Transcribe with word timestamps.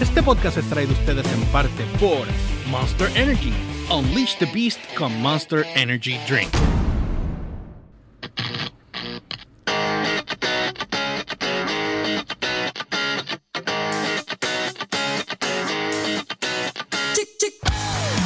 Este 0.00 0.22
podcast 0.22 0.56
es 0.56 0.64
traído 0.70 0.92
a 0.92 0.94
ustedes 0.94 1.26
en 1.32 1.40
parte 1.46 1.84
por 1.98 2.24
Monster 2.70 3.10
Energy. 3.16 3.52
Unleash 3.90 4.36
the 4.38 4.46
Beast 4.46 4.78
con 4.96 5.12
Monster 5.20 5.66
Energy 5.74 6.16
Drink. 6.28 6.48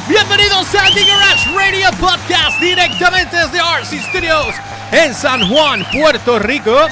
Bienvenidos 0.07 0.75
a 0.75 0.93
The 0.93 1.03
Garage 1.05 1.49
Radio 1.55 1.89
Podcast 1.99 2.59
directamente 2.59 3.35
desde 3.35 3.57
RC 3.57 3.99
Studios 4.09 4.53
en 4.91 5.15
San 5.15 5.49
Juan, 5.49 5.83
Puerto 5.91 6.37
Rico. 6.37 6.87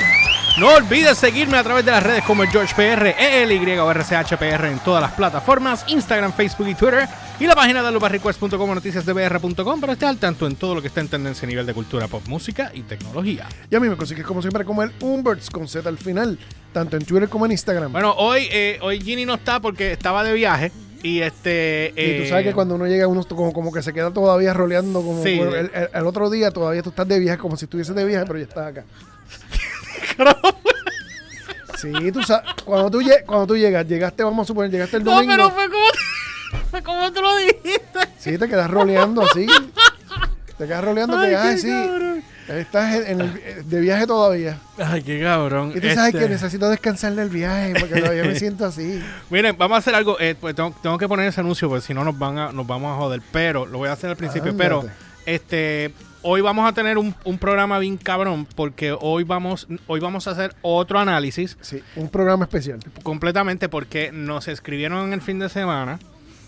No 0.61 0.75
olvides 0.75 1.17
seguirme 1.17 1.57
a 1.57 1.63
través 1.63 1.83
de 1.83 1.89
las 1.89 2.03
redes 2.03 2.23
como 2.23 2.43
el 2.43 2.49
George 2.49 2.75
PR, 2.75 3.15
ELY 3.17 3.79
o 3.79 3.91
RCHPR 3.91 4.65
en 4.67 4.77
todas 4.85 5.01
las 5.01 5.11
plataformas, 5.13 5.83
Instagram, 5.87 6.31
Facebook 6.33 6.67
y 6.67 6.75
Twitter. 6.75 7.07
Y 7.39 7.47
la 7.47 7.55
página 7.55 7.81
de 7.81 7.91
lobarrequest.com 7.91 8.69
o 8.69 8.75
noticiasdbr.com 8.75 9.81
para 9.81 9.93
estar 9.93 10.09
al 10.09 10.17
tanto 10.19 10.45
en 10.45 10.55
todo 10.55 10.75
lo 10.75 10.81
que 10.83 10.89
está 10.89 11.01
en 11.01 11.07
tendencia 11.07 11.47
a 11.47 11.49
nivel 11.49 11.65
de 11.65 11.73
cultura 11.73 12.07
pop, 12.07 12.21
música 12.27 12.69
y 12.75 12.83
tecnología. 12.83 13.47
Y 13.71 13.75
a 13.75 13.79
mí 13.79 13.89
me 13.89 13.97
consigues 13.97 14.23
como 14.23 14.43
siempre 14.43 14.63
como 14.63 14.83
el 14.83 14.91
Umberts 15.01 15.49
con 15.49 15.67
Z 15.67 15.89
al 15.89 15.97
final, 15.97 16.37
tanto 16.71 16.95
en 16.95 17.05
Twitter 17.05 17.27
como 17.27 17.47
en 17.47 17.53
Instagram. 17.53 17.91
Bueno, 17.91 18.13
hoy, 18.15 18.47
eh, 18.51 18.77
hoy 18.83 19.01
Ginny 19.01 19.25
no 19.25 19.33
está 19.33 19.59
porque 19.59 19.91
estaba 19.91 20.23
de 20.23 20.33
viaje. 20.33 20.71
Y 21.01 21.21
este. 21.21 21.87
y 21.97 22.17
tú 22.19 22.23
eh, 22.23 22.27
sabes 22.29 22.45
que 22.45 22.53
cuando 22.53 22.75
uno 22.75 22.85
llega, 22.85 23.07
uno 23.07 23.23
como, 23.23 23.51
como 23.51 23.73
que 23.73 23.81
se 23.81 23.91
queda 23.93 24.11
todavía 24.13 24.53
roleando. 24.53 25.01
Como 25.01 25.23
Sí. 25.23 25.39
el, 25.39 25.55
el- 25.73 25.89
el 25.91 26.05
otro 26.05 26.29
día 26.29 26.51
todavía 26.51 26.83
tú 26.83 26.89
estás 26.91 27.07
de 27.07 27.17
viaje, 27.17 27.39
como 27.39 27.57
si 27.57 27.65
estuvieses 27.65 27.95
de 27.95 28.05
viaje, 28.05 28.25
pero 28.27 28.37
ya 28.37 28.45
estás 28.45 28.67
acá. 28.67 28.83
Sí, 31.77 32.11
tú 32.11 32.21
sabes, 32.21 32.47
cuando 32.63 32.91
tú, 32.91 33.01
lle- 33.01 33.25
cuando 33.25 33.47
tú 33.47 33.57
llegas, 33.57 33.87
llegaste, 33.87 34.23
vamos 34.23 34.43
a 34.43 34.47
suponer, 34.47 34.69
llegaste 34.69 34.97
el 34.97 35.03
No, 35.03 35.11
domingo. 35.15 35.33
pero 35.33 35.49
fue 35.49 35.65
como. 35.69 35.85
Fue 36.69 36.83
como 36.83 37.11
tú 37.13 37.21
lo 37.21 37.35
dijiste. 37.37 37.99
Sí, 38.19 38.37
te 38.37 38.47
quedas 38.47 38.69
roleando 38.69 39.21
así. 39.23 39.47
Te 40.57 40.67
quedas 40.67 40.83
roleando 40.83 41.19
que, 41.19 41.27
Ay, 41.27 41.33
ay, 41.35 41.55
qué 41.55 41.61
sí, 41.61 41.69
cabrón. 41.69 42.23
estás 42.49 42.95
en- 42.95 43.07
en 43.07 43.21
el- 43.21 43.69
de 43.69 43.79
viaje 43.79 44.05
todavía. 44.05 44.59
Ay, 44.77 45.01
qué 45.01 45.21
cabrón. 45.21 45.71
Y 45.75 45.79
tú 45.79 45.87
sabes 45.87 46.13
Este, 46.13 46.19
que 46.19 46.29
necesito 46.29 46.69
descansar 46.69 47.13
del 47.15 47.29
viaje 47.29 47.73
porque 47.79 47.99
todavía 48.01 48.23
me 48.25 48.35
siento 48.39 48.65
así. 48.65 49.01
Miren, 49.31 49.57
vamos 49.57 49.75
a 49.75 49.79
hacer 49.79 49.95
algo. 49.95 50.19
eh, 50.19 50.35
pues 50.39 50.53
tengo, 50.53 50.75
tengo 50.83 50.97
que 50.99 51.07
poner 51.07 51.27
ese 51.29 51.39
anuncio 51.41 51.67
porque 51.67 51.85
si 51.85 51.93
no 51.95 52.03
nos 52.03 52.17
van 52.19 52.37
a, 52.37 52.51
nos 52.51 52.67
vamos 52.67 52.93
a 52.93 52.97
joder. 52.97 53.21
Pero 53.31 53.65
lo 53.65 53.79
voy 53.79 53.89
a 53.89 53.93
hacer 53.93 54.09
al 54.11 54.17
principio. 54.17 54.51
Ándate. 54.51 54.63
Pero 54.63 54.85
este 55.25 55.93
hoy 56.23 56.41
vamos 56.41 56.67
a 56.69 56.73
tener 56.73 56.97
un, 56.97 57.13
un 57.23 57.37
programa 57.37 57.79
bien 57.79 57.97
cabrón 57.97 58.45
porque 58.55 58.95
hoy 58.99 59.23
vamos 59.23 59.67
hoy 59.87 59.99
vamos 59.99 60.27
a 60.27 60.31
hacer 60.31 60.53
otro 60.61 60.99
análisis 60.99 61.57
Sí, 61.61 61.81
un 61.95 62.09
programa 62.09 62.45
especial. 62.45 62.79
completamente 63.03 63.69
porque 63.69 64.11
nos 64.11 64.47
escribieron 64.47 65.07
en 65.07 65.13
el 65.13 65.21
fin 65.21 65.39
de 65.39 65.49
semana. 65.49 65.99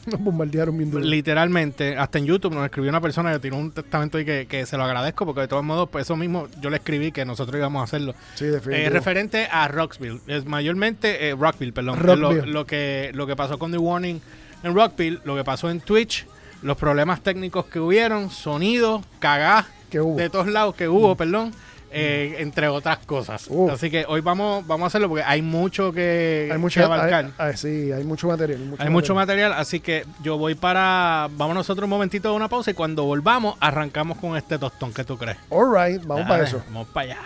Nos 0.05 0.19
bombardearon 0.19 0.77
bien 0.77 0.91
duro. 0.91 1.01
Literalmente, 1.05 1.95
hasta 1.95 2.17
en 2.19 2.25
YouTube 2.25 2.53
nos 2.53 2.65
escribió 2.65 2.89
una 2.89 2.99
persona 2.99 3.31
que 3.31 3.39
tiró 3.39 3.55
un 3.55 3.71
testamento 3.71 4.19
y 4.19 4.25
que, 4.25 4.47
que 4.47 4.65
se 4.65 4.75
lo 4.75 4.83
agradezco 4.83 5.25
porque 5.25 5.39
de 5.39 5.47
todos 5.47 5.63
modos, 5.63 5.87
pues 5.89 6.03
eso 6.05 6.17
mismo 6.17 6.49
yo 6.59 6.69
le 6.69 6.75
escribí 6.75 7.13
que 7.13 7.23
nosotros 7.23 7.55
íbamos 7.57 7.79
a 7.79 7.83
hacerlo. 7.85 8.13
Sí, 8.35 8.43
Eh, 8.43 8.51
definitivo. 8.51 8.89
referente 8.89 9.47
a 9.49 9.69
Rockville, 9.69 10.19
es 10.27 10.45
mayormente 10.45 11.29
eh, 11.29 11.35
Rockville, 11.39 11.71
perdón. 11.71 11.99
Rockville. 11.99 12.41
Lo, 12.41 12.45
lo 12.47 12.65
que, 12.65 13.11
lo 13.13 13.25
que 13.25 13.37
pasó 13.37 13.57
con 13.57 13.71
The 13.71 13.77
Warning 13.77 14.19
en 14.63 14.75
Rockville, 14.75 15.19
lo 15.23 15.37
que 15.37 15.45
pasó 15.45 15.69
en 15.69 15.79
Twitch, 15.79 16.27
los 16.63 16.77
problemas 16.77 17.21
técnicos 17.21 17.65
que 17.65 17.79
hubieron, 17.79 18.29
sonido, 18.29 19.03
cagá 19.19 19.65
que 19.89 19.99
hubo. 20.01 20.15
de 20.17 20.29
todos 20.29 20.47
lados 20.47 20.73
que 20.75 20.87
hubo, 20.87 21.15
perdón, 21.15 21.53
eh, 21.95 22.37
entre 22.39 22.67
otras 22.69 22.97
cosas. 22.99 23.45
Uh. 23.49 23.69
Así 23.69 23.91
que 23.91 24.05
hoy 24.07 24.21
vamos, 24.21 24.65
vamos 24.65 24.85
a 24.85 24.87
hacerlo 24.87 25.09
porque 25.09 25.23
hay 25.23 25.43
mucho 25.43 25.91
que, 25.93 26.47
hay 26.49 26.53
que 26.53 26.57
mucho, 26.57 26.83
abarcar. 26.83 27.25
hay- 27.37 27.49
hay- 27.51 27.57
sí, 27.57 27.91
hay 27.91 28.03
mucho 28.03 28.27
material. 28.27 28.75
Hay 28.79 28.89
mucho 28.89 29.13
material, 29.13 29.53
así 29.53 29.79
que 29.79 30.03
yo 30.23 30.37
voy 30.39 30.55
para. 30.55 31.29
Vamos 31.37 31.53
nosotros 31.53 31.83
un 31.83 31.91
momentito 31.91 32.29
de 32.31 32.35
una 32.35 32.47
pausa 32.49 32.71
y 32.71 32.73
cuando 32.73 33.03
volvamos, 33.03 33.55
arrancamos 33.59 34.17
con 34.17 34.35
este 34.37 34.57
tostón. 34.57 34.91
¿Qué 34.91 35.03
tú 35.03 35.17
crees? 35.19 35.37
All 35.49 35.67
right, 35.71 36.03
vamos 36.03 36.25
para 36.27 36.43
eso. 36.43 36.63
Vamos 36.69 36.87
para 36.87 37.05
allá. 37.11 37.19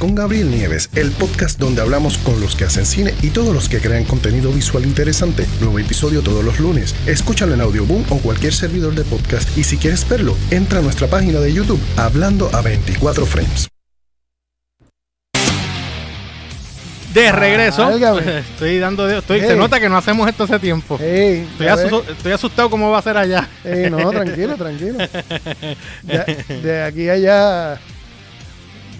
Con 0.00 0.16
Gabriel 0.16 0.50
Nieves, 0.50 0.90
el 0.96 1.12
podcast 1.12 1.60
donde 1.60 1.80
hablamos 1.80 2.18
con 2.18 2.40
los 2.40 2.56
que 2.56 2.64
hacen 2.64 2.84
cine 2.84 3.14
y 3.22 3.30
todos 3.30 3.54
los 3.54 3.68
que 3.68 3.78
crean 3.78 4.02
contenido 4.04 4.50
visual 4.50 4.84
interesante. 4.84 5.46
Nuevo 5.60 5.78
episodio 5.78 6.22
todos 6.22 6.44
los 6.44 6.58
lunes. 6.58 6.92
Escúchalo 7.06 7.54
en 7.54 7.60
Audioboom 7.60 8.02
o 8.10 8.18
cualquier 8.18 8.52
servidor 8.52 8.94
de 8.96 9.04
podcast. 9.04 9.56
Y 9.56 9.62
si 9.62 9.76
quieres 9.76 10.08
verlo, 10.08 10.36
entra 10.50 10.80
a 10.80 10.82
nuestra 10.82 11.06
página 11.06 11.38
de 11.38 11.52
YouTube 11.52 11.78
Hablando 11.96 12.50
a 12.52 12.62
24 12.62 13.26
frames. 13.26 13.68
De 17.14 17.30
regreso. 17.30 17.84
Válgame. 17.84 18.38
Estoy 18.54 18.78
dando. 18.80 19.06
de- 19.06 19.18
Estoy, 19.18 19.40
Se 19.40 19.54
nota 19.54 19.78
que 19.78 19.88
no 19.88 19.96
hacemos 19.96 20.28
esto 20.28 20.44
hace 20.44 20.58
tiempo. 20.58 20.98
Hey, 21.00 21.46
Estoy, 21.52 21.66
ya 21.66 21.76
ves. 21.76 21.92
asu- 21.92 22.04
estoy 22.10 22.32
asustado 22.32 22.68
cómo 22.70 22.90
va 22.90 22.98
a 22.98 23.02
ser 23.02 23.16
allá. 23.16 23.48
Ey, 23.62 23.88
no, 23.88 24.10
tranquilo, 24.10 24.56
tranquilo. 24.56 24.98
De, 26.02 26.44
de 26.60 26.82
aquí 26.82 27.08
a 27.08 27.12
allá, 27.12 27.80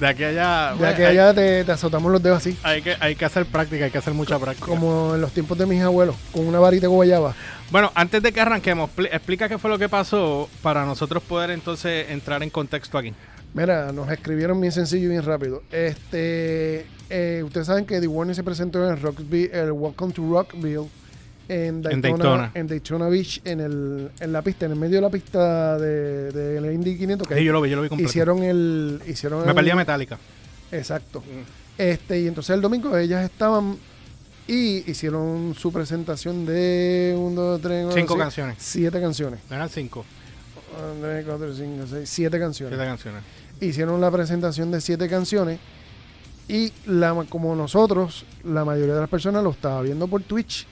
De 0.01 0.09
aquí 0.09 0.25
a 0.25 0.29
allá. 0.29 0.75
de 0.77 0.87
aquí 0.89 1.03
a 1.03 1.09
allá 1.09 1.35
te, 1.35 1.65
te 1.65 1.73
azotamos 1.73 2.11
los 2.11 2.23
dedos 2.23 2.39
así. 2.39 2.59
hay 2.63 2.83
que, 2.83 2.97
hay 3.01 3.15
que 3.15 3.25
hacer 3.25 3.47
práctica, 3.47 3.85
hay 3.85 3.91
que 3.91 3.99
hacer 3.99 4.13
mucha 4.15 4.39
práctica. 4.39 4.67
Como 4.67 5.15
en 5.15 5.21
los 5.21 5.33
tiempos 5.33 5.57
de 5.57 5.67
mis 5.67 5.81
abuelos, 5.83 6.17
con 6.33 6.47
una 6.47 6.59
varita 6.59 6.83
de 6.83 6.89
guayaba. 6.89 7.35
Bueno, 7.71 7.91
antes 7.95 8.23
de 8.23 8.33
que 8.33 8.41
arranquemos, 8.41 8.91
pli- 8.91 9.09
explica 9.13 9.49
qué 9.49 9.57
fue 9.59 9.71
lo 9.71 9.79
que 9.79 9.89
pasó 9.89 10.49
para 10.63 10.85
nosotros 10.85 11.23
poder 11.23 11.51
entonces 11.51 12.11
entrar 12.11 12.43
en 12.43 12.51
contexto 12.51 12.99
aquí. 12.99 13.15
Mira, 13.55 13.93
nos 13.93 14.11
escribieron 14.11 14.61
bien 14.61 14.73
sencillo 14.73 15.05
y 15.07 15.09
bien 15.11 15.23
rápido. 15.23 15.63
Este, 15.71 16.87
eh, 17.09 17.43
ustedes 17.45 17.67
saben 17.69 17.87
que 17.87 18.01
The 18.01 18.07
Warning 18.09 18.35
se 18.35 18.43
presentó 18.43 18.89
en 18.89 19.01
Rockville, 19.01 19.51
el 19.53 19.71
Welcome 19.73 20.13
to 20.13 20.23
Rockville 20.29 20.89
en 21.49 21.83
Daytona, 21.83 22.01
Daytona. 22.09 22.51
en 22.55 22.67
Daytona 22.67 23.09
Beach, 23.09 23.41
en, 23.45 23.61
el, 23.61 24.11
en 24.21 24.33
la 24.33 24.43
pista, 24.43 24.67
en 24.67 24.73
el 24.73 24.79
medio 24.79 24.97
de 24.97 25.01
la 25.03 25.11
pista 25.11 25.79
de, 25.79 26.31
de 26.33 26.61
la 26.61 26.73
Indy 26.73 26.97
500 26.97 27.29
que 27.29 27.35
Sí, 27.37 27.45
yo 27.45 27.53
lo 27.53 27.61
vi, 27.61 27.71
yo 27.71 27.77
lo 27.77 27.83
vi 27.83 27.89
completo. 27.89 28.11
hicieron 28.11 28.43
el, 28.43 29.01
hicieron 29.07 29.43
Me 29.43 29.49
el- 29.51 29.55
perdí 29.55 29.71
a 29.71 29.77
Metallica. 29.77 30.19
Exacto. 30.73 31.23
Este, 31.77 32.21
y 32.21 32.27
entonces 32.29 32.55
el 32.55 32.61
domingo 32.61 32.97
ellas 32.97 33.25
estaban 33.25 33.77
y 34.47 34.91
hicieron 34.91 35.55
su 35.59 35.73
presentación 35.73 36.45
de 36.47 37.15
un, 37.19 37.35
dos, 37.35 37.61
tres, 37.61 37.85
cuatro, 37.85 38.01
Cinco 38.01 38.15
seis, 38.15 38.23
canciones. 38.25 38.57
Siete 38.59 39.01
canciones. 39.01 39.41
Eran 39.51 39.69
cinco. 39.69 40.05
Un, 40.77 41.01
dos, 41.01 41.11
tres, 41.11 41.25
cuatro, 41.27 41.55
cinco, 41.55 41.85
seis, 41.91 42.09
siete 42.09 42.39
canciones. 42.39 42.77
Siete 42.77 42.89
canciones. 42.91 43.23
Hicieron 43.61 44.01
la 44.01 44.11
presentación 44.11 44.71
de 44.71 44.81
siete 44.81 45.09
canciones 45.09 45.59
y 46.49 46.73
la, 46.87 47.15
como 47.29 47.55
nosotros, 47.57 48.25
la 48.45 48.65
mayoría 48.65 48.95
de 48.95 49.01
las 49.01 49.09
personas 49.09 49.43
lo 49.43 49.51
estaba 49.51 49.81
viendo 49.83 50.07
por 50.09 50.23
Twitch. 50.23 50.67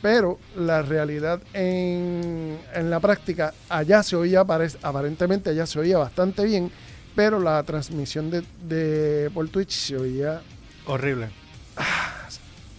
Pero 0.00 0.38
la 0.56 0.82
realidad 0.82 1.40
en, 1.54 2.56
en 2.74 2.90
la 2.90 3.00
práctica, 3.00 3.52
allá 3.68 4.02
se 4.02 4.14
oía, 4.16 4.42
apare- 4.42 4.76
aparentemente 4.82 5.50
allá 5.50 5.66
se 5.66 5.78
oía 5.80 5.98
bastante 5.98 6.44
bien, 6.44 6.70
pero 7.16 7.40
la 7.40 7.62
transmisión 7.64 8.30
de, 8.30 8.44
de 8.68 9.28
por 9.34 9.48
Twitch 9.48 9.70
se 9.72 9.96
oía 9.96 10.40
Horrible. 10.86 11.28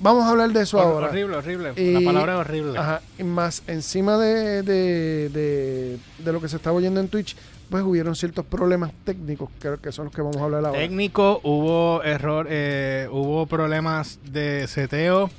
Vamos 0.01 0.23
a 0.23 0.29
hablar 0.29 0.49
de 0.51 0.61
eso 0.61 0.77
Hor- 0.77 0.83
ahora. 0.85 1.07
Horrible, 1.09 1.35
horrible. 1.35 1.73
Y- 1.75 1.91
La 1.91 1.99
palabra 2.01 2.33
es 2.35 2.39
horrible. 2.39 2.79
Ajá, 2.79 3.01
y 3.17 3.23
más 3.23 3.63
encima 3.67 4.17
de, 4.17 4.63
de, 4.63 5.29
de- 5.29 5.97
de 6.19 6.31
lo 6.33 6.39
que 6.39 6.47
se 6.47 6.55
estaba 6.55 6.77
oyendo 6.77 7.01
en 7.01 7.09
Twitch, 7.09 7.35
pues 7.69 7.83
hubieron 7.83 8.15
ciertos 8.15 8.45
problemas 8.45 8.91
técnicos 9.03 9.49
que, 9.61 9.75
que 9.83 9.91
son 9.91 10.05
los 10.05 10.13
que 10.13 10.21
vamos 10.21 10.37
a 10.37 10.43
hablar 10.45 10.65
ahora. 10.65 10.79
Técnico, 10.79 11.41
hubo 11.43 12.01
error, 12.03 12.47
eh, 12.49 13.07
hubo 13.11 13.45
problemas 13.45 14.19
de 14.23 14.65
seteo, 14.67 15.29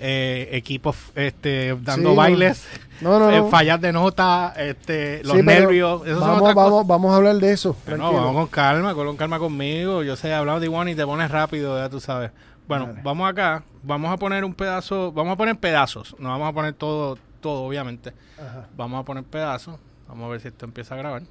eh, 0.00 0.48
equipos 0.52 0.96
este, 1.14 1.68
dando 1.82 1.92
Sí, 1.94 2.00
no. 2.02 2.14
bailes, 2.14 2.66
No, 3.00 3.18
no, 3.18 3.30
eh, 3.32 3.38
no. 3.38 3.48
fallas 3.48 3.80
de 3.80 3.92
nota, 3.92 4.52
este, 4.56 5.22
los 5.24 5.36
Sí, 5.36 5.42
nervios. 5.42 6.02
Vamos, 6.20 6.54
vamos, 6.54 6.86
vamos 6.86 7.12
a 7.12 7.16
hablar 7.16 7.36
de 7.36 7.52
eso. 7.52 7.76
Tranquilo. 7.84 8.12
vamos 8.12 8.34
con 8.34 8.46
calma, 8.48 8.94
con 8.94 9.16
calma 9.16 9.38
conmigo. 9.38 10.02
Yo 10.02 10.16
sé, 10.16 10.32
hablamos 10.34 10.60
de 10.60 10.66
Iguana 10.66 10.90
y 10.90 10.94
te 10.94 11.04
pones 11.04 11.30
rápido, 11.30 11.78
ya 11.78 11.88
tú 11.88 12.00
sabes. 12.00 12.30
Bueno, 12.68 12.94
vamos 13.04 13.30
acá, 13.30 13.62
vamos 13.82 14.12
a 14.12 14.16
poner 14.16 14.44
un 14.44 14.52
pedazo, 14.52 15.12
vamos 15.12 15.34
a 15.34 15.36
poner 15.36 15.56
pedazos, 15.56 16.16
no 16.18 16.30
vamos 16.30 16.48
a 16.48 16.52
poner 16.52 16.74
todo, 16.74 17.16
todo 17.40 17.62
obviamente. 17.62 18.12
Ajá. 18.38 18.66
Vamos 18.76 19.00
a 19.00 19.04
poner 19.04 19.22
pedazos. 19.24 19.76
Vamos 20.08 20.26
a 20.26 20.28
ver 20.30 20.40
si 20.40 20.48
esto 20.48 20.64
empieza 20.64 20.94
a 20.94 20.98
grabar. 20.98 21.22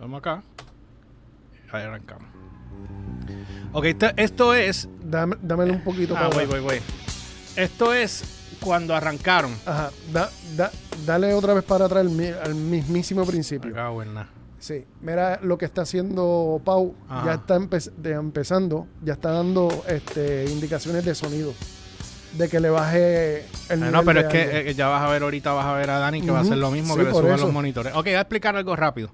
Vamos 0.00 0.18
acá. 0.18 0.42
Ahí 1.72 1.82
arrancamos. 1.82 2.26
Ok, 3.72 3.84
esto, 3.86 4.06
esto 4.16 4.54
es. 4.54 4.88
Dame, 5.02 5.36
dámelo 5.42 5.72
un 5.74 5.82
poquito 5.84 6.14
Ah, 6.16 6.28
para 6.30 6.46
voy, 6.46 6.60
voy. 6.60 6.80
Esto 7.56 7.92
es 7.94 8.22
cuando 8.60 8.94
arrancaron. 8.94 9.52
Ajá. 9.64 9.90
Da- 10.12 10.30
da- 10.56 10.72
dale 11.04 11.32
otra 11.34 11.54
vez 11.54 11.64
para 11.64 11.86
atrás 11.86 12.00
al, 12.02 12.10
mi- 12.10 12.26
al 12.26 12.54
mismísimo 12.54 13.24
principio. 13.24 13.70
Acá, 13.72 13.88
buena. 13.90 14.28
Sí. 14.58 14.84
Mira 15.00 15.38
lo 15.42 15.58
que 15.58 15.64
está 15.64 15.82
haciendo 15.82 16.60
Pau. 16.64 16.94
Ajá. 17.08 17.26
Ya 17.26 17.34
está 17.34 17.56
empe- 17.58 17.92
de- 17.96 18.12
empezando. 18.12 18.86
Ya 19.02 19.14
está 19.14 19.30
dando 19.30 19.84
este, 19.88 20.44
indicaciones 20.50 21.04
de 21.04 21.14
sonido. 21.14 21.54
De 22.32 22.48
que 22.48 22.60
le 22.60 22.68
baje 22.68 23.44
el 23.70 23.78
nivel 23.78 23.92
no, 23.92 24.04
pero 24.04 24.20
de 24.22 24.26
es 24.26 24.32
que 24.32 24.70
eh, 24.70 24.74
ya 24.74 24.88
vas 24.88 25.02
a 25.02 25.08
ver 25.10 25.22
ahorita, 25.22 25.52
vas 25.52 25.64
a 25.64 25.72
ver 25.74 25.88
a 25.88 25.98
Dani 25.98 26.20
que 26.20 26.30
va 26.30 26.38
a 26.38 26.42
hacer 26.42 26.58
lo 26.58 26.70
mismo 26.70 26.92
sí, 26.94 26.98
que 26.98 27.04
le 27.04 27.10
eso. 27.10 27.22
los 27.22 27.52
monitores. 27.52 27.94
Ok, 27.94 28.04
voy 28.04 28.14
a 28.14 28.20
explicar 28.20 28.54
algo 28.56 28.76
rápido. 28.76 29.10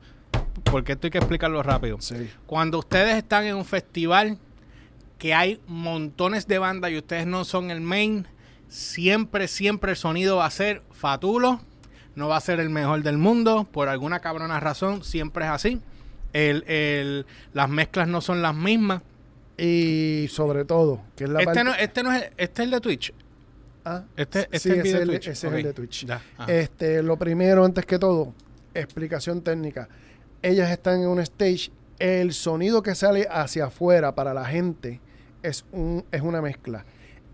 Porque 0.65 0.93
esto 0.93 1.07
hay 1.07 1.11
que 1.13 1.19
explicarlo 1.19 1.63
rápido. 1.63 1.99
Sí. 2.01 2.31
Cuando 2.47 2.79
ustedes 2.79 3.17
están 3.17 3.45
en 3.45 3.55
un 3.55 3.65
festival 3.65 4.39
que 5.23 5.35
hay 5.35 5.61
montones 5.69 6.49
de 6.49 6.59
bandas 6.59 6.91
y 6.91 6.97
ustedes 6.99 7.29
no 7.29 7.45
son 7.45 7.71
el 7.71 7.81
main, 7.81 8.27
siempre, 8.69 9.47
siempre 9.47 9.93
el 9.93 9.97
sonido 9.97 10.39
va 10.39 10.47
a 10.47 10.51
ser 10.51 10.83
fatulo, 10.91 11.61
no 12.17 12.27
va 12.27 12.39
a 12.39 12.41
ser 12.41 12.59
el 12.59 12.71
mejor 12.71 13.05
del 13.05 13.19
mundo, 13.19 13.63
por 13.71 13.89
alguna 13.89 14.19
cabrona 14.19 14.59
razón, 14.59 15.05
siempre 15.05 15.45
es 15.45 15.51
así. 15.53 15.81
El, 16.33 16.65
el- 16.67 17.25
las 17.53 17.69
mezclas 17.69 18.09
no 18.09 18.21
son 18.21 18.43
las 18.43 18.53
mismas. 18.53 19.03
Y 19.57 20.27
sobre 20.29 20.65
todo, 20.65 21.01
que 21.15 21.23
es 21.23 21.31
la 21.31 21.39
Este 21.39 21.45
parte... 21.47 21.63
no, 21.63 21.75
este 21.77 22.03
no 22.03 22.13
es, 22.13 22.23
este 22.37 22.63
es 22.63 22.67
el 22.67 22.71
de 22.73 22.81
Twitch. 22.81 23.15
Ah, 23.85 24.03
Este, 24.17 24.49
este 24.51 24.59
sí, 24.59 24.71
es 24.71 24.75
el 24.75 24.81
ese 24.81 24.83
video 24.83 25.03
es 25.03 25.07
de 25.07 25.07
Twitch. 25.13 25.29
ese 25.29 25.47
es 25.47 25.53
el 25.53 25.63
de 25.63 25.73
Twitch. 25.73 26.05
ya, 26.07 26.21
ajá. 26.37 26.53
Este, 26.53 27.01
lo 27.01 27.17
primero, 27.17 27.65
antes 27.65 27.87
que 27.87 27.97
todo, 28.01 28.35
explicación 28.75 29.41
técnica. 29.41 29.89
Ellas 30.43 30.69
están 30.73 31.01
en 31.03 31.07
un 31.07 31.21
stage. 31.21 31.71
El 32.01 32.33
sonido 32.33 32.83
que 32.83 32.97
sale 32.97 33.29
hacia 33.31 33.67
afuera 33.67 34.17
para 34.17 34.35
la 34.35 34.45
gente 34.47 35.01
es, 35.43 35.65
un, 35.73 36.05
es 36.11 36.23
una 36.23 36.41
mezcla. 36.41 36.85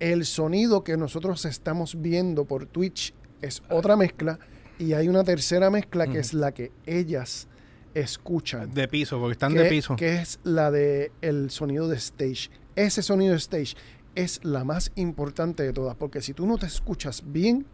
El 0.01 0.25
sonido 0.25 0.85
que 0.85 0.97
nosotros 0.97 1.45
estamos 1.45 2.01
viendo 2.01 2.45
por 2.45 2.67
Twitch 2.67 3.15
es 3.43 3.63
otra 3.69 3.97
mezcla. 3.97 4.39
Y 4.79 4.93
hay 4.93 5.09
una 5.09 5.25
tercera 5.25 5.71
mezcla 5.71 6.07
que 6.07 6.21
es 6.21 6.35
la 6.35 6.53
que 6.53 6.71
ellas 6.87 7.49
escuchan. 7.95 8.73
de 8.73 8.87
piso, 8.87 9.19
porque 9.19 9.33
están 9.33 9.53
que, 9.53 9.63
de 9.63 9.69
piso. 9.69 9.97
que 9.97 10.17
es 10.17 10.39
la 10.45 10.71
de 10.71 11.11
el 11.21 11.51
sonido 11.51 11.89
de 11.89 11.97
stage. 11.97 12.51
Ese 12.77 13.03
sonido 13.03 13.33
de 13.33 13.39
stage 13.39 13.75
es 14.15 14.41
la 14.45 14.65
más 14.65 14.93
importante 14.95 15.63
de 15.65 15.73
todas, 15.73 15.97
porque 15.97 16.23
si 16.23 16.33
tú 16.33 16.47
no 16.47 16.59
te 16.59 16.67
escuchas 16.67 17.25
bien, 17.27 17.67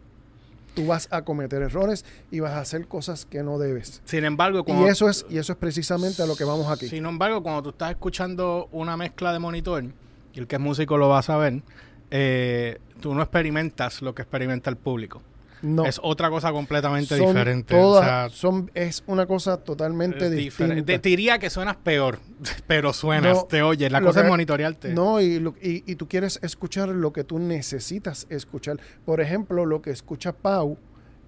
tú 0.73 0.87
vas 0.87 1.07
a 1.11 1.23
cometer 1.23 1.61
errores 1.61 2.05
y 2.31 2.39
vas 2.39 2.51
a 2.53 2.59
hacer 2.59 2.87
cosas 2.87 3.25
que 3.25 3.43
no 3.43 3.57
debes. 3.57 4.01
Sin 4.05 4.25
embargo, 4.25 4.59
Y 4.59 4.63
cuando, 4.63 4.87
eso 4.87 5.09
es 5.09 5.25
y 5.29 5.37
eso 5.37 5.53
es 5.53 5.57
precisamente 5.59 6.21
a 6.21 6.25
lo 6.25 6.35
que 6.35 6.43
vamos 6.43 6.67
aquí. 6.67 6.87
sin 6.87 7.05
embargo, 7.05 7.41
cuando 7.41 7.63
tú 7.63 7.69
estás 7.69 7.91
escuchando 7.91 8.67
una 8.71 8.97
mezcla 8.97 9.31
de 9.33 9.39
monitor, 9.39 9.85
y 10.35 10.39
el 10.39 10.47
que 10.47 10.57
es 10.57 10.61
músico 10.61 10.97
lo 10.97 11.09
va 11.09 11.19
a 11.19 11.23
saber, 11.23 11.63
eh, 12.11 12.79
tú 13.01 13.13
no 13.15 13.21
experimentas 13.21 14.01
lo 14.01 14.13
que 14.13 14.21
experimenta 14.21 14.69
el 14.69 14.75
público. 14.77 15.21
No, 15.61 15.85
Es 15.85 15.99
otra 16.03 16.29
cosa 16.29 16.51
completamente 16.51 17.17
son 17.17 17.27
diferente. 17.29 17.73
todas- 17.73 18.03
o 18.03 18.05
sea, 18.07 18.29
son 18.29 18.69
es 18.75 19.03
una 19.07 19.25
cosa 19.25 19.57
totalmente 19.57 20.29
diferente. 20.29 20.99
Te 20.99 21.09
diría 21.09 21.39
que 21.39 21.49
suenas 21.49 21.77
peor, 21.77 22.19
pero 22.67 22.93
suenas, 22.93 23.37
No, 23.37 23.43
te 23.45 23.63
oyes. 23.63 23.91
La 23.91 24.01
cosa 24.01 24.19
que- 24.21 24.27
es 24.27 24.31
monitorearte. 24.31 24.93
No, 24.93 25.19
y, 25.21 25.39
lo- 25.39 25.55
y, 25.61 25.83
y 25.91 25.95
tú 25.95 26.07
quieres 26.07 26.37
escuchar 26.43 26.89
lo 26.89 27.11
que 27.13 27.23
tú 27.23 27.39
necesitas 27.39 28.27
escuchar. 28.29 28.77
Por 29.05 29.21
ejemplo, 29.21 29.65
lo 29.65 29.81
que 29.81 29.89
escucha 29.89 30.33
Pau 30.33 30.77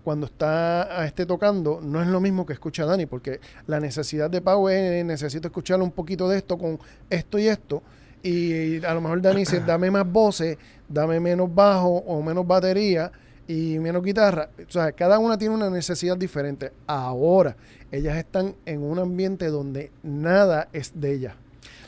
cuando 0.04 0.28
está 0.28 1.06
este 1.06 1.26
tocando 1.26 1.80
no 1.82 2.02
es 2.02 2.08
lo 2.08 2.20
mismo 2.20 2.46
que 2.46 2.54
escucha 2.54 2.86
Dani, 2.86 3.08
porque 3.08 3.40
la 3.66 3.80
necesidad 3.80 4.30
de 4.30 4.42
Pau 4.42 4.70
es 4.70 5.04
necesito 5.04 5.48
escuchar 5.48 5.82
un 5.82 5.92
poquito 5.92 6.30
de 6.30 6.38
esto 6.38 6.58
con 6.60 6.80
esto 7.10 7.40
y 7.40 7.48
esto. 7.48 7.82
Y 8.24 8.84
a 8.84 8.94
lo 8.94 9.02
mejor 9.02 9.22
Dani 9.22 9.40
dice, 9.42 9.60
dame 9.66 9.92
más 9.92 10.10
voces, 10.12 10.58
dame 10.88 11.20
menos 11.20 11.54
bajo 11.54 11.88
o 11.88 12.22
menos 12.22 12.46
batería 12.46 13.12
y 13.48 13.80
menos 13.80 14.04
guitarra. 14.04 14.50
O 14.68 14.72
sea, 14.72 14.92
cada 14.92 15.20
una 15.20 15.38
tiene 15.38 15.56
una 15.56 15.70
necesidad 15.70 16.18
diferente. 16.18 16.72
Ahora, 16.86 17.56
ellas 17.92 18.18
están 18.18 18.56
en 18.66 18.84
un 18.84 19.00
ambiente 19.00 19.48
donde 19.48 19.92
nada 20.04 20.68
es 20.74 21.00
de 21.00 21.14
ellas. 21.14 21.34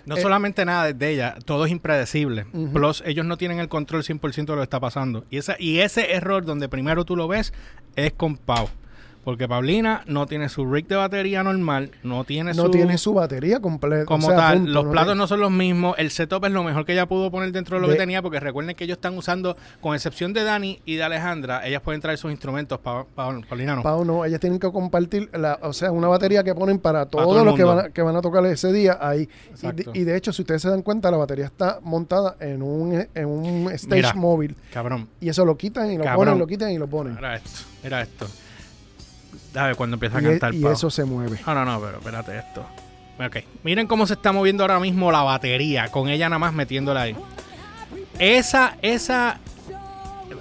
No 0.05 0.15
Eh, 0.15 0.21
solamente 0.21 0.65
nada 0.65 0.91
de 0.91 1.09
ella, 1.09 1.35
todo 1.45 1.65
es 1.65 1.71
impredecible. 1.71 2.45
Plus, 2.73 3.03
ellos 3.05 3.25
no 3.25 3.37
tienen 3.37 3.59
el 3.59 3.67
control 3.67 4.03
100% 4.03 4.45
de 4.45 4.53
lo 4.53 4.57
que 4.57 4.63
está 4.63 4.79
pasando. 4.79 5.25
Y, 5.29 5.37
esa, 5.37 5.55
y 5.59 5.79
ese 5.79 6.13
error 6.13 6.45
donde 6.45 6.69
primero 6.69 7.05
tú 7.05 7.15
lo 7.15 7.27
ves 7.27 7.53
es 7.95 8.13
con 8.13 8.37
Pau. 8.37 8.69
Porque 9.24 9.48
Paulina 9.50 10.01
no 10.07 10.25
tiene 10.25 10.48
su 10.50 10.66
rig 10.66 10.88
de 10.88 10.95
batería 10.95 11.44
normal, 11.44 11.92
no 12.04 12.24
tiene 12.24 12.54
no 12.54 12.63
su... 12.63 12.71
tiene 12.71 12.98
su 12.98 13.13
batería 13.13 13.60
completa. 13.60 14.06
Como 14.06 14.25
o 14.27 14.30
sea, 14.30 14.38
tal, 14.39 14.57
punto, 14.60 14.71
los 14.71 14.86
no 14.86 14.92
platos 14.92 15.07
tiene- 15.10 15.18
no 15.19 15.27
son 15.27 15.39
los 15.42 15.51
mismos, 15.51 15.95
el 15.98 16.10
setup 16.10 16.45
es 16.45 16.51
lo 16.51 16.63
mejor 16.63 16.86
que 16.86 16.94
ella 16.94 17.06
pudo 17.06 17.30
poner 17.30 17.51
dentro 17.51 17.75
de 17.75 17.81
lo 17.81 17.88
De- 17.88 17.94
que 17.95 18.00
tenía, 18.00 18.21
porque 18.21 18.39
recuerden 18.39 18.75
que 18.75 18.86
ellos 18.86 18.98
están 18.98 19.18
usando, 19.18 19.57
con 19.81 19.94
excepción 19.94 20.31
de 20.33 20.44
Dani 20.44 20.80
y 20.86 20.95
de 20.95 21.04
Alejandra, 21.04 21.68
ellas 21.68 21.81
pueden 21.81 22.00
traer 22.01 22.18
sus 22.18 22.31
instrumentos, 22.31 22.80
Pa- 22.80 23.04
Pa- 23.13 23.39
Paulina 23.48 23.75
no. 23.75 23.83
Pau 23.83 24.06
no, 24.06 24.24
ellas 24.24 24.39
tienen 24.39 24.57
que 24.57 24.71
compartir, 24.71 25.30
la, 25.38 25.60
o 25.62 25.74
sea, 25.74 25.92
una 25.92 26.07
batería 26.07 26.44
que 26.44 26.56
ponen 26.56 26.80
para 26.80 27.06
todos 27.06 27.25
todo 27.25 27.44
los 27.45 27.56
que 27.56 27.63
van, 27.66 27.80
a, 27.80 27.89
que 27.89 28.01
van 28.01 28.16
a 28.16 28.21
tocar 28.21 28.44
ese 28.45 28.71
día 28.71 28.98
ahí. 29.01 29.27
Y 29.94 30.00
y 30.00 30.04
de 30.06 30.16
hecho, 30.16 30.31
si 30.31 30.42
ustedes 30.44 30.62
se 30.62 30.69
dan 30.69 30.81
cuenta, 30.81 31.12
la 31.12 31.18
batería 31.18 31.45
está 31.45 31.80
montada 31.83 32.36
en 32.39 32.62
un, 32.63 33.06
en 33.13 33.25
un 33.27 33.69
stage 33.74 33.95
Mira. 34.01 34.13
móvil. 34.13 34.56
Cabrón, 34.74 35.07
Y 35.19 35.27
eso 35.30 35.44
lo 35.45 35.57
quitan 35.57 35.92
y 35.92 35.98
lo 35.98 36.04
Cabrón. 36.06 36.25
ponen, 36.25 36.39
lo 36.39 36.48
quitan 36.48 36.71
y 36.71 36.77
lo 36.77 36.88
ponen. 36.88 37.16
mira 37.16 37.36
esto, 37.36 37.50
mira 37.83 38.01
esto. 38.01 38.25
A 39.55 39.67
ver, 39.67 39.75
cuando 39.75 39.95
empieza 39.95 40.17
a 40.17 40.21
Y, 40.21 40.25
e- 40.25 40.29
cantar 40.31 40.53
y 40.55 40.65
eso 40.65 40.89
se 40.89 41.05
mueve. 41.05 41.39
No, 41.45 41.53
no, 41.55 41.65
no, 41.65 41.79
pero 41.81 41.97
espérate 41.97 42.37
esto. 42.37 42.65
Ok, 43.25 43.37
miren 43.63 43.87
cómo 43.87 44.05
se 44.07 44.13
está 44.13 44.31
moviendo 44.31 44.63
ahora 44.63 44.79
mismo 44.79 45.11
la 45.11 45.23
batería, 45.23 45.89
con 45.89 46.07
ella 46.07 46.29
nada 46.29 46.39
más 46.39 46.53
metiéndola 46.53 47.01
ahí. 47.01 47.15
Esa, 48.17 48.77
esa... 48.81 49.39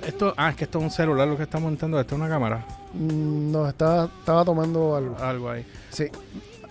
Esto, 0.06 0.32
ah, 0.37 0.50
es 0.50 0.56
que 0.56 0.64
esto 0.64 0.78
es 0.78 0.84
un 0.84 0.90
celular 0.90 1.26
lo 1.26 1.37
que 1.37 1.43
está 1.43 1.58
montando, 1.58 1.99
esto 2.00 2.14
es 2.14 2.20
una 2.20 2.28
cámara, 2.31 2.64
Mm, 2.94 3.52
No, 3.52 3.69
estaba, 3.69 4.05
estaba 4.20 4.44
tomando 4.46 4.96
algo. 4.96 5.16
algo 5.22 5.50
ahí. 5.50 5.66
Sí. 5.90 6.06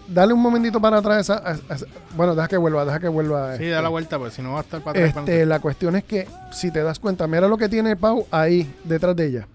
Dale 0.07 0.33
un 0.33 0.41
momentito 0.41 0.79
para 0.81 0.97
atrás. 0.97 1.19
esa- 1.29 1.37
a- 1.37 1.51
a- 1.73 1.77
bueno, 2.15 2.33
deja 2.33 2.47
que 2.47 2.57
vuelva, 2.57 2.85
deja 2.85 2.99
que 2.99 3.07
vuelva. 3.07 3.49
Sí, 3.57 3.63
este. 3.65 3.69
da 3.69 3.81
la 3.83 3.89
vuelta, 3.89 4.17
pues 4.17 4.33
si 4.33 4.41
no 4.41 4.53
va 4.53 4.59
a 4.59 4.61
estar 4.61 4.81
para 4.81 4.97
atrás. 4.99 5.13
para 5.13 5.25
Este, 5.31 5.45
la 5.45 5.59
cuestión 5.59 5.95
es 5.95 6.03
que 6.05 6.27
si 6.51 6.71
te 6.71 6.81
das 6.81 6.97
cuenta, 6.99 7.27
mira 7.27 7.47
lo 7.47 7.57
que 7.57 7.69
tiene 7.69 7.95
Pau 7.95 8.25
ahí 8.31 8.73
detrás 8.83 9.15
de 9.15 9.27
ella. 9.27 9.47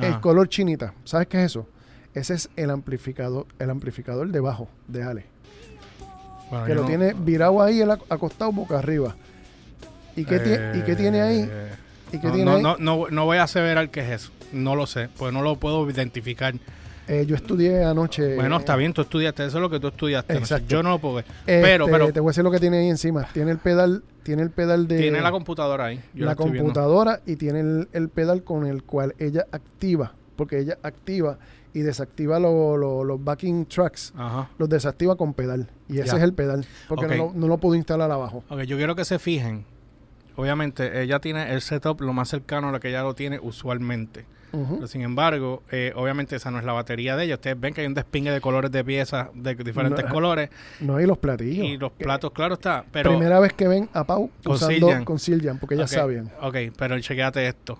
El 0.00 0.18
color 0.20 0.48
chinita. 0.48 0.92
¿Sabes 1.04 1.28
qué 1.28 1.38
es 1.38 1.46
eso? 1.52 1.66
Ese 2.16 2.32
es 2.34 2.48
el 2.56 2.70
amplificador, 2.70 3.46
el 3.58 3.68
amplificador 3.68 4.28
debajo 4.30 4.68
de 4.88 5.02
Ale. 5.02 5.24
Bueno, 6.50 6.64
que 6.64 6.74
lo 6.74 6.80
no- 6.82 6.88
tiene 6.88 7.12
virado 7.12 7.62
ahí, 7.62 7.80
el 7.80 7.90
acostado 7.90 8.50
boca 8.52 8.78
arriba. 8.78 9.14
¿Y 10.16 10.24
qué, 10.24 10.40
tie- 10.42 10.78
¿y 10.78 10.82
qué 10.82 10.96
tiene 10.96 11.20
ahí? 11.20 11.46
Eh, 11.46 11.70
¿Y 12.12 12.18
qué 12.18 12.28
no, 12.28 12.32
tiene 12.32 12.50
no, 12.50 12.56
ahí? 12.56 12.62
no, 12.62 12.76
no, 12.78 13.06
no 13.10 13.24
voy 13.26 13.36
a 13.36 13.42
aseverar 13.42 13.90
qué 13.90 14.00
es 14.00 14.22
eso. 14.22 14.32
No 14.50 14.74
lo 14.76 14.86
sé, 14.86 15.10
pues 15.18 15.30
no 15.32 15.42
lo 15.42 15.56
puedo 15.56 15.88
identificar. 15.90 16.54
Eh, 17.06 17.26
yo 17.26 17.36
estudié 17.36 17.84
anoche. 17.84 18.34
bueno, 18.36 18.56
está 18.56 18.74
bien, 18.76 18.94
tú 18.94 19.02
estudiaste, 19.02 19.44
eso 19.44 19.58
es 19.58 19.62
lo 19.62 19.68
que 19.68 19.78
tú 19.78 19.88
estudiaste. 19.88 20.38
Exacto. 20.38 20.66
Yo 20.68 20.82
no 20.82 20.88
lo 20.90 20.98
puedo 20.98 21.16
ver. 21.16 21.24
Este, 21.46 21.60
pero, 21.60 21.84
pero, 21.86 22.12
te 22.12 22.20
voy 22.20 22.30
a 22.30 22.32
decir 22.32 22.44
lo 22.44 22.50
que 22.50 22.60
tiene 22.60 22.78
ahí 22.78 22.88
encima. 22.88 23.28
Tiene 23.34 23.50
el 23.50 23.58
pedal, 23.58 24.02
tiene 24.22 24.42
el 24.42 24.50
pedal 24.50 24.88
de 24.88 24.98
tiene 24.98 25.20
la 25.20 25.30
computadora 25.30 25.84
ahí. 25.84 26.00
Yo 26.14 26.24
la 26.24 26.34
viendo. 26.34 26.56
computadora 26.58 27.20
y 27.26 27.36
tiene 27.36 27.60
el, 27.60 27.88
el 27.92 28.08
pedal 28.08 28.42
con 28.42 28.66
el 28.66 28.82
cual 28.84 29.14
ella 29.18 29.46
activa, 29.52 30.14
porque 30.36 30.58
ella 30.58 30.78
activa 30.82 31.38
y 31.78 31.82
desactiva 31.82 32.38
lo- 32.40 32.76
lo- 32.76 33.04
los 33.04 33.22
backing 33.22 33.66
tracks. 33.66 34.12
Ajá. 34.16 34.48
Los 34.58 34.68
desactiva 34.68 35.16
con 35.16 35.34
pedal. 35.34 35.68
Y 35.88 35.98
ese 35.98 36.08
Ya. 36.12 36.16
es 36.16 36.22
el 36.22 36.32
pedal. 36.32 36.64
Porque 36.88 37.06
no, 37.06 37.14
lo- 37.16 37.32
no 37.34 37.48
lo 37.48 37.58
puedo 37.58 37.74
instalar 37.74 38.10
abajo. 38.10 38.42
Ok, 38.48 38.62
yo 38.62 38.76
quiero 38.76 38.96
que 38.96 39.04
se 39.04 39.18
fijen. 39.18 39.64
Obviamente, 40.36 41.02
ella 41.02 41.18
tiene 41.20 41.52
el 41.52 41.60
setup 41.62 42.00
lo 42.02 42.12
más 42.12 42.28
cercano 42.28 42.68
a 42.68 42.72
lo 42.72 42.80
que 42.80 42.88
ella 42.88 43.02
lo 43.02 43.14
tiene 43.14 43.38
usualmente. 43.40 44.24
Pero, 44.52 44.86
sin 44.86 45.02
embargo, 45.02 45.62
eh, 45.70 45.92
obviamente 45.96 46.34
esa 46.36 46.50
no 46.50 46.58
es 46.58 46.64
la 46.64 46.72
batería 46.72 47.14
de 47.14 47.24
ella. 47.24 47.34
Ustedes 47.34 47.60
ven 47.60 47.74
que 47.74 47.82
hay 47.82 47.86
un 47.86 47.92
despingue 47.92 48.30
de 48.30 48.40
colores 48.40 48.70
de 48.70 48.82
piezas 48.84 49.28
de 49.34 49.54
diferentes 49.54 50.02
No, 50.06 50.10
colores. 50.10 50.48
No 50.80 50.96
hay 50.96 51.04
los 51.04 51.18
platillos. 51.18 51.66
Y 51.66 51.76
los 51.76 51.92
platos, 51.92 52.30
claro 52.30 52.54
está. 52.54 52.82
Pero, 52.90 53.10
Primera 53.10 53.38
vez 53.38 53.52
que 53.52 53.68
ven 53.68 53.90
a 53.92 54.04
Pau 54.04 54.30
Con 54.42 54.54
usando 54.54 54.86
Siljan. 54.86 55.04
con 55.04 55.18
Siljan, 55.18 55.58
porque 55.58 55.76
ya 55.76 55.82
Ok, 55.82 55.88
sabían. 55.90 56.30
Ok, 56.40 56.56
pero 56.78 56.98
chequéate 57.00 57.46
esto. 57.46 57.78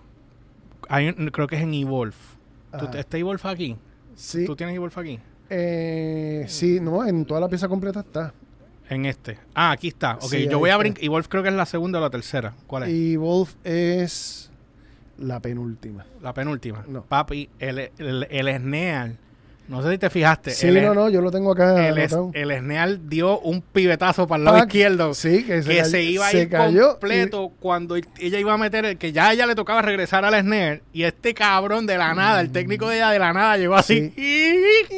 Hay 0.91 1.09
un- 1.09 1.29
creo 1.31 1.47
que 1.47 1.57
es 1.57 1.63
en 1.63 1.73
Evolve. 1.73 2.15
¿Tú-. 2.79 2.95
¿Está 2.99 3.17
Evolve 3.17 3.41
aquí? 3.49 3.77
Sí, 4.17 4.45
¿Tú 4.47 4.57
tienes 4.57 4.75
Evolve 4.75 5.01
aquí? 5.01 5.21
eh, 5.51 6.45
sí, 6.49 6.81
no, 6.81 7.07
en 7.07 7.25
toda 7.25 7.39
la 7.41 7.49
pieza 7.49 7.69
completa 7.69 8.01
está. 8.01 8.35
En 8.89 9.05
este. 9.07 9.39
Ah, 9.55 9.73
aquí 9.73 9.89
está. 9.89 10.15
Ok, 10.17 10.25
Sí, 10.25 10.49
yo 10.49 10.59
voy 10.59 10.71
a 10.71 10.77
brincar. 10.77 11.05
Evolve 11.05 11.29
creo 11.29 11.43
que 11.43 11.49
es 11.51 11.55
la 11.55 11.67
segunda 11.67 11.99
o 11.99 12.03
la 12.03 12.11
tercera. 12.11 12.55
¿Cuál 12.67 12.85
es? 12.85 13.19
Wolf 13.19 13.55
es 13.65 14.51
la 15.19 15.41
penúltima. 15.41 16.07
La 16.23 16.33
penúltima. 16.33 16.85
No. 16.89 17.03
Papi, 17.05 17.49
el, 17.59 17.91
el, 17.99 18.27
el 18.31 18.57
SNEAL. 18.61 19.19
No 19.69 19.83
sé 19.83 19.91
si 19.91 19.99
te 19.99 20.11
fijaste. 20.11 20.53
Sí, 20.53 20.69
el, 20.69 20.81
no, 20.85 20.95
no, 20.95 21.09
yo 21.11 21.21
lo 21.21 21.31
tengo 21.33 21.51
acá. 21.53 21.89
El, 21.89 21.99
es- 21.99 22.17
el 22.35 22.53
SNEAL 22.57 23.09
dio 23.09 23.41
un 23.41 23.61
pibetazo 23.63 24.27
para 24.29 24.39
el 24.39 24.45
lado 24.45 24.59
Pac, 24.59 24.67
izquierdo. 24.69 25.13
Sí, 25.15 25.43
que 25.45 25.63
se, 25.63 25.69
que 25.69 25.77
cayó- 25.79 25.91
se 25.91 26.03
iba 26.05 26.29
a 26.29 26.31
se 26.31 26.43
ir 26.43 26.49
cayó 26.49 26.91
completo 26.93 27.53
cuando 27.59 27.97
ella 27.97 28.39
iba 28.39 28.53
a 28.55 28.59
meter 28.59 28.85
el 28.85 28.97
que 28.97 29.11
ya 29.13 29.29
a 29.29 29.33
ella 29.33 29.45
le 29.47 29.55
tocaba 29.57 29.83
regresar 29.83 30.25
al 30.25 30.35
SNER 30.41 30.83
y 30.93 31.03
este 31.03 31.35
cabrón 31.35 31.85
de 31.87 31.99
la 31.99 32.15
nada, 32.15 32.41
el 32.41 32.53
técnico 32.53 32.89
de 32.89 32.97
ella 32.99 33.11
de 33.11 33.19
la 33.19 33.33
nada 33.33 33.57
llegó 33.57 33.75
así 33.75 34.13
y, 34.17 34.53
clic, 34.87 34.91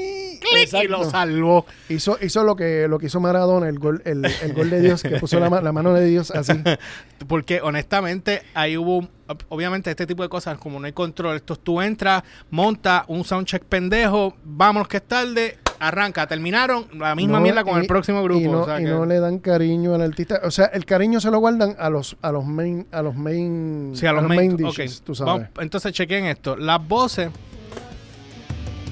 y 0.53 0.59
Exacto. 0.63 0.89
lo 0.89 1.11
salvó. 1.11 1.67
y 1.89 1.95
hizo, 1.95 2.19
hizo 2.21 2.45
lo 2.45 2.55
que 2.55 2.87
lo 2.89 2.99
que 2.99 3.07
hizo 3.07 3.21
Maradona, 3.21 3.69
el 3.69 3.79
gol, 3.79 4.03
el, 4.05 4.25
el 4.43 4.53
gol 4.53 4.69
de 4.71 4.81
Dios, 4.83 5.03
que 5.03 5.19
puso 5.19 5.41
la, 5.41 5.49
la 5.63 5.73
mano 5.73 5.95
de 5.95 6.05
Dios 6.05 6.31
así. 6.31 6.53
Porque 7.27 7.61
honestamente 7.63 8.43
ahí 8.55 8.77
hubo, 8.77 8.99
un- 8.99 9.11
obviamente 9.49 9.91
este 9.91 10.07
tipo 10.07 10.23
de 10.23 10.29
cosas, 10.29 10.59
como 10.59 10.79
no 10.81 10.87
hay 10.87 10.93
control, 10.93 11.37
esto 11.37 11.55
es 11.55 11.61
tú 11.61 11.81
entras, 11.81 12.23
monta 12.51 13.05
un 13.09 13.25
soundcheck 13.25 13.63
pendejo, 13.65 14.35
vámonos 14.45 14.89
que 14.89 14.97
es 14.99 15.03
tarde, 15.07 15.59
arranca, 15.81 16.27
terminaron 16.27 16.87
la 16.99 17.15
misma 17.15 17.39
No, 17.39 17.43
mierda 17.45 17.63
con 17.63 17.77
y- 17.77 17.81
el 17.83 17.87
próximo 17.87 18.23
grupo. 18.25 18.41
Y 18.41 18.49
no, 18.49 18.63
o 18.63 18.65
sea 18.65 18.81
y 18.81 18.85
que- 18.85 18.91
no 18.91 19.07
le 19.07 19.21
dan 19.21 19.39
cariño 19.39 19.95
al 19.95 20.03
artista. 20.03 20.41
O 20.45 20.51
sea, 20.51 20.67
el 20.67 20.85
cariño 20.85 21.21
se 21.21 21.31
lo 21.31 21.39
guardan 21.39 21.77
a 21.79 21.89
los 21.91 22.17
a 22.23 22.33
los 22.33 22.45
main 22.45 22.87
a 22.91 23.03
los 23.03 23.15
main 23.15 23.93
Sí, 23.95 24.07
a 24.07 24.13
los 24.13 24.25
main, 24.25 24.57
dishes, 24.57 25.03
tú 25.03 25.15
sabes. 25.15 25.33
Vamos, 25.35 25.49
entonces 25.61 25.93
chequen 25.93 26.25
esto. 26.27 26.57
Las 26.57 26.87
voces 26.87 27.31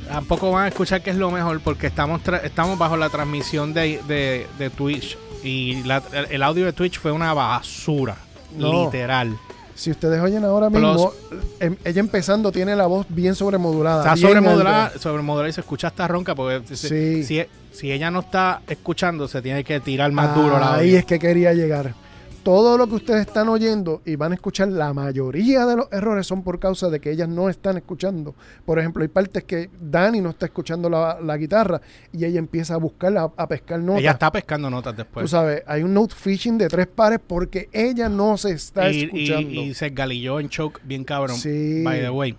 tampoco 0.09 0.52
van 0.52 0.66
a 0.66 0.69
escuchar 0.69 1.02
que 1.02 1.11
es 1.11 1.16
lo 1.16 1.31
mejor 1.31 1.61
porque 1.61 1.87
estamos 1.88 2.21
estamos 2.45 2.78
bajo 2.78 2.97
la 2.97 3.09
transmisión 3.09 3.75
de, 3.75 4.00
de, 4.07 4.47
de 4.59 4.71
Twitch 4.71 5.19
y 5.43 5.83
la- 5.85 6.02
el, 6.12 6.26
el 6.31 6.43
audio 6.43 6.64
de 6.64 6.73
Twitch 6.73 6.99
fue 7.00 7.11
una 7.12 7.35
basura, 7.35 8.16
No. 8.57 8.85
literal. 8.85 9.37
Si 9.76 9.90
ustedes 9.90 10.21
oyen 10.23 10.42
ahora 10.45 10.71
Plus- 10.71 10.83
mismo, 10.83 11.12
em- 11.61 11.76
ella 11.85 12.00
empezando 12.00 12.50
tiene 12.50 12.75
la 12.75 12.87
voz 12.87 13.06
bien 13.09 13.35
sobremodulada. 13.35 14.00
Está 14.00 14.14
bien 14.14 14.26
sobremodulada, 14.28 14.92
sobremodulada 14.99 15.49
y 15.50 15.52
se 15.52 15.61
escucha 15.61 15.88
hasta 15.88 16.09
ronca 16.09 16.35
porque 16.35 16.75
si, 16.75 16.88
Sí. 16.88 17.25
si, 17.25 17.45
si 17.73 17.92
ella 17.92 18.11
no 18.11 18.21
está 18.21 18.62
escuchando, 18.66 19.28
se 19.28 19.42
tiene 19.42 19.62
que 19.64 19.78
tirar 19.80 20.11
más 20.12 20.35
duro 20.35 20.59
la 20.59 20.76
Ahí 20.76 20.95
es 20.95 21.04
que 21.04 21.18
quería 21.18 21.52
llegar. 21.52 21.92
Todo 22.47 22.79
lo 22.79 22.87
que 22.87 22.95
ustedes 22.95 23.26
están 23.26 23.49
oyendo 23.49 24.03
y 24.05 24.15
van 24.15 24.31
a 24.31 24.37
escuchar, 24.37 24.69
la 24.69 24.93
mayoría 24.95 25.67
de 25.67 25.75
los 25.76 25.88
errores 25.91 26.29
son 26.29 26.45
por 26.45 26.61
causa 26.61 26.88
de 26.91 27.00
que 27.00 27.11
ellas 27.11 27.29
no 27.29 27.49
están 27.49 27.76
escuchando. 27.76 28.37
Por 28.65 28.79
ejemplo, 28.79 29.03
hay 29.03 29.09
partes 29.09 29.43
que 29.43 29.69
Dani 29.81 30.21
no 30.21 30.31
está 30.31 30.47
escuchando 30.47 30.88
la, 30.88 31.19
la 31.21 31.37
guitarra 31.37 31.81
y 32.12 32.25
ella 32.25 32.38
empieza 32.38 32.75
a 32.75 32.76
buscar, 32.76 33.17
a, 33.19 33.25
a 33.37 33.49
pescar 33.49 33.81
notas. 33.81 34.00
Ella 34.00 34.12
está 34.12 34.31
pescando 34.31 34.71
notas 34.71 34.93
Tú 34.95 34.99
después. 34.99 35.29
sabes, 35.29 35.65
hay 35.67 35.83
un 35.83 35.93
note 35.93 36.15
fishing 36.15 36.57
de 36.57 36.69
tres 36.69 36.87
pares 36.87 37.19
porque 37.26 37.69
ella 37.73 38.09
no 38.09 38.37
se 38.37 38.53
está 38.53 38.91
y, 38.93 38.97
y- 38.97 39.05
escuchando. 39.07 39.50
y 39.62 39.75
se 39.75 39.91
galilló 39.91 40.38
en 40.38 40.49
choke 40.49 40.81
bien 40.85 41.03
cabrón. 41.03 41.37
Sí. 41.37 41.83
By 41.83 42.00
the 42.00 42.11
way. 42.11 42.37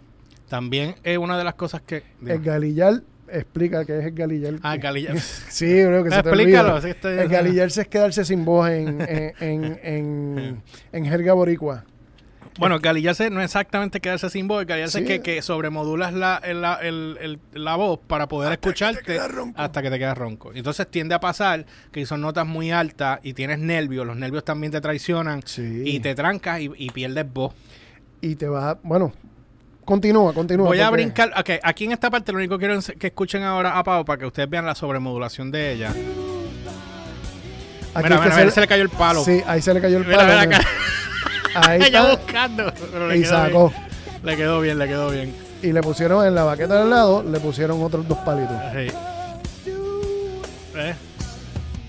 También 0.48 0.96
es 1.04 1.18
una 1.18 1.38
de 1.38 1.44
las 1.44 1.56
cosas 1.56 1.82
que. 1.82 2.04
el 2.26 2.42
galillar, 2.42 3.04
explica 3.32 3.86
qué 3.86 4.00
es 4.00 4.06
el 4.06 4.12
galillar. 4.14 4.54
ah, 4.64 4.78
galillo. 4.78 5.14
Sí, 5.50 5.84
bro, 5.86 6.04
que 6.04 6.10
se 6.12 6.24
te 6.24 6.30
Explícalo, 6.30 6.82
sí, 6.82 6.90
estoy- 6.90 7.20
El 7.20 7.28
galillarse 7.30 7.82
es 7.82 7.88
quedarse 7.88 8.24
sin 8.26 8.46
voz 8.46 8.70
en, 8.70 9.02
en, 9.02 9.34
en, 9.40 9.80
en, 9.84 10.62
en 10.92 11.06
jerga 11.06 11.34
boricua. 11.34 11.84
Bueno, 12.60 12.80
galillarse 12.80 13.30
no 13.30 13.40
es 13.40 13.46
exactamente 13.46 14.00
quedarse 14.00 14.32
sin 14.32 14.48
voz, 14.48 14.66
galillarse 14.66 14.98
Sí. 14.98 15.04
es 15.04 15.10
que, 15.10 15.22
que 15.22 15.42
sobremodulas 15.44 16.12
la, 16.12 16.42
el- 16.44 16.60
la, 16.62 16.74
el- 16.82 17.16
el- 17.22 17.40
la 17.54 17.76
voz 17.76 18.00
para 18.08 18.28
poder 18.28 18.52
escucharte 18.54 19.20
hasta 19.56 19.82
que 19.84 19.92
te 19.92 20.00
quedas 20.00 20.18
ronco. 20.18 20.52
Entonces 20.56 20.88
tiende 20.90 21.14
a 21.14 21.20
pasar 21.20 21.68
que 21.92 22.04
son 22.08 22.22
notas 22.22 22.48
muy 22.48 22.72
altas 22.72 23.20
y 23.22 23.34
tienes 23.34 23.60
nervios, 23.60 24.08
los 24.08 24.18
nervios 24.18 24.44
también 24.44 24.72
te 24.72 24.82
traicionan 24.82 25.42
Sí. 25.46 25.84
y 25.86 26.00
te 26.00 26.16
trancas 26.16 26.60
y, 26.62 26.72
y 26.78 26.90
pierdes 26.90 27.32
voz. 27.32 27.54
Y 28.22 28.36
te 28.38 28.48
vas 28.48 28.64
a... 28.64 28.80
Bueno, 28.82 29.14
continúa, 29.88 30.34
continúa. 30.34 30.68
Voy 30.68 30.80
a 30.82 30.90
porque- 30.90 31.04
brincar, 31.04 31.32
ok, 31.40 31.50
aquí 31.64 31.86
en 31.86 31.94
esta 31.94 32.10
parte 32.12 32.32
lo 32.32 32.38
único 32.38 32.58
que 32.58 32.66
quiero 32.68 32.80
es 32.80 32.94
que 33.00 33.08
escuchen 33.08 33.42
ahora 33.44 33.78
a 33.80 33.84
Pau 33.84 34.04
para 34.06 34.20
que 34.20 34.26
ustedes 34.26 34.50
vean 34.50 34.66
la 34.66 34.76
sobremodulación 34.76 35.50
de 35.50 35.74
ella. 35.74 35.90
Aquí 35.90 36.00
mira, 38.04 38.16
es 38.18 38.22
que 38.22 38.28
mira, 38.30 38.36
mira, 38.38 38.52
se 38.52 38.62
le 38.62 38.68
cayó 38.68 38.84
el 38.84 38.90
palo. 38.90 39.24
Sí, 39.24 39.42
ahí 39.48 39.62
se 39.62 39.74
le 39.74 39.82
cayó 39.82 39.98
el 39.98 40.06
Mira, 40.06 40.18
palo. 40.18 40.34
mira 40.34 40.46
mira. 40.46 40.62
Ahí 41.56 41.82
Ella 41.88 42.12
está. 42.12 42.16
buscando. 42.16 42.74
pero 42.92 43.08
le 43.08 43.18
Y 43.18 43.22
quedó 43.24 43.32
sacó. 43.32 43.70
bien. 43.70 43.82
Le 44.24 44.36
quedó 44.36 44.60
bien, 44.62 44.78
le 44.80 44.88
quedó 44.88 45.10
bien. 45.10 45.36
Y 45.64 45.72
le 45.72 45.82
pusieron 45.82 46.28
en 46.28 46.36
la 46.36 46.44
baqueta 46.44 46.80
del 46.80 46.90
lado, 46.92 47.24
le 47.24 47.40
pusieron 47.40 47.82
otros 47.82 48.08
dos 48.08 48.18
palitos. 48.20 48.56
Sí. 48.74 48.88
¿Eh? 50.76 50.94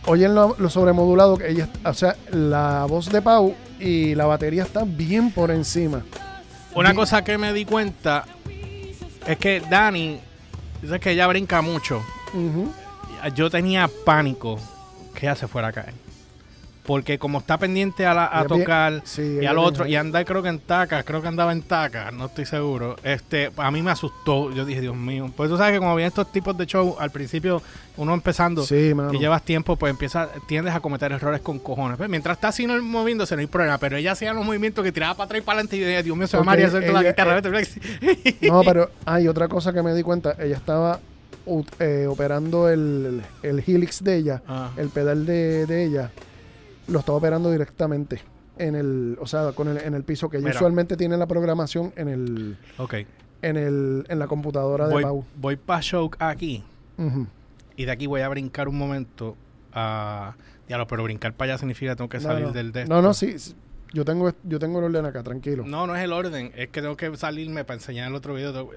Oyen 0.07 0.35
lo, 0.35 0.57
lo 0.59 0.71
sobremodulado 0.71 1.37
que 1.37 1.51
ella... 1.51 1.69
O 1.85 1.93
sea, 1.93 2.17
la 2.31 2.87
voz 2.89 3.11
de 3.11 3.21
Pau 3.21 3.55
y 3.79 4.15
la 4.15 4.25
batería 4.25 4.63
están 4.63 4.97
bien 4.97 5.31
por 5.31 5.51
encima. 5.51 6.03
Una 6.75 6.95
cosa 6.95 7.25
que 7.25 7.39
me 7.39 7.53
di 7.53 7.65
cuenta 7.65 8.25
es 9.27 9.37
que 9.39 9.61
Dani, 9.61 10.21
dice 10.81 11.01
que 11.01 11.11
ella 11.11 11.27
brinca 11.27 11.61
mucho. 11.63 12.03
Yo 13.35 13.51
tenía 13.51 13.89
pánico 14.05 14.59
que 15.15 15.27
ella 15.27 15.35
se 15.35 15.49
fuera 15.49 15.69
a 15.69 15.73
caer. 15.73 15.95
Porque 16.89 17.19
como 17.19 17.39
está 17.41 17.59
pendiente 17.59 18.07
a, 18.07 18.15
la- 18.15 18.25
a 18.25 18.45
bien- 18.45 18.61
tocar 18.61 19.03
sí, 19.05 19.21
y 19.43 19.45
al 19.47 19.57
bien 19.57 19.59
otro, 19.59 19.85
ahí. 19.85 19.93
y 19.93 19.97
anda 19.97 20.25
creo 20.25 20.43
que 20.43 20.49
en 20.49 20.59
taca, 20.59 21.03
creo 21.03 21.21
que 21.21 21.29
andaba 21.29 21.53
en 21.53 21.61
taca, 21.61 22.11
no 22.13 22.25
estoy 22.27 22.47
seguro. 22.47 22.97
Este, 23.03 23.51
a 23.59 23.71
mí 23.71 23.83
me 23.83 23.91
asustó. 23.91 24.51
Yo 24.53 24.65
dije, 24.65 24.81
Dios 24.81 24.97
mío. 24.97 25.31
Pues 25.37 25.51
tú 25.51 25.59
sabes 25.59 25.75
que 25.75 25.81
como 25.81 25.95
vienen 25.95 26.09
estos 26.09 26.33
tipos 26.33 26.57
de 26.57 26.65
show, 26.65 26.97
al 26.99 27.11
principio, 27.11 27.61
uno 27.99 28.15
empezando, 28.15 28.63
Sí, 28.65 28.95
y 29.13 29.19
llevas 29.19 29.43
tiempo, 29.43 29.77
pues 29.77 29.91
empieza, 29.91 30.31
tiendes 30.47 30.75
a 30.75 30.81
cometer 30.81 31.13
errores 31.13 31.43
con 31.43 31.59
cojones. 31.59 31.99
Pues, 31.99 32.09
mientras 32.09 32.39
está 32.39 32.49
así 32.49 32.67
no 32.67 32.83
moviéndose, 32.83 33.35
no 33.37 33.41
hay 33.41 33.47
problema. 33.49 33.77
Pero 33.77 33.99
ella 33.99 34.13
hacía 34.13 34.33
los 34.33 34.47
movimientos 34.47 34.83
que 34.83 34.91
tiraba 34.91 35.13
para 35.15 35.27
atrás 35.27 35.43
y 35.43 35.45
para 35.45 35.57
adelante 35.59 35.77
y 35.77 35.81
yo 35.81 35.87
dije, 35.89 36.03
Dios 36.03 36.17
mío, 36.17 36.27
se 36.27 36.39
va 36.39 36.41
a 36.41 36.45
Porque 36.47 36.63
marear 36.65 36.71
suelta 36.71 36.93
la 36.93 37.03
guitarra. 37.03 37.39
eh, 38.01 38.37
No, 38.49 38.63
pero 38.65 38.91
hay 39.05 39.29
otra 39.29 39.47
cosa 39.49 39.75
que 39.75 39.83
me 39.83 39.93
di 39.95 40.03
cuenta. 40.03 40.37
Ella 40.39 40.57
estaba 40.57 41.01
eh, 41.81 42.07
operando 42.09 42.69
el, 42.71 43.23
el 43.43 43.63
helix 43.67 44.03
de 44.03 44.17
ella, 44.17 44.43
Ah. 44.49 44.71
el 44.79 44.89
pedal 44.89 45.25
de, 45.27 45.67
de 45.67 45.85
ella, 45.85 46.11
lo 46.89 46.99
estaba 47.01 47.19
operando 47.19 47.51
directamente 47.51 48.21
en 48.59 48.75
el, 48.75 49.17
o 49.21 49.27
sea, 49.27 49.53
con 49.53 49.69
el, 49.69 49.79
en 49.79 49.95
el 49.95 50.03
piso 50.05 50.29
que 50.29 50.39
Mira. 50.39 50.51
usualmente 50.57 50.97
tiene 50.97 51.17
la 51.17 51.27
programación 51.27 51.93
en 51.97 52.09
el, 52.09 52.57
Ok. 52.79 52.95
en 53.43 53.57
el, 53.57 54.05
en 54.09 54.19
la 54.19 54.27
computadora 54.27 54.89
de 54.89 55.01
Pau. 55.03 55.25
voy 55.37 55.57
para 55.57 55.81
show 55.83 56.11
aquí. 56.19 56.65
Y 57.77 57.85
de 57.85 57.93
aquí 57.93 58.07
voy 58.09 58.23
a 58.23 58.29
brincar 58.29 58.67
un 58.69 58.77
momento 58.77 59.37
a. 59.73 60.35
Diablo, 60.67 60.87
pero 60.89 61.05
brincar 61.05 61.33
para 61.33 61.53
allá 61.53 61.59
significa 61.59 61.93
que 61.93 61.97
tengo 61.97 62.09
que 62.11 62.19
No, 62.19 62.23
salir 62.25 62.47
no. 62.47 62.53
del 62.53 62.73
de 62.73 62.85
No, 62.87 63.01
no, 63.01 63.15
sí. 63.15 63.37
Yo 63.95 64.05
tengo, 64.05 64.35
yo 64.43 64.59
tengo 64.59 64.81
el 64.81 64.85
orden 64.87 65.07
acá, 65.07 65.23
tranquilo. 65.23 65.65
No, 65.67 65.87
no 65.87 65.97
es 65.97 66.03
el 66.03 66.13
orden. 66.13 66.53
Es 66.57 66.69
que 66.69 66.83
tengo 66.83 66.95
que 66.97 67.17
salirme 67.17 67.65
para 67.65 67.77
enseñar 67.77 68.09
el 68.09 68.15
otro 68.17 68.35
video. 68.35 68.53
Tengo, 68.53 68.71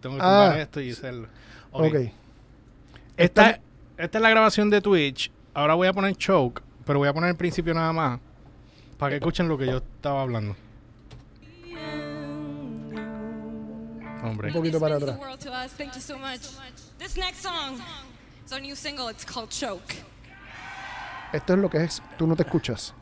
tengo 0.00 0.16
que 0.16 0.22
Ah. 0.22 0.44
tumbar 0.46 0.58
esto 0.60 0.80
y 0.80 0.92
hacerlo. 0.92 1.28
Ok. 1.72 1.84
ok. 1.86 1.94
Esta, 3.16 3.50
Esta- 3.50 3.60
esta 3.98 4.18
es 4.18 4.22
la 4.22 4.30
grabación 4.30 4.70
de 4.70 4.80
Twitch. 4.80 5.30
Ahora 5.52 5.74
voy 5.74 5.86
a 5.88 5.92
poner 5.92 6.16
choke, 6.16 6.62
pero 6.84 6.98
voy 6.98 7.08
a 7.08 7.12
poner 7.12 7.30
el 7.30 7.36
principio 7.36 7.74
nada 7.74 7.92
más. 7.92 8.20
Para 8.98 9.10
que 9.10 9.16
escuchen 9.16 9.48
lo 9.48 9.58
que 9.58 9.66
yo 9.66 9.78
estaba 9.78 10.22
hablando. 10.22 10.56
Hombre. 14.22 14.48
Un 14.48 14.54
poquito 14.54 14.80
para 14.80 14.96
atrás. 14.96 15.18
Thank 15.76 15.94
you 15.94 16.00
so 16.00 16.18
much. 16.18 16.40
This 16.98 17.16
next 17.16 17.42
song 17.42 17.80
is 18.46 18.52
our 18.52 18.60
new 18.60 18.74
single. 18.74 19.10
It's 19.10 19.24
called 19.24 19.50
Choke. 19.50 19.94
Esto 21.32 21.54
es 21.54 21.58
lo 21.58 21.68
que 21.68 21.82
es, 21.82 22.00
tú 22.16 22.26
no 22.26 22.36
te 22.36 22.44
escuchas. 22.44 22.94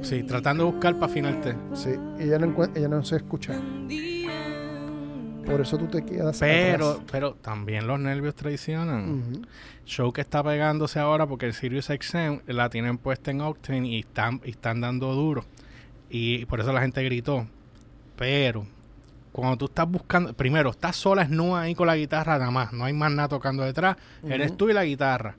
Sí, 0.00 0.22
tratando 0.22 0.64
de 0.64 0.70
buscar 0.70 0.94
para 0.94 1.06
afinarte. 1.06 1.56
Sí, 1.74 1.90
ella 2.18 2.38
no, 2.38 2.64
ella 2.74 2.88
no 2.88 3.04
se 3.04 3.16
escucha. 3.16 3.60
Por 5.46 5.60
eso 5.60 5.76
tú 5.78 5.86
te 5.86 6.04
quedas 6.04 6.38
Pero, 6.40 6.90
atrás. 6.90 7.06
pero 7.10 7.34
también 7.34 7.86
los 7.86 8.00
nervios 8.00 8.34
traicionan. 8.34 9.46
Show 9.84 10.12
que 10.12 10.20
está 10.22 10.42
pegándose 10.42 10.98
ahora 10.98 11.26
porque 11.26 11.46
el 11.46 11.52
Sirius 11.54 11.86
XM 11.86 12.40
la 12.46 12.70
tienen 12.70 12.96
puesta 12.98 13.30
en 13.30 13.40
Octane 13.42 13.86
y 13.86 14.00
están, 14.00 14.40
y 14.44 14.50
están 14.50 14.80
dando 14.80 15.12
duro. 15.14 15.44
Y 16.08 16.46
por 16.46 16.60
eso 16.60 16.72
la 16.72 16.80
gente 16.80 17.02
gritó. 17.02 17.46
Pero 18.16 18.66
cuando 19.32 19.56
tú 19.58 19.64
estás 19.66 19.88
buscando, 19.88 20.32
primero, 20.32 20.70
estás 20.70 20.96
sola, 20.96 21.26
no 21.28 21.56
ahí 21.56 21.74
con 21.74 21.86
la 21.88 21.96
guitarra 21.96 22.38
nada 22.38 22.50
más, 22.50 22.72
no 22.72 22.84
hay 22.84 22.92
más 22.92 23.12
nada 23.12 23.28
tocando 23.28 23.64
detrás, 23.64 23.96
eres 24.26 24.56
tú 24.56 24.70
y 24.70 24.72
la 24.72 24.84
guitarra. 24.84 25.36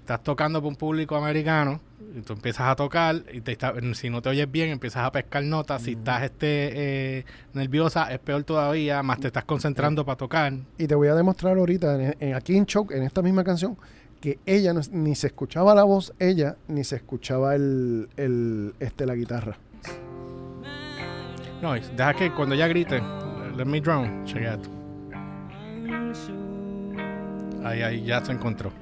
Estás 0.00 0.22
tocando 0.24 0.60
para 0.60 0.68
un 0.68 0.76
público 0.76 1.14
americano 1.14 1.80
y 2.16 2.20
tú 2.20 2.32
empiezas 2.34 2.68
a 2.68 2.76
tocar 2.76 3.22
y 3.32 3.40
te 3.40 3.52
está- 3.52 3.74
si 3.94 4.10
no 4.10 4.20
te 4.22 4.28
oyes 4.28 4.50
bien 4.50 4.70
empiezas 4.70 5.04
a 5.04 5.12
pescar 5.12 5.42
notas, 5.44 5.82
si 5.82 5.92
estás 5.92 6.22
este 6.24 7.18
eh, 7.18 7.24
nerviosa 7.54 8.12
es 8.12 8.18
peor 8.18 8.44
todavía, 8.44 9.02
más 9.02 9.18
te 9.20 9.28
estás 9.28 9.44
concentrando 9.44 10.04
para 10.04 10.16
tocar. 10.16 10.52
Y 10.78 10.86
te 10.86 10.94
voy 10.94 11.08
a 11.08 11.14
demostrar 11.14 11.56
ahorita, 11.56 12.00
en, 12.02 12.16
en- 12.20 12.34
aquí 12.34 12.56
en 12.56 12.66
Choke, 12.66 12.92
en 12.94 13.02
esta 13.02 13.22
misma 13.22 13.44
canción, 13.44 13.76
que 14.20 14.38
ella 14.46 14.72
no- 14.72 14.80
ni 14.92 15.14
se 15.14 15.28
escuchaba 15.28 15.74
la 15.74 15.84
voz, 15.84 16.12
ella, 16.18 16.56
ni 16.68 16.84
se 16.84 16.96
escuchaba 16.96 17.54
el, 17.54 18.08
el, 18.16 18.74
este, 18.78 19.06
la 19.06 19.14
guitarra. 19.14 19.56
No, 21.62 21.74
deja 21.74 22.14
que 22.14 22.32
cuando 22.32 22.54
ella 22.54 22.66
grite, 22.68 23.00
let 23.56 23.64
me 23.64 23.80
drown, 23.80 24.24
chequea 24.24 24.54
esto. 24.54 24.68
Ahí, 27.64 27.82
ahí, 27.82 28.04
ya 28.04 28.24
se 28.24 28.32
encontró. 28.32 28.72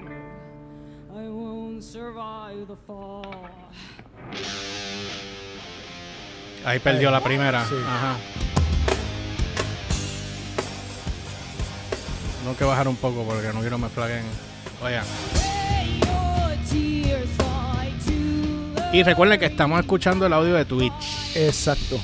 I 1.13 1.29
won't 1.29 1.83
survive. 1.83 2.30
Ahí 6.65 6.79
perdió 6.79 7.11
la 7.11 7.23
primera. 7.23 7.65
Sí. 7.67 7.75
Ajá. 7.87 8.17
Tengo 12.43 12.57
que 12.57 12.65
bajar 12.65 12.89
un 12.89 12.97
poco 12.97 13.25
porque 13.25 13.53
no 13.53 13.61
quiero 13.61 13.79
me 13.79 13.89
flaguen. 13.89 14.25
Oigan. 14.83 15.05
Y 18.93 19.05
recuerden 19.05 19.39
que 19.39 19.47
estamos 19.47 19.79
escuchando 19.79 20.27
el 20.27 20.33
audio 20.33 20.55
de 20.55 20.65
Twitch. 20.65 21.37
Exacto. 21.37 21.97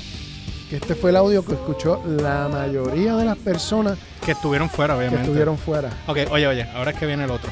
Que 0.69 0.77
este 0.77 0.95
fue 0.95 1.09
el 1.09 1.17
audio 1.17 1.43
que 1.45 1.53
escuchó 1.53 2.01
la 2.05 2.47
mayoría 2.47 3.15
de 3.15 3.25
las 3.25 3.37
personas 3.37 3.97
Que 4.23 4.31
estuvieron 4.31 4.69
fuera, 4.69 4.93
que 4.93 4.99
obviamente. 4.99 5.23
estuvieron 5.23 5.57
fuera. 5.57 5.89
Ok, 6.07 6.19
oye, 6.31 6.47
oye, 6.47 6.63
ahora 6.75 6.91
es 6.91 6.97
que 6.97 7.05
viene 7.05 7.25
el 7.25 7.31
otro. 7.31 7.49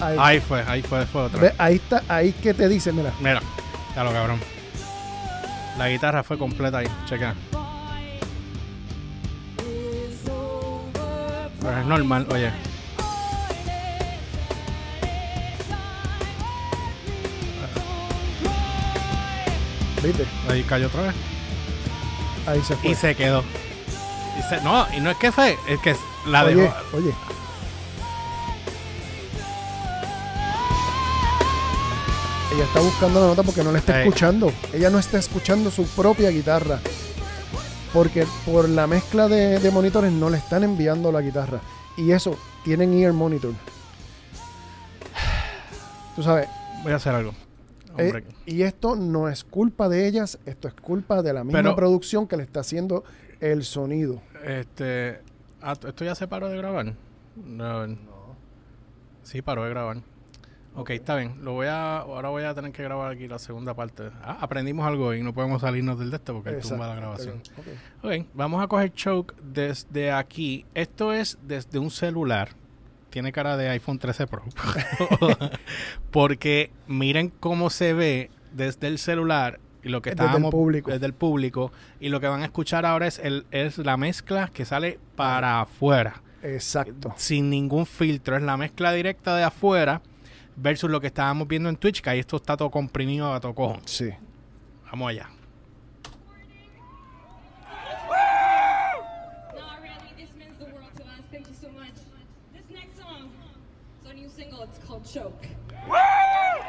Ahí, 0.00 0.16
Ahí 0.18 0.40
fue, 0.40 0.62
ahí 0.66 0.82
fue, 0.82 1.04
fue 1.06 1.22
otra. 1.24 1.40
Ve, 1.40 1.54
ahí 1.58 1.76
está, 1.76 2.02
ahí 2.08 2.32
que 2.32 2.54
te 2.54 2.68
dice, 2.68 2.92
mira, 2.92 3.12
Mira, 3.20 3.40
ya 3.94 4.02
lo 4.04 4.12
cabrón. 4.12 4.40
La 5.78 5.88
guitarra 5.88 6.22
fue 6.22 6.38
completa 6.38 6.78
ahí, 6.78 6.86
checa. 7.06 7.34
Pero 11.60 11.78
es 11.80 11.86
normal, 11.86 12.26
oye. 12.32 12.50
¿viste? 20.02 20.26
Ahí 20.48 20.62
cayó 20.62 20.86
otra 20.86 21.02
vez. 21.02 21.14
Ahí 22.46 22.62
se 22.62 22.76
fue. 22.76 22.90
Y 22.90 22.94
se 22.94 23.14
quedó. 23.14 23.44
Y 24.38 24.42
se- 24.48 24.60
no, 24.62 24.86
y 24.96 25.00
no 25.00 25.10
es 25.10 25.16
que 25.18 25.30
fue, 25.32 25.58
es 25.68 25.78
que 25.80 25.94
la 26.26 26.44
oye, 26.44 26.54
dejó. 26.54 26.74
oye, 26.96 27.14
Ella 32.60 32.66
está 32.68 32.80
buscando 32.80 33.20
la 33.22 33.26
nota 33.28 33.42
porque 33.42 33.64
no 33.64 33.72
la 33.72 33.78
está 33.78 34.02
escuchando. 34.02 34.52
Ella 34.74 34.90
no 34.90 34.98
está 34.98 35.18
escuchando 35.18 35.70
su 35.70 35.86
propia 35.86 36.28
guitarra. 36.28 36.78
Porque 37.94 38.26
por 38.44 38.68
la 38.68 38.86
mezcla 38.86 39.28
de, 39.28 39.58
de 39.58 39.70
monitores 39.70 40.12
no 40.12 40.28
le 40.28 40.36
están 40.36 40.62
enviando 40.62 41.10
la 41.10 41.22
guitarra. 41.22 41.62
Y 41.96 42.12
eso, 42.12 42.36
tienen 42.62 42.92
ear 42.92 43.14
monitor. 43.14 43.54
Tú 46.16 46.22
sabes, 46.22 46.48
Voy 46.82 46.92
a 46.92 46.96
hacer 46.96 47.14
algo. 47.14 47.32
eh, 47.96 48.22
y 48.44 48.60
esto 48.60 48.94
no 48.94 49.30
es 49.30 49.42
culpa 49.42 49.88
de 49.88 50.06
ellas, 50.06 50.38
esto 50.44 50.68
es 50.68 50.74
culpa 50.74 51.22
de 51.22 51.32
la 51.32 51.44
misma 51.44 51.60
Pero- 51.60 51.74
producción 51.76 52.26
que 52.26 52.36
le 52.36 52.42
está 52.42 52.60
haciendo 52.60 53.04
el 53.40 53.64
sonido. 53.64 54.20
Este. 54.44 55.22
ah, 55.62 55.72
¿Esto 55.72 56.04
ya 56.04 56.14
se 56.14 56.28
paró 56.28 56.50
de 56.50 56.58
grabar? 56.58 56.92
No. 57.36 57.96
Sí, 59.22 59.40
paró 59.40 59.64
de 59.64 59.70
grabar. 59.70 60.02
Ok, 60.80 60.90
está 60.90 61.16
bien. 61.16 61.44
Lo 61.44 61.52
voy 61.52 61.66
a, 61.66 61.98
ahora 61.98 62.30
voy 62.30 62.42
a 62.44 62.54
tener 62.54 62.72
que 62.72 62.82
grabar 62.82 63.12
aquí 63.12 63.28
la 63.28 63.38
segunda 63.38 63.74
parte. 63.74 64.04
Ah, 64.22 64.38
aprendimos 64.40 64.86
algo 64.86 65.12
y 65.14 65.22
no 65.22 65.32
podemos 65.34 65.60
salirnos 65.60 65.98
del 65.98 66.10
de 66.10 66.16
este 66.16 66.32
porque 66.32 66.50
él 66.50 66.60
tumba 66.60 66.86
la 66.88 66.94
grabación. 66.94 67.42
Pero, 68.02 68.22
ok. 68.22 68.26
Vamos 68.34 68.62
a 68.62 68.66
coger 68.66 68.92
choke 68.94 69.34
desde 69.42 70.10
aquí. 70.12 70.64
Esto 70.74 71.12
es 71.12 71.38
desde 71.42 71.78
un 71.78 71.90
celular. 71.90 72.50
Tiene 73.10 73.32
cara 73.32 73.56
de 73.56 73.68
iPhone 73.68 73.98
13 73.98 74.26
Pro. 74.26 74.42
Porque 76.10 76.70
miren 76.86 77.28
cómo 77.28 77.70
se 77.70 77.92
ve 77.92 78.30
desde 78.52 78.86
el 78.88 78.98
celular 78.98 79.60
y 79.82 79.88
lo 79.88 80.02
que 80.02 80.10
Desde 80.10 80.22
el 80.22 80.26
estábamos 80.28 80.50
público. 80.50 80.90
desde 80.90 81.06
el 81.06 81.14
público 81.14 81.72
y 82.00 82.08
lo 82.10 82.20
que 82.20 82.28
van 82.28 82.42
a 82.42 82.44
escuchar 82.44 82.84
ahora 82.84 83.06
es 83.06 83.18
el 83.18 83.46
es 83.50 83.78
la 83.78 83.96
mezcla 83.96 84.50
que 84.52 84.64
sale 84.64 84.98
para 85.16 85.60
afuera 85.62 86.22
Exacto. 86.42 87.14
sin 87.16 87.48
ningún 87.48 87.86
filtro 87.86 88.36
es 88.36 88.42
la 88.42 88.56
mezcla 88.58 88.92
directa 88.92 89.36
de 89.36 89.44
afuera 89.44 90.02
versus 90.56 90.90
lo 90.90 91.00
que 91.00 91.08
estábamos 91.08 91.48
viendo 91.48 91.68
en 91.68 91.76
Twitch 91.76 92.00
que 92.00 92.10
ahí 92.10 92.18
esto 92.20 92.36
está 92.36 92.56
todo 92.56 92.70
comprimido 92.70 93.32
a 93.32 93.40
todo 93.40 93.54
cojón. 93.54 93.80
Sí. 93.84 94.10
vamos 94.90 95.10
allá. 95.10 95.28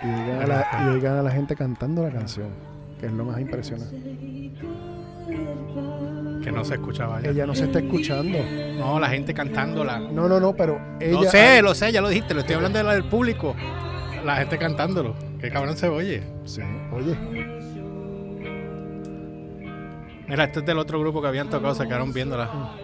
Y 0.04 0.08
oigan, 0.08 0.42
a 0.42 0.48
la, 0.48 0.68
y 0.84 0.88
oigan 0.88 1.18
a 1.18 1.22
la 1.22 1.32
gente 1.32 1.56
cantando 1.56 2.04
la 2.04 2.12
canción, 2.12 2.50
que 3.00 3.06
es 3.06 3.12
lo 3.12 3.24
más 3.26 3.40
impresionante. 3.40 3.96
Que 6.42 6.52
no 6.52 6.66
se 6.66 6.76
escuchaba 6.76 7.22
ya. 7.22 7.30
Ella 7.30 7.46
no 7.46 7.56
se 7.56 7.66
está 7.66 7.80
escuchando. 7.80 8.40
no 8.78 9.00
la 9.00 9.10
gente 9.10 9.34
cantándola 9.34 10.00
No, 10.00 10.28
no, 10.28 10.40
no, 10.40 10.54
pero 10.54 10.80
ella. 11.00 11.12
Lo 11.12 11.24
sé, 11.24 11.62
lo 11.62 11.76
sé, 11.76 11.92
ya 11.92 12.02
lo 12.02 12.10
dijiste, 12.10 12.34
lo 12.34 12.42
estoy 12.42 12.56
hablando 12.56 12.78
de 12.78 12.84
la 12.84 12.94
del 12.94 13.06
público. 13.06 13.56
La 14.26 14.36
gente 14.36 14.58
cantándolo. 14.58 15.16
Qué 15.40 15.50
cabrón 15.50 15.78
se 15.78 15.88
oye. 15.88 16.24
Sí, 16.46 16.62
oye. 16.92 17.18
Mira, 20.28 20.46
este 20.46 20.60
es 20.60 20.66
del 20.66 20.78
otro 20.78 21.00
grupo 21.00 21.22
que 21.22 21.28
habían 21.28 21.50
tocado, 21.50 21.76
se 21.76 21.86
quedaron 21.86 22.14
viéndola. 22.14 22.76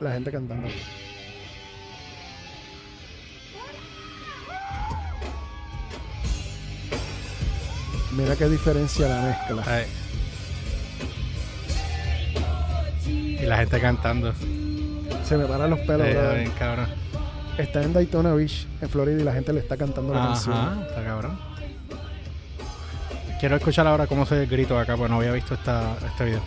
La 0.00 0.12
gente 0.12 0.30
cantando. 0.30 0.68
Mira 8.12 8.34
qué 8.36 8.48
diferencia 8.48 9.08
la 9.08 9.22
mezcla. 9.22 9.62
Ay. 9.66 10.05
Y 13.46 13.48
la 13.48 13.58
gente 13.58 13.80
cantando. 13.80 14.32
Se 15.24 15.36
me 15.36 15.44
paran 15.44 15.70
los 15.70 15.78
pelos, 15.80 16.04
Eh, 16.04 16.34
bien, 16.40 16.50
cabrón. 16.58 16.88
Está 17.56 17.80
en 17.80 17.92
Daytona 17.92 18.34
Beach, 18.34 18.66
en 18.82 18.88
Florida, 18.88 19.20
y 19.20 19.22
la 19.24 19.32
gente 19.32 19.52
le 19.52 19.60
está 19.60 19.76
cantando 19.76 20.12
la 20.12 20.18
Ajá, 20.24 20.28
canción. 20.32 20.82
está 20.88 21.04
cabrón. 21.04 21.38
Quiero 23.38 23.54
escuchar 23.56 23.86
ahora 23.86 24.08
cómo 24.08 24.26
se 24.26 24.42
el 24.42 24.48
grito 24.48 24.76
acá, 24.76 24.96
porque 24.96 25.10
no 25.10 25.18
había 25.18 25.30
visto 25.30 25.54
esta, 25.54 25.94
este 26.06 26.24
video. 26.24 26.40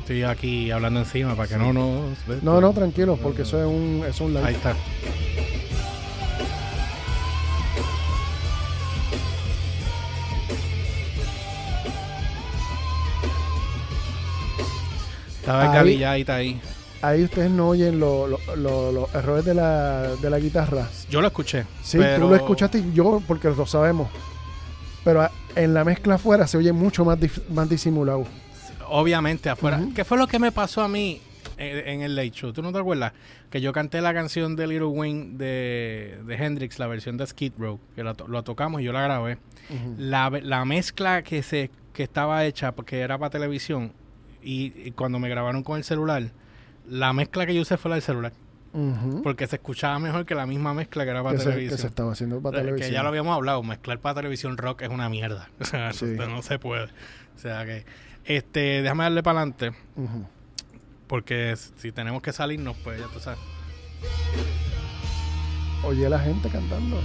Estoy 0.00 0.22
aquí 0.22 0.70
hablando 0.70 1.00
encima 1.00 1.34
para 1.34 1.48
que 1.48 1.58
no 1.58 1.74
nos... 1.74 2.16
No, 2.42 2.62
no, 2.62 2.72
tranquilo, 2.72 3.18
porque 3.22 3.42
eso 3.42 3.60
es 3.60 3.66
un, 3.66 4.04
es 4.08 4.18
un 4.22 4.32
live. 4.32 4.46
Ahí 4.46 4.54
está. 4.54 4.74
Estaba 15.48 15.80
el 15.80 15.88
Ahí- 15.88 16.04
ahí 16.04 16.20
está 16.20 16.34
ahí. 16.36 16.60
Ahí 17.00 17.22
ustedes 17.24 17.50
no 17.50 17.68
oyen 17.68 18.00
lo- 18.00 18.26
lo- 18.26 18.38
lo- 18.56 18.92
los 18.92 19.14
errores 19.14 19.44
de 19.44 19.54
la, 19.54 20.14
de 20.16 20.30
la 20.30 20.38
guitarra. 20.40 20.88
Yo 21.08 21.20
lo 21.20 21.28
escuché. 21.28 21.64
Sí, 21.82 21.96
pero- 21.98 22.22
tú 22.24 22.28
lo 22.30 22.34
escuchaste 22.36 22.78
y 22.78 22.92
yo, 22.92 23.22
porque 23.26 23.48
lo 23.48 23.66
sabemos. 23.66 24.08
Pero 25.04 25.22
a- 25.22 25.30
en 25.54 25.74
la 25.74 25.84
mezcla 25.84 26.16
afuera 26.16 26.46
se 26.46 26.56
oye 26.58 26.72
mucho 26.72 27.04
más, 27.04 27.18
dif- 27.18 27.46
más 27.50 27.68
disimulado. 27.68 28.26
Obviamente 28.88 29.48
afuera. 29.50 29.78
Ujú. 29.78 29.94
¿Qué 29.94 30.04
fue 30.04 30.18
lo 30.18 30.26
que 30.26 30.38
me 30.38 30.50
pasó 30.50 30.82
a 30.82 30.88
mí 30.88 31.20
en, 31.56 31.88
en 31.88 32.02
el 32.02 32.16
Late 32.16 32.30
Show? 32.30 32.52
¿Tú 32.52 32.62
no 32.62 32.72
te 32.72 32.78
acuerdas? 32.78 33.12
Que 33.50 33.60
yo 33.60 33.72
canté 33.72 34.00
la 34.00 34.12
canción 34.12 34.56
de 34.56 34.66
Little 34.66 34.86
Wayne 34.86 35.36
de, 35.38 36.18
de 36.26 36.34
Hendrix, 36.34 36.78
la 36.78 36.86
versión 36.86 37.16
de 37.16 37.26
Skid 37.26 37.52
Row, 37.58 37.78
que 37.94 38.02
la 38.02 38.14
to- 38.14 38.26
tocamos 38.42 38.80
y 38.80 38.84
yo 38.84 38.92
la 38.92 39.02
grabé. 39.02 39.38
la, 39.98 40.30
la 40.42 40.64
mezcla 40.64 41.22
que 41.22 41.42
se 41.42 41.70
que 41.92 42.02
estaba 42.04 42.44
hecha 42.46 42.72
porque 42.72 43.00
era 43.00 43.18
para 43.18 43.30
televisión 43.30 43.92
y, 44.42 44.72
y 44.86 44.90
cuando 44.92 45.18
me 45.18 45.28
grabaron 45.28 45.62
con 45.62 45.76
el 45.78 45.84
celular 45.84 46.22
la 46.88 47.12
mezcla 47.12 47.44
que 47.46 47.54
yo 47.54 47.62
usé 47.62 47.76
fue 47.76 47.90
la 47.90 47.96
del 47.96 48.02
celular. 48.02 48.32
Porque 49.24 49.46
se 49.48 49.56
escuchaba 49.56 49.98
mejor 49.98 50.24
que 50.24 50.34
la 50.36 50.46
misma 50.46 50.72
mezcla 50.72 51.04
que 51.04 51.10
era 51.10 51.22
para 51.22 51.36
que, 51.36 51.42
se, 51.42 51.46
que 51.48 51.50
televisión. 51.52 51.78
se 51.80 51.86
estaba 51.88 52.12
haciendo 52.12 52.40
para 52.40 52.58
Eh, 52.58 52.60
televisión. 52.60 52.90
que 52.90 52.94
ya 52.94 53.02
lo 53.02 53.08
habíamos 53.08 53.34
hablado 53.34 53.62
mezclar 53.62 53.98
para 53.98 54.14
televisión 54.16 54.56
rock 54.56 54.82
es 54.82 54.88
una 54.90 55.08
mierda. 55.08 55.48
O 55.60 55.64
sea 55.64 55.92
Sí. 55.92 56.04
no, 56.16 56.42
se 56.42 56.58
puede. 56.58 56.84
O 56.84 57.38
sea 57.38 57.64
que 57.64 57.84
este 58.24 58.82
déjame 58.82 59.04
darle 59.04 59.22
para 59.22 59.40
adelante 59.40 59.72
porque 61.08 61.54
si 61.76 61.90
tenemos 61.92 62.22
que 62.22 62.32
salirnos 62.32 62.76
pues 62.84 63.00
ya 63.00 63.06
tú 63.08 63.18
sabes. 63.20 63.40
Oye 65.84 66.08
la 66.08 66.18
gente 66.20 66.48
cantando. 66.48 67.00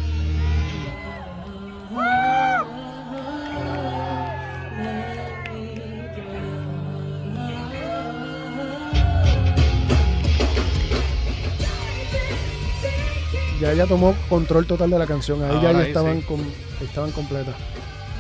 Ya 13.64 13.72
ella 13.72 13.88
tomó 13.88 14.14
control 14.28 14.66
total 14.68 14.90
de 14.90 15.00
la 15.00 15.08
canción. 15.08 15.42
Ahí 15.42 15.50
ya, 15.50 15.56
Ahora 15.56 15.72
ya 15.72 15.80
ahí 15.80 15.88
estaban, 15.88 16.22
sí. 16.22 16.84
estaban 16.84 17.12
completas. 17.12 17.56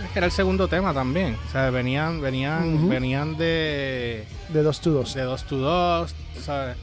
es 0.05 0.11
que 0.11 0.19
era 0.19 0.25
el 0.27 0.31
segundo 0.31 0.69
tema 0.69 0.93
también 0.93 1.35
o 1.47 1.51
sea 1.51 1.69
venían 1.69 2.21
venían 2.21 2.87
venían 2.87 3.35
de 3.35 4.23
De 4.47 4.63
dos 4.63 4.79
to 4.79 4.91
dos. 4.91 5.13
De 5.13 5.23
2 5.23 5.43
to 5.43 5.57
2, 5.57 6.15
¿sabes? 6.41 6.77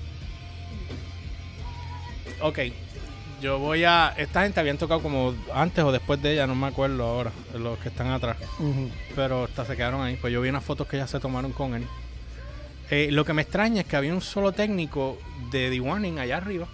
Ok, 2.43 2.59
yo 3.41 3.59
voy 3.59 3.85
a... 3.85 4.15
Esta 4.17 4.43
gente 4.43 4.61
habían 4.61 4.77
tocado 4.79 5.01
como 5.01 5.35
antes 5.55 5.83
o 5.85 5.93
después 5.93 6.21
de 6.23 6.35
ella, 6.35 6.47
no 6.47 6.55
me 6.55 6.67
acuerdo 6.67 7.05
ahora, 7.05 7.33
los 7.59 7.79
que 7.79 7.89
están 7.89 8.09
atrás. 8.09 8.37
Pero 9.17 9.45
hasta 9.45 9.65
se 9.65 9.77
quedaron 9.77 10.03
ahí. 10.03 10.17
Pues 10.21 10.33
yo 10.33 10.41
vi 10.43 10.49
unas 10.51 10.65
fotos 10.65 10.87
que 10.87 10.97
ya 10.99 11.07
se 11.07 11.19
tomaron 11.21 11.53
con 11.53 11.75
él. 11.75 11.87
Eh, 12.91 13.09
lo 13.11 13.25
que 13.25 13.33
me 13.33 13.43
extraña 13.43 13.83
es 13.83 13.87
que 13.87 13.97
había 13.97 14.13
un 14.13 14.21
solo 14.21 14.53
técnico 14.53 15.19
de 15.51 15.71
The 15.71 15.81
Warning 15.81 16.19
allá 16.19 16.39
arriba. 16.39 16.67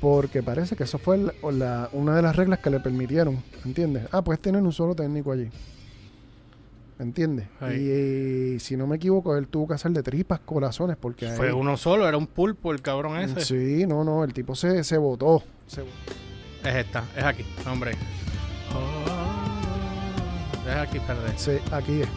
Porque 0.00 0.42
parece 0.42 0.76
que 0.76 0.84
eso 0.84 0.98
fue 0.98 1.18
la- 1.18 1.32
la- 1.52 1.88
una 1.92 2.14
de 2.14 2.22
las 2.22 2.36
reglas 2.36 2.60
que 2.60 2.70
le 2.70 2.78
permitieron. 2.80 3.42
¿Entiendes? 3.64 4.04
Ah, 4.12 4.22
pues 4.22 4.40
tienen 4.40 4.64
un 4.64 4.72
solo 4.72 4.94
técnico 4.94 5.32
allí. 5.32 5.48
¿Entiendes? 7.00 7.46
Y, 7.72 8.54
y 8.54 8.60
si 8.60 8.76
no 8.76 8.86
me 8.88 8.96
equivoco, 8.96 9.36
él 9.36 9.46
tuvo 9.46 9.68
que 9.68 9.74
hacer 9.74 9.92
de 9.92 10.02
tripas 10.02 10.40
corazones 10.40 10.96
porque... 10.96 11.28
Fue 11.30 11.52
uno 11.52 11.76
solo, 11.76 12.08
era 12.08 12.16
un 12.16 12.26
pulpo 12.26 12.72
el 12.72 12.82
cabrón 12.82 13.18
ese. 13.20 13.40
Sí, 13.44 13.86
no, 13.86 14.02
no, 14.04 14.24
el 14.24 14.32
tipo 14.32 14.54
se, 14.56 14.82
se 14.82 14.98
botó. 14.98 15.42
Se- 15.68 15.82
Es 16.64 16.74
esta, 16.74 17.04
es 17.16 17.22
aquí, 17.24 17.44
hombre. 17.70 17.92
Es 20.66 20.76
aquí, 20.76 20.98
perdón. 21.00 21.32
se- 21.36 21.62
aquí 21.72 22.02
es. 22.02 22.08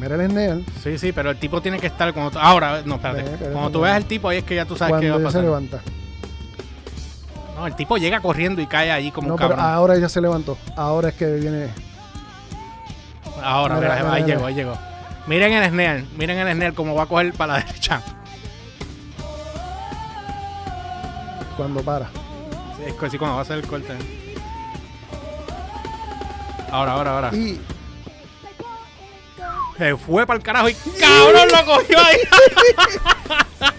Mira 0.00 0.14
el 0.22 0.30
Sneal. 0.30 0.64
Sí, 0.82 0.98
sí, 0.98 1.12
pero 1.12 1.30
el 1.30 1.38
tipo 1.38 1.60
tiene 1.62 1.78
que 1.78 1.86
estar 1.86 2.12
cuando 2.12 2.38
ahora, 2.38 2.82
no, 2.84 2.96
espérate. 2.96 3.22
Ve, 3.22 3.52
cuando 3.52 3.70
tú 3.70 3.80
ve. 3.80 3.86
veas 3.88 3.96
el 3.98 4.04
tipo 4.06 4.28
ahí 4.28 4.38
es 4.38 4.44
que 4.44 4.54
ya 4.54 4.64
tú 4.64 4.76
sabes 4.76 4.90
Cuando 4.90 5.02
qué 5.04 5.10
va 5.10 5.16
a 5.16 5.18
ella 5.20 5.28
se 5.30 5.32
pasar. 5.38 5.42
levanta. 5.44 5.80
No, 7.58 7.66
el 7.66 7.74
tipo 7.74 7.96
llega 7.96 8.20
corriendo 8.20 8.62
y 8.62 8.66
cae 8.68 8.92
allí 8.92 9.10
como 9.10 9.26
No, 9.28 9.34
un 9.34 9.38
pero 9.38 9.50
cabrón. 9.56 9.66
ahora 9.66 9.96
ella 9.96 10.08
se 10.08 10.20
levantó. 10.20 10.56
Ahora 10.76 11.08
es 11.08 11.14
que 11.16 11.26
viene. 11.26 11.70
ahora, 13.42 13.74
mira, 13.76 13.88
mira, 13.88 14.02
mira, 14.04 14.14
ahí 14.14 14.22
llegó, 14.24 14.46
ahí 14.46 14.54
llegó. 14.54 14.78
Miren 15.26 15.52
el 15.52 15.68
Snell, 15.70 16.08
miren 16.16 16.38
el 16.38 16.54
Snell 16.54 16.74
como 16.74 16.94
va 16.94 17.02
a 17.02 17.06
coger 17.06 17.32
para 17.34 17.54
la 17.54 17.58
derecha. 17.64 18.00
Cuando 21.56 21.82
para. 21.82 22.06
Sí, 22.76 22.82
es 22.86 22.94
que 22.94 23.10
sí, 23.10 23.18
cuando 23.18 23.34
va 23.34 23.40
a 23.40 23.42
hacer 23.42 23.58
el 23.58 23.66
corte. 23.66 23.92
Ahora, 26.70 26.92
ahora, 26.92 27.10
ahora. 27.14 27.30
Y 27.34 27.60
Se 29.76 29.96
fue 29.96 30.26
para 30.26 30.36
el 30.38 30.42
carajo 30.44 30.68
y 30.68 30.74
cabrón 30.74 31.48
lo 31.50 31.64
cogió 31.74 31.98
ahí. 31.98 32.18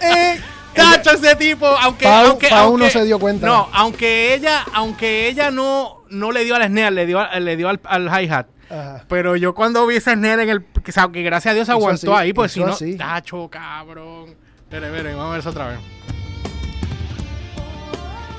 eh, 0.02 0.40
Tacho, 0.74 1.10
ese 1.10 1.34
tipo, 1.36 1.66
aunque, 1.66 2.04
Pau- 2.04 2.26
aunque, 2.28 2.48
Pau 2.48 2.58
aunque- 2.68 2.84
no 2.84 2.90
se 2.90 3.04
dio 3.04 3.18
cuenta. 3.18 3.46
No, 3.46 3.68
aunque 3.72 4.34
ella, 4.34 4.64
aunque 4.72 5.28
ella 5.28 5.50
no, 5.50 6.02
no 6.10 6.30
le 6.32 6.44
dio 6.44 6.54
al 6.56 6.64
snare, 6.66 6.90
le 6.92 7.06
dio, 7.06 7.20
le 7.40 7.56
dio 7.56 7.68
al, 7.68 7.80
al 7.84 8.06
hi-hat. 8.24 8.46
Ajá. 8.70 9.04
Pero 9.08 9.34
yo 9.36 9.54
cuando 9.54 9.84
vi 9.86 9.96
ese 9.96 10.12
snare 10.12 10.44
en 10.44 10.48
el, 10.50 10.64
que, 10.84 10.92
sa- 10.92 11.10
que 11.12 11.22
gracias 11.22 11.52
a 11.52 11.54
Dios 11.56 11.68
aguantó 11.68 12.14
así, 12.14 12.22
ahí, 12.26 12.32
pues 12.32 12.52
si 12.52 12.60
no, 12.60 12.72
así. 12.72 12.96
tacho, 12.96 13.48
cabrón. 13.50 14.36
Esperen, 14.62 14.90
esperen, 14.94 15.16
vamos 15.16 15.28
a 15.28 15.32
ver 15.32 15.40
eso 15.40 15.50
otra 15.50 15.68
vez. 15.68 15.78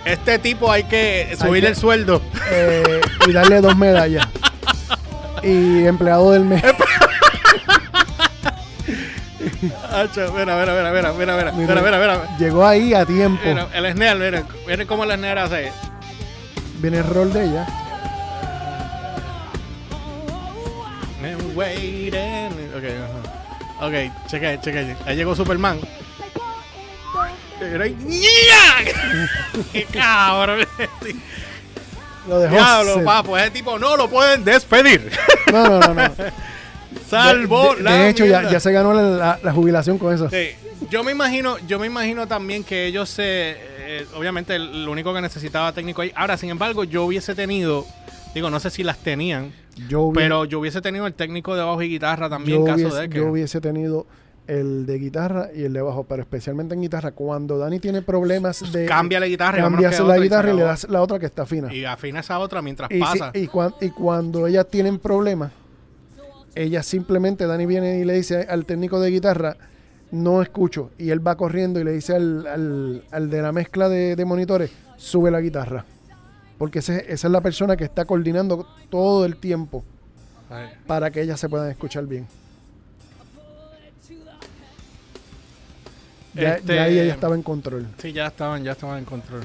Este 0.06 0.40
tipo 0.40 0.72
hay 0.72 0.84
que 0.86 1.36
subirle 1.40 1.70
el 1.70 1.76
sueldo. 1.76 2.22
Eh, 2.50 3.02
y 3.28 3.32
darle 3.34 3.62
dos 3.62 3.76
medallas. 3.78 4.28
Y 5.44 5.86
empleado 5.88 6.32
del 6.34 6.46
mes. 6.46 6.62
Tacho, 9.70 10.34
mira, 10.34 10.58
mira, 10.58 10.74
mira, 10.74 10.92
mira, 10.92 11.14
mira, 11.14 11.36
mira, 11.36 11.52
mira, 11.52 11.82
mira, 11.82 12.00
mira. 12.00 12.38
Llegó 12.38 12.66
ahí 12.66 12.94
a 12.94 13.06
tiempo. 13.06 13.42
Mira, 13.46 13.68
el 13.74 13.92
snare, 13.94 14.20
miren, 14.20 14.46
miren 14.68 14.88
cómo 14.88 15.04
el 15.04 15.12
snare 15.12 15.40
hace. 15.40 15.72
Viene 16.80 16.98
el 16.98 17.08
rol 17.08 17.32
de 17.32 17.46
ella. 17.46 17.68
Ok, 22.76 22.84
ajá. 22.84 23.88
Ok, 23.88 23.94
cheque, 24.28 24.60
cheque. 24.62 24.96
Ahí 25.06 25.16
llegó 25.16 25.36
Superman. 25.36 25.80
Era-. 27.62 27.86
¡Qué 29.74 29.86
cabrón! 29.86 30.66
Lo 32.28 32.40
dejó. 32.40 32.56
Diablo, 32.56 33.04
papo, 33.04 33.38
ese 33.38 33.52
tipo 33.52 33.78
no 33.78 33.96
lo 33.98 34.10
pueden 34.10 34.44
despedir. 34.44 35.12
No, 35.52 35.68
no, 35.68 35.80
no, 35.80 35.94
no. 35.94 36.04
Salvo 37.12 37.76
de, 37.76 37.84
la 37.84 37.92
de 37.94 38.10
hecho, 38.10 38.26
ya, 38.26 38.50
ya 38.50 38.60
se 38.60 38.72
ganó 38.72 38.94
la, 38.94 39.02
la- 39.04 39.40
la 39.44 39.54
jubilación 39.54 39.98
con 39.98 40.14
eso. 40.14 40.30
Sí, 40.30 40.48
yo 40.90 41.04
me 41.04 41.12
imagino, 41.12 41.58
yo 41.68 41.78
me 41.80 41.88
imagino 41.88 42.28
también 42.28 42.64
que 42.64 42.86
ellos 42.88 43.10
se, 43.10 43.24
eh, 43.58 44.06
obviamente 44.16 44.56
el- 44.56 44.86
lo 44.86 44.92
único 44.92 45.14
que 45.14 45.22
necesitaba 45.22 45.72
técnico 45.74 46.02
ahí. 46.02 46.12
Ahora, 46.16 46.38
sin 46.38 46.50
embargo, 46.50 46.84
yo 46.84 47.06
hubiese 47.06 47.36
tenido, 47.36 47.86
digo, 48.34 48.50
no 48.50 48.60
sé 48.60 48.70
si 48.70 48.84
las 48.84 48.98
tenían, 48.98 49.52
Yo, 49.88 50.12
pero 50.14 50.46
yo 50.46 50.60
hubiese 50.60 50.82
tenido 50.82 51.06
el 51.08 51.14
técnico 51.14 51.56
de 51.56 51.64
bajo 51.64 51.82
y 51.82 51.90
guitarra 51.90 52.30
también 52.30 52.60
en 52.62 52.66
caso 52.66 52.78
hubiese, 52.82 53.02
de 53.02 53.10
que. 53.10 53.18
yo 53.20 53.28
hubiese 53.28 53.62
tenido 53.62 54.06
el 54.48 54.86
de 54.86 54.98
guitarra 54.98 55.50
y 55.56 55.64
el 55.64 55.72
de 55.72 55.82
bajo, 55.82 56.04
pero 56.04 56.22
especialmente 56.24 56.74
en 56.76 56.82
guitarra. 56.82 57.12
Cuando 57.12 57.58
Dani 57.58 57.80
tiene 57.80 58.02
problemas 58.02 58.72
de. 58.72 58.86
Cambia 58.86 59.20
la 59.20 59.28
guitarra 59.28 59.60
y 59.60 59.62
Cambias 59.62 60.00
la 60.02 60.18
y 60.18 60.22
guitarra 60.24 60.52
y 60.52 60.56
le 60.58 60.64
das 60.64 60.88
la 60.90 61.02
otra 61.02 61.20
que 61.20 61.26
está 61.28 61.46
fina. 61.46 61.74
Y 61.74 61.86
afina 61.86 62.20
esa 62.20 62.38
otra 62.40 62.62
mientras 62.62 62.92
Y, 62.92 62.96
si- 62.96 63.00
pasa. 63.00 63.32
y, 63.34 63.48
cuan- 63.48 63.74
y 63.80 63.90
cuando 63.92 64.48
ellas 64.48 64.68
tienen 64.70 65.00
problemas, 65.00 65.52
ella 66.56 66.84
simplemente, 66.84 67.48
Dani 67.48 67.66
viene 67.66 68.00
y 68.00 68.06
le 68.06 68.14
dice 68.14 68.46
al 68.50 68.66
técnico 68.66 69.00
de 69.00 69.10
guitarra, 69.12 69.58
no 70.12 70.42
escucho. 70.42 70.92
Y 70.98 71.10
él 71.12 71.26
va 71.26 71.36
corriendo 71.38 71.80
y 71.80 71.84
le 71.84 71.92
dice 71.94 72.14
al, 72.16 72.46
al- 72.48 73.04
al 73.12 73.30
de 73.30 73.42
la 73.42 73.52
mezcla 73.52 73.88
de, 73.90 74.16
de 74.16 74.26
monitores, 74.26 74.72
sube 74.98 75.32
la 75.32 75.40
guitarra. 75.42 75.86
Porque 76.58 76.80
ese- 76.80 77.06
esa 77.12 77.28
es 77.28 77.32
la 77.32 77.42
persona 77.42 77.76
que 77.78 77.86
está 77.86 78.06
coordinando 78.06 78.68
todo 78.90 79.26
el 79.26 79.38
tiempo 79.38 79.84
para 80.86 81.10
que 81.12 81.22
ellas 81.22 81.40
se 81.40 81.48
puedan 81.50 81.70
escuchar 81.72 82.06
bien. 82.06 82.28
Ya, 86.34 86.56
Este- 86.56 86.76
ya 86.76 86.84
ahí 86.84 87.00
ella 87.00 87.14
estaba 87.14 87.36
en 87.36 87.44
control. 87.44 87.88
Sí, 87.98 88.14
ya 88.14 88.28
estaban, 88.28 88.64
ya 88.64 88.72
estaban 88.72 89.00
en 89.00 89.06
control. 89.06 89.42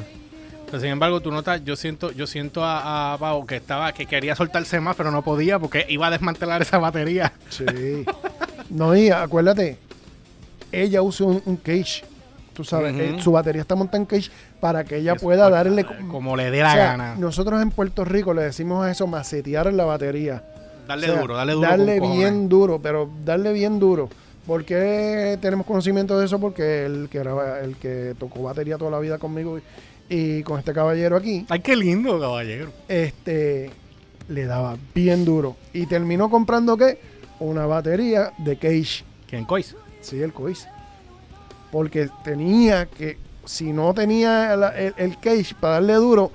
Pero 0.67 0.81
sin 0.81 0.91
embargo, 0.91 1.21
tú 1.21 1.31
notas, 1.31 1.65
yo 1.65 1.77
siento, 1.77 2.11
yo 2.11 2.27
siento 2.27 2.65
a, 2.65 3.15
a 3.15 3.19
Pau 3.19 3.47
que 3.47 3.57
estaba, 3.57 3.93
que 3.93 4.07
quería 4.07 4.35
soltarse 4.35 4.81
más, 4.81 4.97
pero 4.97 5.11
no 5.11 5.23
podía 5.23 5.59
porque 5.59 5.87
iba 5.89 6.09
a 6.09 6.11
desmantelar 6.11 6.63
esa 6.63 6.79
batería. 6.79 7.33
Sí. 7.49 7.65
No, 8.69 8.97
y 8.97 9.11
acuérdate, 9.11 9.79
ella 10.73 11.01
usa 11.01 11.27
un, 11.27 11.43
un 11.47 11.57
cage. 11.57 12.03
Tú 12.53 12.65
sabes, 12.65 12.95
eh, 12.97 13.17
su 13.21 13.33
batería 13.33 13.61
está 13.63 13.75
montada 13.75 13.99
en 13.99 14.07
cage 14.07 14.31
para 14.61 14.83
que 14.83 14.97
ella 14.97 15.15
pueda 15.15 15.51
darle. 15.51 15.85
como 16.11 16.37
le 16.37 16.51
dé 16.51 16.63
o 16.63 16.65
la 16.65 16.73
sea, 16.73 16.87
gana. 16.87 17.15
Nosotros 17.17 17.61
en 17.61 17.71
Puerto 17.71 18.05
Rico 18.05 18.35
le 18.35 18.43
decimos 18.43 18.85
a 18.85 18.91
eso 18.91 19.07
macetear 19.07 19.73
la 19.73 19.85
batería. 19.85 20.43
Darle 20.89 21.11
O 21.11 21.13
sea, 21.13 21.21
duro, 21.21 21.37
darle 21.37 21.53
duro. 21.53 21.69
Darle 21.69 22.01
bien 22.01 22.49
duro, 22.49 22.81
pero 22.83 23.11
darle 23.25 23.53
bien 23.53 23.79
duro. 23.79 24.09
¿Por 24.47 24.65
qué 24.65 25.39
tenemos 25.41 25.67
conocimiento 25.67 26.19
de 26.19 26.27
eso? 26.27 26.39
Porque 26.41 26.87
el 26.87 27.09
que, 27.11 27.19
era, 27.19 27.61
el 27.61 27.77
que 27.77 28.15
tocó 28.19 28.45
batería 28.45 28.79
toda 28.79 28.91
la 28.91 29.01
vida 29.01 29.19
conmigo 29.19 29.61
y, 30.09 30.43
con 30.43 30.59
este 30.59 30.73
caballero 30.73 31.17
aquí, 31.17 31.45
Ay, 31.49 31.61
qué 31.61 31.77
lindo, 31.77 32.19
caballero. 32.21 32.71
este 32.89 33.71
le 34.29 34.45
daba 34.45 34.77
bien 34.95 35.25
duro. 35.25 35.57
Y 35.73 35.87
terminó 35.87 36.29
comprando 36.31 36.77
qué? 36.77 36.99
Una 37.39 37.67
batería 37.67 38.33
de 38.39 38.57
cage. 38.57 39.05
¿Quién 39.29 39.45
cois? 39.45 39.77
Sí, 40.01 40.21
el 40.21 40.33
cois. 40.33 40.67
Porque 41.71 42.09
tenía 42.25 42.87
que, 42.87 43.19
si 43.45 43.73
no 43.73 43.93
tenía 43.95 44.55
el, 44.55 44.95
el 44.97 45.19
cage 45.19 45.55
para 45.61 45.75
darle 45.75 45.95
duro, 45.95 46.33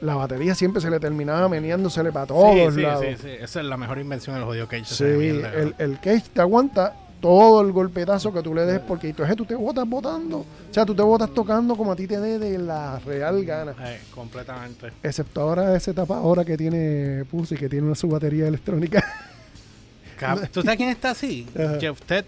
la 0.00 0.14
batería 0.14 0.54
siempre 0.54 0.80
se 0.80 0.90
le 0.90 1.00
terminaba 1.00 1.48
meneándosele 1.48 2.12
para 2.12 2.26
todos 2.26 2.54
sí, 2.54 2.76
sí, 2.76 2.80
lados. 2.82 3.04
sí, 3.06 3.16
sí. 3.22 3.30
Esa 3.40 3.60
es 3.60 3.66
la 3.66 3.76
mejor 3.76 3.98
invención 3.98 4.36
del 4.36 4.44
jodido 4.44 4.68
cage. 4.68 4.84
Sí, 4.84 5.04
el, 5.04 5.74
el 5.78 6.00
cage 6.00 6.24
te 6.32 6.40
aguanta 6.40 6.94
todo 7.20 7.60
el 7.62 7.72
golpetazo 7.72 8.32
que 8.32 8.42
tú 8.42 8.54
le 8.54 8.66
des, 8.66 8.80
porque 8.80 9.08
entonces 9.08 9.34
tú 9.36 9.44
te 9.46 9.54
botas 9.54 9.88
botando. 9.88 10.38
O 10.38 10.46
sea, 10.74 10.84
tú 10.84 10.94
te 10.94 11.02
botas 11.02 11.30
tocando 11.32 11.74
como 11.76 11.92
a 11.92 11.96
ti 11.96 12.06
te 12.06 12.20
dé 12.20 12.38
de 12.38 12.58
la 12.58 12.98
real 13.00 13.44
gana. 13.44 13.74
Eh, 13.80 14.00
completamente. 14.14 14.92
Excepto 15.02 15.40
ahora 15.40 15.74
esa 15.76 15.92
etapa 15.92 16.16
ahora 16.18 16.44
que 16.44 16.56
tiene 16.56 17.24
Pussy, 17.30 17.56
que 17.56 17.68
tiene 17.68 17.86
una 17.86 17.94
su 17.94 18.08
batería 18.08 18.46
electrónica. 18.48 19.02
¿Tú 20.52 20.62
sabes 20.62 20.76
quién 20.76 20.88
está 20.90 21.10
así? 21.10 21.46
Ajá. 21.58 21.78
Jeff 21.80 22.00
Ted, 22.02 22.24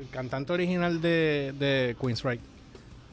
el 0.00 0.08
cantante 0.10 0.52
original 0.52 1.00
de, 1.00 1.54
de 1.58 1.96
Queen's 2.00 2.22
Right. 2.22 2.40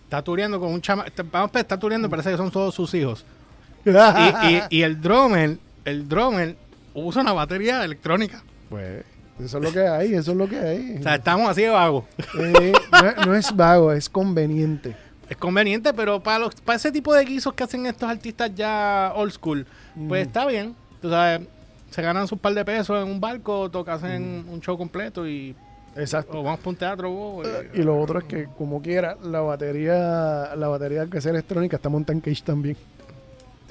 Está 0.03 0.21
tureando 0.23 0.60
con 0.60 0.71
un 0.73 0.82
chama. 0.82 1.05
Vamos, 1.32 1.51
está 1.55 1.77
tureando, 1.77 2.10
parece 2.10 2.32
que 2.32 2.38
son 2.38 2.51
todos 2.51 2.73
sus 2.75 2.93
hijos. 2.93 3.25
Y, 3.86 3.89
y- 3.91 4.62
y 4.69 4.82
el 4.82 4.99
drummer, 5.01 5.58
el 5.86 6.08
drummer 6.10 6.55
usa 6.93 7.21
una 7.21 7.32
batería 7.34 7.84
electrónica. 7.86 8.43
pues, 8.69 9.03
eso 9.43 9.58
es 9.58 9.63
lo 9.63 9.71
que 9.71 9.88
hay, 9.88 10.13
eso 10.13 10.32
es 10.32 10.38
lo 10.38 10.47
que 10.47 10.58
hay. 10.60 10.97
O 10.99 11.04
sea, 11.04 11.15
estamos 11.15 11.49
así 11.49 11.62
de 11.62 11.69
vagos. 11.69 12.06
Eh, 12.39 12.73
no, 12.91 13.25
no 13.28 13.36
es 13.36 13.56
vago, 13.56 13.91
es 13.93 14.10
conveniente. 14.10 14.95
Es 15.30 15.38
conveniente, 15.38 15.93
pero 15.93 16.21
para, 16.21 16.39
los, 16.39 16.56
para 16.56 16.78
ese 16.78 16.91
tipo 16.91 17.13
de 17.13 17.23
guisos 17.23 17.54
que 17.54 17.63
hacen 17.63 17.86
estos 17.86 18.10
artistas 18.10 18.52
ya 18.56 19.12
old 19.15 19.32
school, 19.32 19.65
pues 20.08 20.25
está 20.25 20.45
bien. 20.47 20.75
Tú 21.02 21.10
sabes, 21.10 21.47
se 21.91 22.02
ganan 22.02 22.28
sus 22.28 22.39
par 22.39 22.54
de 22.54 22.65
pesos 22.65 23.02
en 23.02 23.10
un 23.12 23.21
barco, 23.21 23.69
tocas 23.69 24.04
en 24.04 24.45
un 24.49 24.60
show 24.62 24.78
completo 24.78 25.28
y 25.28 25.56
Exacto. 25.95 26.39
o 26.39 26.43
vamos 26.43 26.60
para 26.60 26.69
un 26.69 26.75
teatro. 26.75 27.12
oh, 27.12 27.43
Y 27.73 27.84
lo 27.84 27.99
otro 27.99 28.19
es 28.19 28.25
que, 28.25 28.47
como 28.58 28.82
quiera, 28.82 29.17
la 29.23 29.41
batería, 29.41 30.56
la 30.56 30.67
batería 30.67 31.06
que 31.08 31.21
sea 31.21 31.32
electrónica 31.32 31.75
está 31.78 31.89
montada 31.89 32.13
en 32.15 32.21
cage 32.21 32.41
también. 32.43 32.75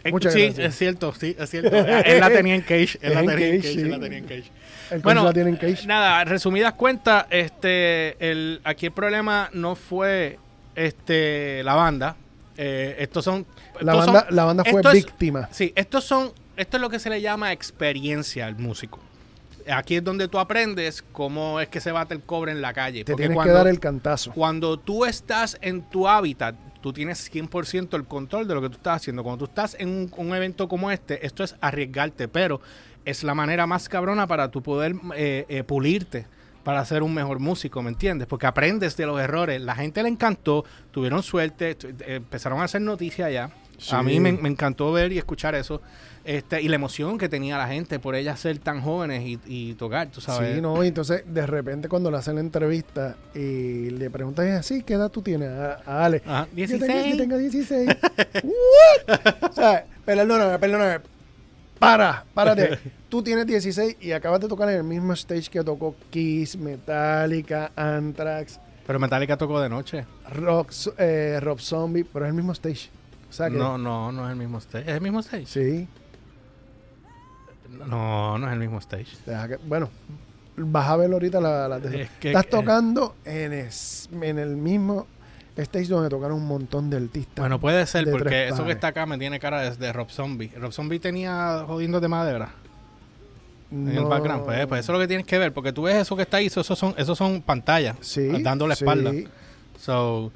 Eh, 0.05 0.13
Muchas 0.13 0.33
sí, 0.33 0.43
gracias. 0.45 0.69
es 0.69 0.79
cierto, 0.79 1.13
sí, 1.13 1.35
es 1.39 1.51
cierto. 1.51 1.75
él 1.77 2.21
la 2.21 2.31
tenía 2.31 2.55
en 2.55 2.61
cage, 2.63 2.99
él 3.03 3.15
la 3.15 3.21
En 3.23 3.27
tenía 3.27 3.47
en 3.49 3.57
cage, 3.57 3.63
cage, 3.63 3.73
sí. 3.75 3.81
él 3.81 3.91
la 3.91 3.99
tenía 4.01 4.19
en 4.19 4.25
cage. 4.25 4.51
El 4.91 5.01
Bueno, 5.01 5.25
la 5.25 5.33
tiene 5.33 5.51
en 5.51 5.57
cage. 5.57 5.87
nada, 5.87 6.25
resumidas 6.25 6.73
cuentas, 6.75 7.27
este, 7.31 8.17
el, 8.31 8.61
aquí 8.65 8.87
el 8.87 8.93
problema 8.93 9.51
no 9.53 9.75
fue 9.75 10.39
este, 10.75 11.63
la 11.65 11.75
banda. 11.75 12.17
Eh, 12.57 12.97
estos 12.99 13.25
son. 13.25 13.47
la, 13.81 13.95
banda, 13.95 14.25
son- 14.27 14.37
la 14.37 14.45
banda 14.45 14.65
fue 14.65 14.83
víctima. 14.93 15.49
Sí, 15.53 15.73
estos 15.77 16.05
son, 16.05 16.33
esto 16.57 16.77
es 16.77 16.81
lo 16.81 16.89
que 16.91 16.99
se 16.99 17.11
le 17.11 17.21
llama 17.21 17.53
experiencia 17.53 18.47
al 18.47 18.57
músico. 18.57 18.99
Aquí 19.71 19.97
es 19.97 20.05
donde 20.05 20.29
tú 20.29 20.39
aprendes 20.39 21.03
cómo 21.13 21.61
es 21.61 21.69
que 21.69 21.81
se 21.81 21.93
bate 21.93 22.15
el 22.15 22.23
cobre 22.23 22.53
en 22.53 22.63
la 22.63 22.73
calle. 22.73 23.05
Te 23.05 23.13
Porque 23.13 23.25
tienes 23.25 23.35
cuando, 23.35 23.53
que 23.53 23.57
dar 23.59 23.69
el 23.69 23.79
cantazo. 23.79 24.33
cuando 24.33 24.79
tú 24.79 25.05
estás 25.05 25.59
en 25.61 25.83
tu 25.83 26.09
hábitat, 26.09 26.55
tú 26.81 26.93
tienes 26.93 27.31
100% 27.31 27.95
el 27.95 28.05
control 28.07 28.49
de 28.49 28.55
lo 28.55 28.63
que 28.63 28.71
tú 28.71 28.77
estás 28.77 28.97
haciendo. 29.03 29.23
Cuando 29.23 29.45
tú 29.45 29.51
estás 29.51 29.77
en 29.79 29.89
un, 29.91 30.13
un 30.17 30.35
evento 30.35 30.69
como 30.69 30.91
este, 30.91 31.25
esto 31.27 31.45
es 31.45 31.55
arriesgarte, 31.61 32.29
pero 32.29 32.63
es 33.09 33.25
la 33.25 33.35
manera 33.35 33.67
más 33.67 33.89
cabrona 33.89 34.27
para 34.27 34.51
tú 34.51 34.63
poder 34.63 34.95
eh, 35.17 35.47
eh, 35.49 35.65
pulirte 35.65 36.27
para 36.63 36.85
ser 36.85 37.03
un 37.03 37.15
mejor 37.15 37.39
músico, 37.39 37.83
¿me 37.83 37.89
entiendes? 37.89 38.29
Porque 38.29 38.47
aprendes 38.47 38.97
de 38.97 39.07
los 39.07 39.19
errores. 39.19 39.61
La 39.63 39.75
gente 39.75 40.03
le 40.03 40.11
encantó, 40.11 40.65
tuvieron 40.91 41.23
suerte, 41.23 41.79
empezaron 42.07 42.61
a 42.61 42.65
hacer 42.65 42.83
noticias 42.83 43.33
ya. 43.33 43.51
Sí. 43.79 43.95
A 43.95 44.03
mí 44.03 44.21
me, 44.21 44.33
me 44.33 44.49
encantó 44.49 44.93
ver 44.93 45.13
y 45.13 45.19
escuchar 45.19 45.55
eso. 45.55 45.81
Este, 46.25 46.61
y 46.61 46.69
la 46.69 46.75
emoción 46.75 47.17
que 47.17 47.31
tenía 47.31 47.57
la 47.57 47.69
gente 47.69 47.99
por 47.99 48.15
ellas 48.15 48.39
ser 48.39 48.59
tan 48.59 48.83
jóvenes 48.83 49.23
y, 49.25 49.41
y 49.47 49.75
tocar, 49.77 50.09
tú 50.09 50.21
sabes. 50.21 50.57
Sí, 50.57 50.61
no, 50.61 50.85
y 50.85 50.89
entonces 50.89 51.23
de 51.27 51.47
repente 51.47 51.89
cuando 51.89 52.11
le 52.11 52.19
hacen 52.19 52.35
la 52.35 52.43
entrevista 52.43 53.17
y 53.35 53.89
le 53.89 54.11
preguntan 54.11 54.49
así, 54.49 54.83
¿qué 54.83 54.93
edad 54.95 55.09
tú 55.11 55.23
tienes? 55.23 55.49
A, 55.49 55.81
a 55.87 56.05
Ale. 56.05 56.23
Ajá, 56.27 56.49
Yo 56.55 56.67
tengo, 56.67 56.85
16. 56.85 57.11
yo 57.13 57.17
tengo 57.17 57.39
16. 57.39 57.89
¿What? 58.45 59.51
O 59.51 59.53
sea, 59.55 59.87
perdóname, 60.05 60.59
perdóname. 60.59 61.01
Para, 61.79 62.25
párate. 62.35 62.79
Tú 63.09 63.23
tienes 63.23 63.47
16 63.47 63.97
y 64.01 64.13
acabas 64.13 64.41
de 64.41 64.49
tocar 64.49 64.69
en 64.69 64.77
el 64.77 64.85
mismo 64.85 65.15
stage 65.15 65.49
que 65.51 65.65
tocó 65.65 65.95
Kiss, 66.11 66.57
Metallica, 66.59 67.73
Anthrax, 67.75 68.61
Pero 68.87 68.99
Metallica 68.99 69.37
tocó 69.37 69.61
de 69.61 69.69
noche. 69.69 70.05
Rock, 70.31 70.73
eh, 70.99 71.39
Rob 71.41 71.59
Zombie, 71.61 72.05
pero 72.05 72.25
es 72.27 72.31
el 72.31 72.35
mismo 72.35 72.53
stage. 72.53 72.91
O 73.29 73.33
sea 73.33 73.49
que, 73.51 73.57
No, 73.57 73.77
no, 73.79 74.13
no 74.13 74.27
es 74.27 74.31
el 74.33 74.37
mismo 74.39 74.59
stage. 74.59 74.85
¿Es 74.91 74.95
el 74.97 75.01
mismo 75.01 75.21
stage? 75.21 75.47
Sí, 75.47 75.89
No, 77.87 78.39
no 78.39 78.47
es 78.47 78.53
el 78.53 78.59
mismo 78.59 78.79
stage. 78.79 79.07
deja 79.27 79.49
que- 79.49 79.57
bueno, 79.59 79.91
vas 80.57 80.89
a 80.89 80.97
ver 80.97 81.13
ahorita 81.13 81.41
la, 81.41 81.69
la- 81.69 81.77
Es 81.77 82.11
que- 82.21 82.29
Estás 82.29 82.45
eh, 82.47 82.49
tocando 82.51 83.15
en, 83.25 83.53
es- 83.53 84.09
en 84.21 84.39
el 84.39 84.57
mismo 84.57 85.07
stage 85.57 85.87
donde 85.89 86.09
tocaron 86.09 86.39
un 86.39 86.47
montón 86.47 86.89
de 86.89 86.97
artistas. 86.97 87.37
Bueno, 87.43 87.61
puede 87.61 87.85
ser, 87.87 88.11
porque 88.11 88.49
eso 88.49 88.65
que 88.65 88.73
está 88.73 88.89
acá 88.89 89.05
me 89.07 89.19
tiene 89.19 89.39
cara 89.39 89.61
de, 89.71 89.77
de 89.77 89.93
Rob 89.93 90.09
Zombie. 90.11 90.51
Rob 90.57 90.73
Zombie 90.73 90.99
tenía 90.99 91.65
jodiendo 91.67 92.01
de 92.01 92.09
madera 92.09 92.55
en 93.71 93.89
el 93.89 94.05
background. 94.05 94.45
Pues, 94.45 94.67
pues 94.67 94.81
eso 94.81 94.93
es 94.93 94.95
lo 94.97 95.01
que 95.01 95.09
tienes 95.09 95.27
que 95.27 95.39
ver, 95.39 95.53
porque 95.53 95.73
tú 95.73 95.83
ves 95.83 95.97
eso 95.97 96.17
que 96.17 96.23
está 96.23 96.39
ahí, 96.39 96.47
eso, 96.47 96.63
son, 96.63 96.95
esos 96.97 97.17
son 97.19 97.43
pantallas, 97.43 97.97
Sí, 98.01 98.29
dando 98.43 98.67
la 98.67 98.75
sí. 98.77 98.85
espalda. 98.85 99.13
So, 99.81 100.33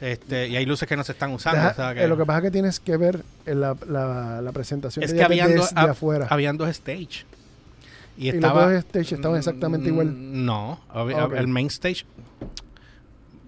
este, 0.00 0.48
y 0.48 0.56
hay 0.56 0.66
luces 0.66 0.88
que 0.88 0.96
no 0.96 1.04
se 1.04 1.12
están 1.12 1.32
usando. 1.32 1.58
Deja- 1.60 1.70
o 1.70 1.74
sea 1.74 1.94
que- 1.94 2.02
eh, 2.04 2.08
lo 2.08 2.16
que 2.16 2.24
pasa 2.26 2.38
es 2.38 2.42
que 2.44 2.50
tienes 2.50 2.80
que 2.80 2.96
ver 2.96 3.22
en 3.46 3.60
la, 3.60 3.76
la, 3.88 4.40
la 4.42 4.52
presentación 4.52 5.02
es 5.04 5.12
de 5.12 5.16
que 5.18 5.24
habían 5.24 5.48
desde 5.48 5.60
dos, 5.60 5.74
hab- 5.74 5.90
afuera. 5.90 6.26
habían 6.30 6.56
dos 6.56 6.68
stage. 6.70 7.24
Y, 8.16 8.28
y 8.28 8.32
los 8.32 8.34
estaba, 8.36 8.64
dos 8.72 8.84
stage 8.84 9.14
estaban 9.14 9.38
exactamente 9.38 9.88
igual. 9.88 10.08
Mm, 10.08 10.44
No, 10.44 10.80
Ok. 10.92 11.32
el 11.36 11.48
main 11.48 11.68
stage. 11.68 12.04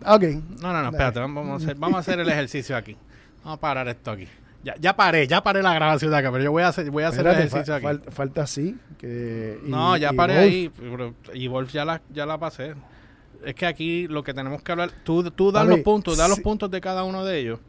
Ah, 0.05 0.15
Ok. 0.15 0.23
No, 0.61 0.73
no, 0.73 0.83
no, 0.83 0.89
espérate, 0.91 1.19
vamos 1.21 1.49
a, 1.61 1.65
hacer, 1.65 1.77
vamos 1.77 1.97
a 1.97 2.01
hacer 2.01 2.21
el 2.21 2.29
ejercicio 2.29 2.77
aquí. 2.77 2.97
Vamos 3.45 3.59
a 3.59 3.61
parar 3.61 3.89
esto 3.89 4.11
aquí. 4.13 4.27
Ya, 4.67 4.75
ya 4.81 4.97
paré, 4.97 5.29
ya 5.29 5.45
paré 5.45 5.63
la 5.63 5.73
grabación 5.73 6.11
de 6.11 6.17
acá, 6.17 6.33
pero 6.33 6.43
yo 6.43 6.51
voy 6.51 6.65
a 6.65 6.69
hacer, 6.69 6.91
voy 6.91 7.05
a 7.05 7.09
hacer 7.09 7.21
Espérate, 7.21 7.43
el 7.43 7.47
ejercicio 7.47 7.73
fa- 7.81 7.89
aquí. 7.91 8.01
fal- 8.05 8.11
falta 8.13 8.43
así. 8.43 8.77
Que, 8.99 9.61
y- 9.65 9.71
No, 9.71 9.97
ya 9.97 10.11
y 10.13 10.17
paré 10.17 10.35
Wolf. 10.35 10.45
ahí. 10.47 10.71
pero- 10.77 11.15
y 11.35 11.47
Wolf 11.47 11.73
ya 11.73 11.85
la, 11.85 12.03
ya 12.13 12.27
la 12.27 12.37
pasé. 12.37 12.75
Es 13.45 13.55
que 13.55 13.65
aquí 13.65 14.09
lo 14.09 14.25
que 14.25 14.35
tenemos 14.35 14.63
que 14.63 14.73
hablar, 14.73 14.91
tú, 15.05 15.31
tú 15.31 15.53
das 15.53 15.65
los 15.69 15.79
puntos, 15.81 16.17
das 16.19 16.29
los 16.29 16.41
puntos 16.41 16.69
de 16.71 16.81
cada 16.81 17.05
uno 17.05 17.25
de 17.25 17.39
ellos. 17.39 17.61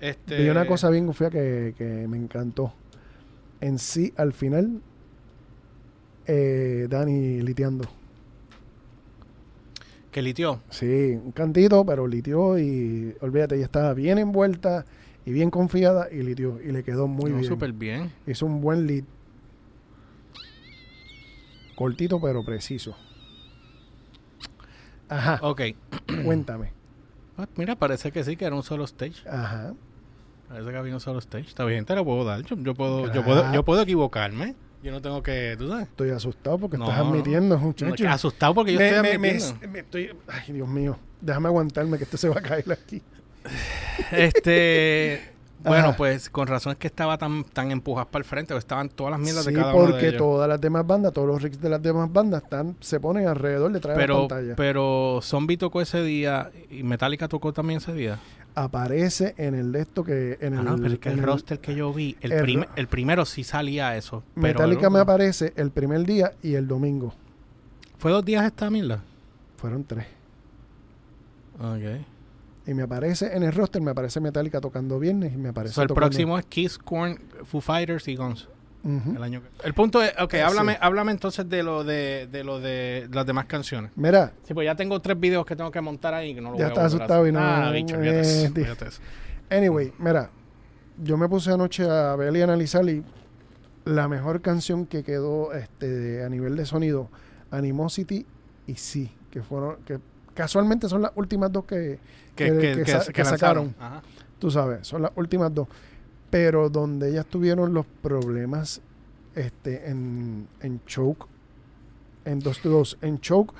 Este, 0.00 0.36
Vi 0.44 0.48
una 0.48 0.64
cosa 0.64 0.90
bien 0.90 1.12
fea 1.12 1.28
que, 1.28 1.74
que 1.76 1.84
me 2.06 2.16
encantó. 2.16 2.72
En 3.60 3.80
sí, 3.80 4.14
al 4.16 4.32
final, 4.32 4.80
eh, 6.28 6.86
Dani 6.88 7.40
liteando. 7.42 7.84
que 10.12 10.22
litió. 10.22 10.60
Sí, 10.70 10.86
un 11.22 11.32
cantito, 11.32 11.84
pero 11.84 12.06
litió 12.06 12.58
y 12.58 13.14
olvídate, 13.20 13.56
ella 13.56 13.64
estaba 13.64 13.92
bien 13.94 14.18
envuelta 14.18 14.84
y 15.28 15.32
bien 15.32 15.50
confiada 15.50 16.08
y 16.10 16.22
litió. 16.22 16.58
Y 16.62 16.72
le 16.72 16.82
quedó 16.82 17.06
muy 17.06 17.30
No, 17.30 17.36
bien. 17.38 17.48
súper 17.48 17.72
bien. 17.72 18.10
Hizo 18.26 18.46
un 18.46 18.60
buen 18.62 18.86
lead. 18.86 19.04
Cortito, 21.76 22.20
pero 22.20 22.42
preciso. 22.44 22.96
Ajá, 25.08 25.38
Ok. 25.42 25.62
cuéntame. 26.24 26.72
Pues 27.36 27.48
mira, 27.56 27.76
parece 27.76 28.10
que 28.10 28.24
sí, 28.24 28.36
que 28.36 28.44
era 28.46 28.56
un 28.56 28.62
solo 28.62 28.84
stage. 28.84 29.28
Ajá. 29.28 29.74
Parece 30.48 30.70
que 30.70 30.76
había 30.76 30.94
un 30.94 31.00
solo 31.00 31.18
stage. 31.20 31.46
Está 31.46 31.64
bien, 31.64 31.84
te 31.84 31.94
lo 31.94 32.04
puedo 32.04 32.24
dar. 32.24 32.42
Yo, 32.42 32.56
yo 32.56 32.74
puedo, 32.74 33.12
yo 33.12 33.22
puedo, 33.24 33.52
yo 33.52 33.64
puedo 33.64 33.82
equivocarme. 33.82 34.54
Yo 34.82 34.92
no 34.92 35.02
tengo 35.02 35.22
que, 35.22 35.56
tú 35.58 35.68
sabes. 35.68 35.88
Estoy 35.88 36.10
asustado 36.10 36.58
porque 36.58 36.78
No, 36.78 36.84
estás 36.84 37.00
admitiendo, 37.00 37.58
muchacho. 37.58 38.08
Asustado 38.08 38.54
porque 38.54 38.72
yo 38.72 38.78
Me- 38.78 38.88
estoy 38.88 39.02
me- 39.02 39.18
me- 39.18 39.28
admitiendo. 39.30 39.68
me 39.68 39.78
estoy- 39.80 40.10
Ay, 40.28 40.52
Dios 40.52 40.68
mío. 40.68 40.96
Déjame 41.20 41.48
aguantarme 41.48 41.98
que 41.98 42.04
esto 42.04 42.16
se 42.16 42.28
va 42.28 42.38
a 42.38 42.42
caer 42.42 42.70
aquí. 42.72 43.02
Este. 44.12 45.32
Bueno, 45.60 45.94
pues 45.96 46.30
con 46.30 46.46
razón 46.46 46.72
es 46.72 46.78
que 46.78 46.86
estaba 46.86 47.18
tan, 47.18 47.42
tan 47.42 47.72
empujadas 47.72 48.06
para 48.08 48.20
el 48.20 48.24
frente, 48.24 48.54
o 48.54 48.56
estaban 48.58 48.88
todas 48.88 49.10
las 49.10 49.20
mierdas 49.20 49.44
Sí, 49.44 49.50
de 49.52 49.58
cada 49.60 49.74
uno 49.74 49.86
de 49.86 49.90
porque 49.90 50.06
ellos. 50.10 50.18
todas 50.18 50.48
las 50.48 50.60
demás 50.60 50.86
bandas, 50.86 51.12
todos 51.12 51.26
los 51.26 51.42
rigs 51.42 51.60
de 51.60 51.68
las 51.68 51.82
demás 51.82 52.10
bandas 52.12 52.44
están, 52.44 52.76
se 52.78 53.00
ponen 53.00 53.26
alrededor 53.26 53.72
detrás 53.72 53.96
de 53.96 54.00
la 54.00 54.06
Pero, 54.06 54.28
pantalla. 54.28 54.54
pero 54.56 55.18
Zombie 55.20 55.56
tocó 55.56 55.80
ese 55.82 56.00
día 56.04 56.52
y 56.70 56.84
Metallica 56.84 57.26
tocó 57.26 57.52
también 57.52 57.78
ese 57.78 57.92
día. 57.92 58.20
Aparece 58.54 59.34
en 59.36 59.56
el 59.56 59.72
de 59.72 59.80
esto 59.80 60.04
que 60.04 60.38
en 60.40 60.54
Ah, 60.54 60.60
el, 60.60 60.64
no, 60.64 60.76
pero 60.76 60.92
es 60.94 60.98
que 61.00 61.08
el 61.08 61.18
el- 61.18 61.24
roster 61.24 61.58
que 61.58 61.74
yo 61.74 61.92
vi, 61.92 62.16
el, 62.20 62.32
el 62.32 62.42
prim- 62.42 62.64
el 62.76 62.86
primero 62.86 63.26
sí 63.26 63.42
salía 63.42 63.96
eso. 63.96 64.22
pero 64.34 64.42
Metallica 64.60 64.88
me 64.90 65.00
aparece 65.00 65.52
el 65.56 65.72
primer 65.72 66.04
día 66.04 66.32
y 66.40 66.54
el 66.54 66.68
domingo. 66.68 67.12
¿Fue 67.98 68.12
dos 68.12 68.24
días 68.24 68.46
esta 68.46 68.70
mierda? 68.70 69.02
Fueron 69.56 69.82
tres. 69.82 70.06
Ok. 71.60 72.04
Y 72.68 72.74
me 72.74 72.82
aparece 72.82 73.34
en 73.34 73.42
el 73.42 73.52
roster, 73.52 73.80
me 73.82 73.90
aparece 73.92 74.20
Metallica 74.20 74.60
tocando 74.60 74.98
viernes 75.00 75.32
y 75.32 75.38
me 75.38 75.48
aparece 75.48 75.74
So, 75.74 75.82
el 75.82 75.88
tocando- 75.88 76.06
próximo 76.10 76.38
es 76.38 76.44
Kiss, 76.44 76.76
Korn, 76.78 77.18
Foo 77.44 77.60
Fighters 77.62 78.06
y 78.08 78.14
Guns. 78.14 78.46
El, 78.84 79.22
año 79.22 79.42
que- 79.42 79.66
el 79.66 79.74
punto 79.74 80.02
es, 80.02 80.12
ok, 80.18 80.34
Eh, 80.34 80.42
háblame, 80.42 80.72
sí. 80.74 80.78
háblame 80.80 81.12
entonces 81.12 81.46
de 81.48 81.62
lo 81.62 81.82
de, 81.82 82.28
de 82.30 82.44
lo 82.44 82.60
de 82.60 83.08
las 83.12 83.26
demás 83.26 83.46
canciones. 83.46 83.90
Mira, 83.96 84.32
Sí, 84.44 84.54
pues 84.54 84.64
ya 84.66 84.76
tengo 84.76 85.00
tres 85.00 85.18
videos 85.18 85.44
que 85.44 85.56
tengo 85.56 85.70
que 85.70 85.80
montar 85.80 86.14
ahí 86.14 86.34
que 86.34 86.40
no 86.40 86.52
lo 86.52 86.58
Ya 86.58 86.66
voy 86.66 86.70
volver 86.74 86.82
a 86.82 86.86
asustado 86.86 87.26
y 87.26 87.32
no- 87.32 87.38
Ah, 87.40 87.70
bicho, 87.72 88.00
eh, 88.00 88.20
eso, 88.20 88.84
eso. 88.86 89.02
Anyway, 89.50 89.92
mira, 89.98 90.30
yo 91.02 91.16
me 91.18 91.28
puse 91.28 91.50
anoche 91.50 91.84
a 91.88 92.14
ver 92.16 92.34
y 92.36 92.40
analizar 92.42 92.88
y 92.88 93.02
la 93.84 94.08
mejor 94.08 94.40
canción 94.42 94.86
que 94.86 95.02
quedó 95.02 95.52
este, 95.54 96.22
a 96.22 96.28
nivel 96.28 96.54
de 96.56 96.64
sonido, 96.66 97.08
Animosity 97.50 98.26
y 98.66 98.74
Sí, 98.76 99.10
que 99.30 99.42
fueron, 99.42 99.76
que 99.86 99.98
casualmente 100.38 100.88
son 100.88 101.02
las 101.02 101.10
últimas 101.16 101.50
dos 101.52 101.64
que, 101.64 101.98
Que, 102.36 102.46
que- 102.46 102.58
que- 102.58 102.72
que 102.76 102.82
que- 102.84 102.90
sa- 102.92 103.04
que 103.06 103.12
que 103.12 103.24
lanzaron. 103.24 103.70
sacaron. 103.70 103.74
Ajá. 103.98 104.02
tú 104.38 104.50
sabes, 104.50 104.86
son 104.86 105.02
las 105.02 105.10
últimas 105.16 105.52
dos. 105.52 105.66
Pero 106.30 106.70
donde 106.70 107.10
ellas 107.10 107.26
tuvieron 107.26 107.74
los 107.74 107.84
problemas 108.02 108.80
este, 109.34 109.90
en, 109.90 110.46
en 110.60 110.80
Choke, 110.86 111.26
en 112.24 112.38
2 112.38 112.60
to 112.60 112.68
2, 112.68 112.98
en 113.02 113.20
Choke, 113.20 113.52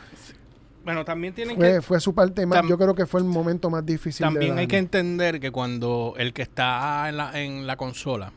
Bueno, 0.84 1.04
también 1.04 1.34
tienen 1.34 1.56
fue, 1.56 1.74
que 1.74 1.82
fue 1.82 1.98
su 2.00 2.14
parte 2.14 2.46
más, 2.46 2.62
yo 2.68 2.78
creo 2.78 2.94
que 2.94 3.06
fue 3.06 3.20
el 3.20 3.26
momento 3.26 3.68
más 3.70 3.84
difícil 3.84 4.24
de 4.26 4.32
también 4.32 4.56
hay 4.58 4.66
que 4.68 4.78
entender 4.78 5.40
que 5.40 5.50
cuando 5.50 6.14
el 6.16 6.32
que 6.32 6.42
está 6.42 7.08
en 7.08 7.16
la, 7.16 7.40
en 7.40 7.66
la 7.66 7.76
consola, 7.76 8.32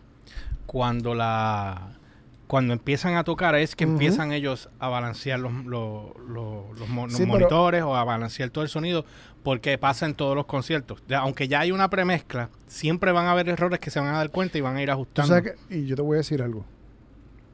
cuando 0.65 1.13
la 1.13 1.97
cuando 2.51 2.73
empiezan 2.73 3.15
a 3.15 3.23
tocar 3.23 3.55
es 3.55 3.77
que 3.77 3.85
empiezan 3.85 4.33
ellos 4.33 4.69
a 4.77 4.89
balancear 4.89 5.39
los, 5.39 5.53
los, 5.63 6.13
los- 6.27 6.77
los 6.77 6.89
pero- 7.17 7.25
monitores 7.27 7.81
o 7.83 7.95
a 7.95 8.03
balancear 8.03 8.49
todo 8.49 8.65
el 8.65 8.69
sonido 8.69 9.05
porque 9.41 9.77
pasa 9.77 10.05
en 10.05 10.15
todos 10.15 10.35
los 10.35 10.47
conciertos. 10.47 11.01
Ya, 11.07 11.19
aunque 11.19 11.47
ya 11.47 11.61
hay 11.61 11.71
una 11.71 11.89
premezcla, 11.89 12.49
siempre 12.67 13.13
van 13.13 13.27
a 13.27 13.31
haber 13.31 13.47
errores 13.47 13.79
que 13.79 13.89
se 13.89 14.01
van 14.01 14.09
a 14.13 14.17
dar 14.17 14.31
cuenta 14.31 14.57
y 14.57 14.61
van 14.61 14.75
a 14.75 14.83
ir 14.83 14.91
ajustando. 14.91 15.41
que- 15.41 15.55
y 15.69 15.85
yo 15.85 15.95
te 15.95 16.01
voy 16.01 16.15
a 16.15 16.17
decir 16.17 16.41
algo. 16.41 16.65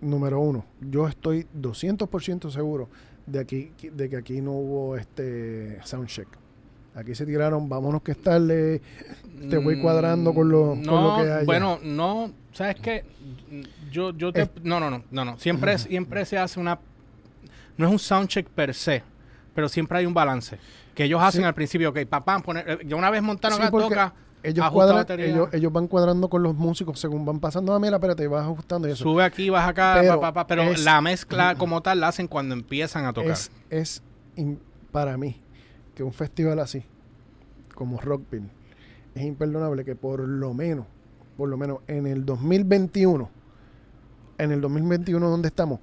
Número 0.01 0.39
uno, 0.39 0.65
yo 0.81 1.07
estoy 1.07 1.45
200% 1.53 2.49
seguro 2.49 2.89
de, 3.27 3.37
aquí, 3.39 3.71
de 3.91 4.09
que 4.09 4.17
aquí 4.17 4.41
no 4.41 4.53
hubo 4.53 4.97
este 4.97 5.77
soundcheck. 5.83 6.27
Aquí 6.97 7.13
se 7.13 7.25
tiraron, 7.27 7.69
vámonos 7.69 8.01
que 8.01 8.11
es 8.13 8.21
tarde, 8.23 8.81
te 9.49 9.57
voy 9.57 9.79
cuadrando 9.79 10.33
con 10.33 10.49
lo, 10.49 10.69
con 10.69 10.81
no, 10.81 11.17
lo 11.17 11.23
que 11.23 11.31
haya. 11.31 11.45
Bueno, 11.45 11.77
no, 11.83 12.31
¿sabes 12.53 12.75
qué? 12.81 13.05
Yo, 13.91 14.11
yo 14.17 14.33
te- 14.33 14.41
Es- 14.41 14.49
no, 14.63 14.79
no, 14.79 14.89
no, 14.89 15.03
no, 15.11 15.23
no. 15.25 15.37
Siempre, 15.37 15.77
siempre 15.77 16.25
se 16.25 16.39
hace 16.39 16.59
una, 16.59 16.79
no 17.77 17.85
es 17.85 17.91
un 17.91 17.99
soundcheck 17.99 18.47
per 18.47 18.73
se, 18.73 19.03
pero 19.53 19.69
siempre 19.69 19.99
hay 19.99 20.07
un 20.07 20.13
balance. 20.15 20.57
Que 20.95 21.03
ellos 21.03 21.21
hacen 21.21 21.41
Sí. 21.41 21.45
al 21.45 21.53
principio, 21.53 21.89
ok, 21.91 21.99
papá, 22.09 22.39
poner, 22.39 22.67
eh, 22.67 22.79
ya 22.87 22.95
una 22.95 23.11
vez 23.11 23.21
montaron 23.21 23.59
Sí, 23.61 23.65
porque 23.69 23.89
toca, 23.89 24.13
ellos, 24.41 24.71
cuadran, 24.71 25.19
ellos, 25.19 25.49
ellos 25.53 25.71
van 25.71 25.87
cuadrando 25.87 26.27
con 26.29 26.41
los 26.41 26.55
músicos 26.55 26.99
según 26.99 27.23
van 27.25 27.39
pasando. 27.39 27.75
Ah, 27.75 27.79
mira, 27.79 27.97
espérate, 27.97 28.25
vas 28.27 28.41
ajustando 28.43 28.87
y 28.87 28.91
eso. 28.93 29.03
sube 29.03 29.23
aquí, 29.23 29.51
baja 29.51 29.67
acá, 29.67 29.97
Pero 30.01 30.19
pa, 30.19 30.33
pa, 30.33 30.33
pa, 30.33 30.47
pero 30.47 30.63
es- 30.63 30.83
la 30.83 30.99
mezcla 31.01 31.53
como 31.53 31.81
tal 31.81 31.99
la 31.99 32.07
hacen 32.07 32.27
cuando 32.27 32.55
empiezan 32.55 33.05
a 33.05 33.13
tocar. 33.13 33.31
es 33.33 33.51
es 33.69 34.01
in- 34.35 34.59
para 34.91 35.15
mí 35.15 35.39
que 35.97 36.03
un 36.03 36.13
festival 36.13 36.59
así, 36.59 36.83
como 37.73 37.99
Rockville, 37.99 38.45
es 39.15 39.23
imperdonable 39.23 39.83
que 39.83 39.95
por 39.95 40.19
lo 40.19 40.53
menos, 40.53 40.85
por 41.35 41.49
lo 41.49 41.57
menos 41.57 41.79
en 41.87 42.05
el 42.05 42.23
2021, 42.23 43.27
en 44.37 44.51
el 44.51 44.61
2021 44.61 45.27
donde 45.27 45.47
estamos, 45.47 45.79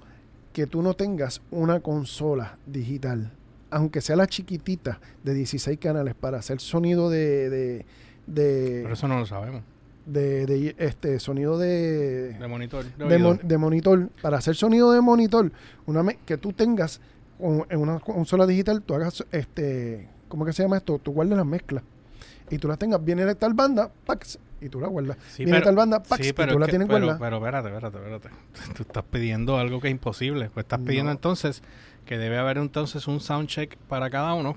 que 0.53 0.67
tú 0.67 0.81
no 0.81 0.93
tengas 0.93 1.41
una 1.51 1.81
consola 1.81 2.57
digital, 2.65 3.29
aunque 3.69 3.99
sea 3.99 4.15
la 4.15 4.25
chiquitita 4.27 5.01
de 5.21 5.33
16 5.33 5.77
canales 5.79 6.15
para 6.15 6.37
hacer 6.37 6.61
sonido 6.61 7.09
de, 7.09 7.49
de, 7.49 7.85
de, 8.25 8.79
pero 8.83 8.93
eso 8.93 9.09
no 9.09 9.19
lo 9.19 9.25
sabemos. 9.25 9.63
de- 10.05 10.45
de- 10.45 10.75
este 10.77 11.19
sonido 11.19 11.57
de, 11.57 12.35
De 12.39 12.47
monitor. 12.47 12.85
De, 12.85 13.03
de, 13.05 13.15
oído. 13.15 13.27
mon- 13.27 13.39
de 13.43 13.57
monitor, 13.57 14.09
para 14.21 14.37
hacer 14.37 14.55
sonido 14.55 14.93
de 14.93 15.01
monitor, 15.01 15.51
una 15.85 16.05
que 16.25 16.37
tú 16.37 16.53
tengas 16.53 17.01
en 17.39 17.79
una 17.79 17.99
consola 17.99 18.45
digital, 18.47 18.81
tú 18.81 18.93
hagas 18.95 19.23
este, 19.31 20.09
¿cómo 20.27 20.45
que 20.45 20.53
se 20.53 20.63
llama 20.63 20.77
esto? 20.77 20.99
Tú 20.99 21.11
guardes 21.13 21.35
las 21.37 21.45
mezclas 21.45 21.83
y 22.49 22.57
tú 22.57 22.67
las 22.67 22.77
tengas, 22.77 23.03
viene 23.03 23.25
de 23.25 23.35
tal 23.35 23.53
banda, 23.53 23.91
pax, 24.05 24.39
y 24.61 24.69
tú 24.69 24.79
la 24.79 24.87
guardas. 24.87 25.17
Sí, 25.31 25.43
viene 25.43 25.59
de 25.59 25.65
tal 25.65 25.75
banda, 25.75 26.01
pax, 26.01 26.23
sí, 26.23 26.29
y 26.29 26.33
pero 26.33 26.53
tú 26.53 26.59
la 26.59 26.65
que- 26.67 26.71
tienes 26.71 26.87
pero, 26.87 27.05
guardada. 27.05 27.19
pero 27.19 27.37
espérate, 27.37 27.67
espérate, 27.69 27.97
espérate. 27.97 28.73
Tú 28.75 28.83
estás 28.83 29.03
pidiendo 29.03 29.57
algo 29.57 29.81
que 29.81 29.87
es 29.87 29.91
imposible. 29.91 30.49
Pues 30.53 30.63
estás 30.63 30.79
pidiendo 30.79 31.05
No. 31.09 31.11
entonces 31.13 31.61
que 32.05 32.17
debe 32.17 32.37
haber 32.37 32.57
entonces 32.57 33.07
un 33.07 33.19
soundcheck 33.19 33.75
para 33.89 34.09
cada 34.09 34.33
uno. 34.33 34.55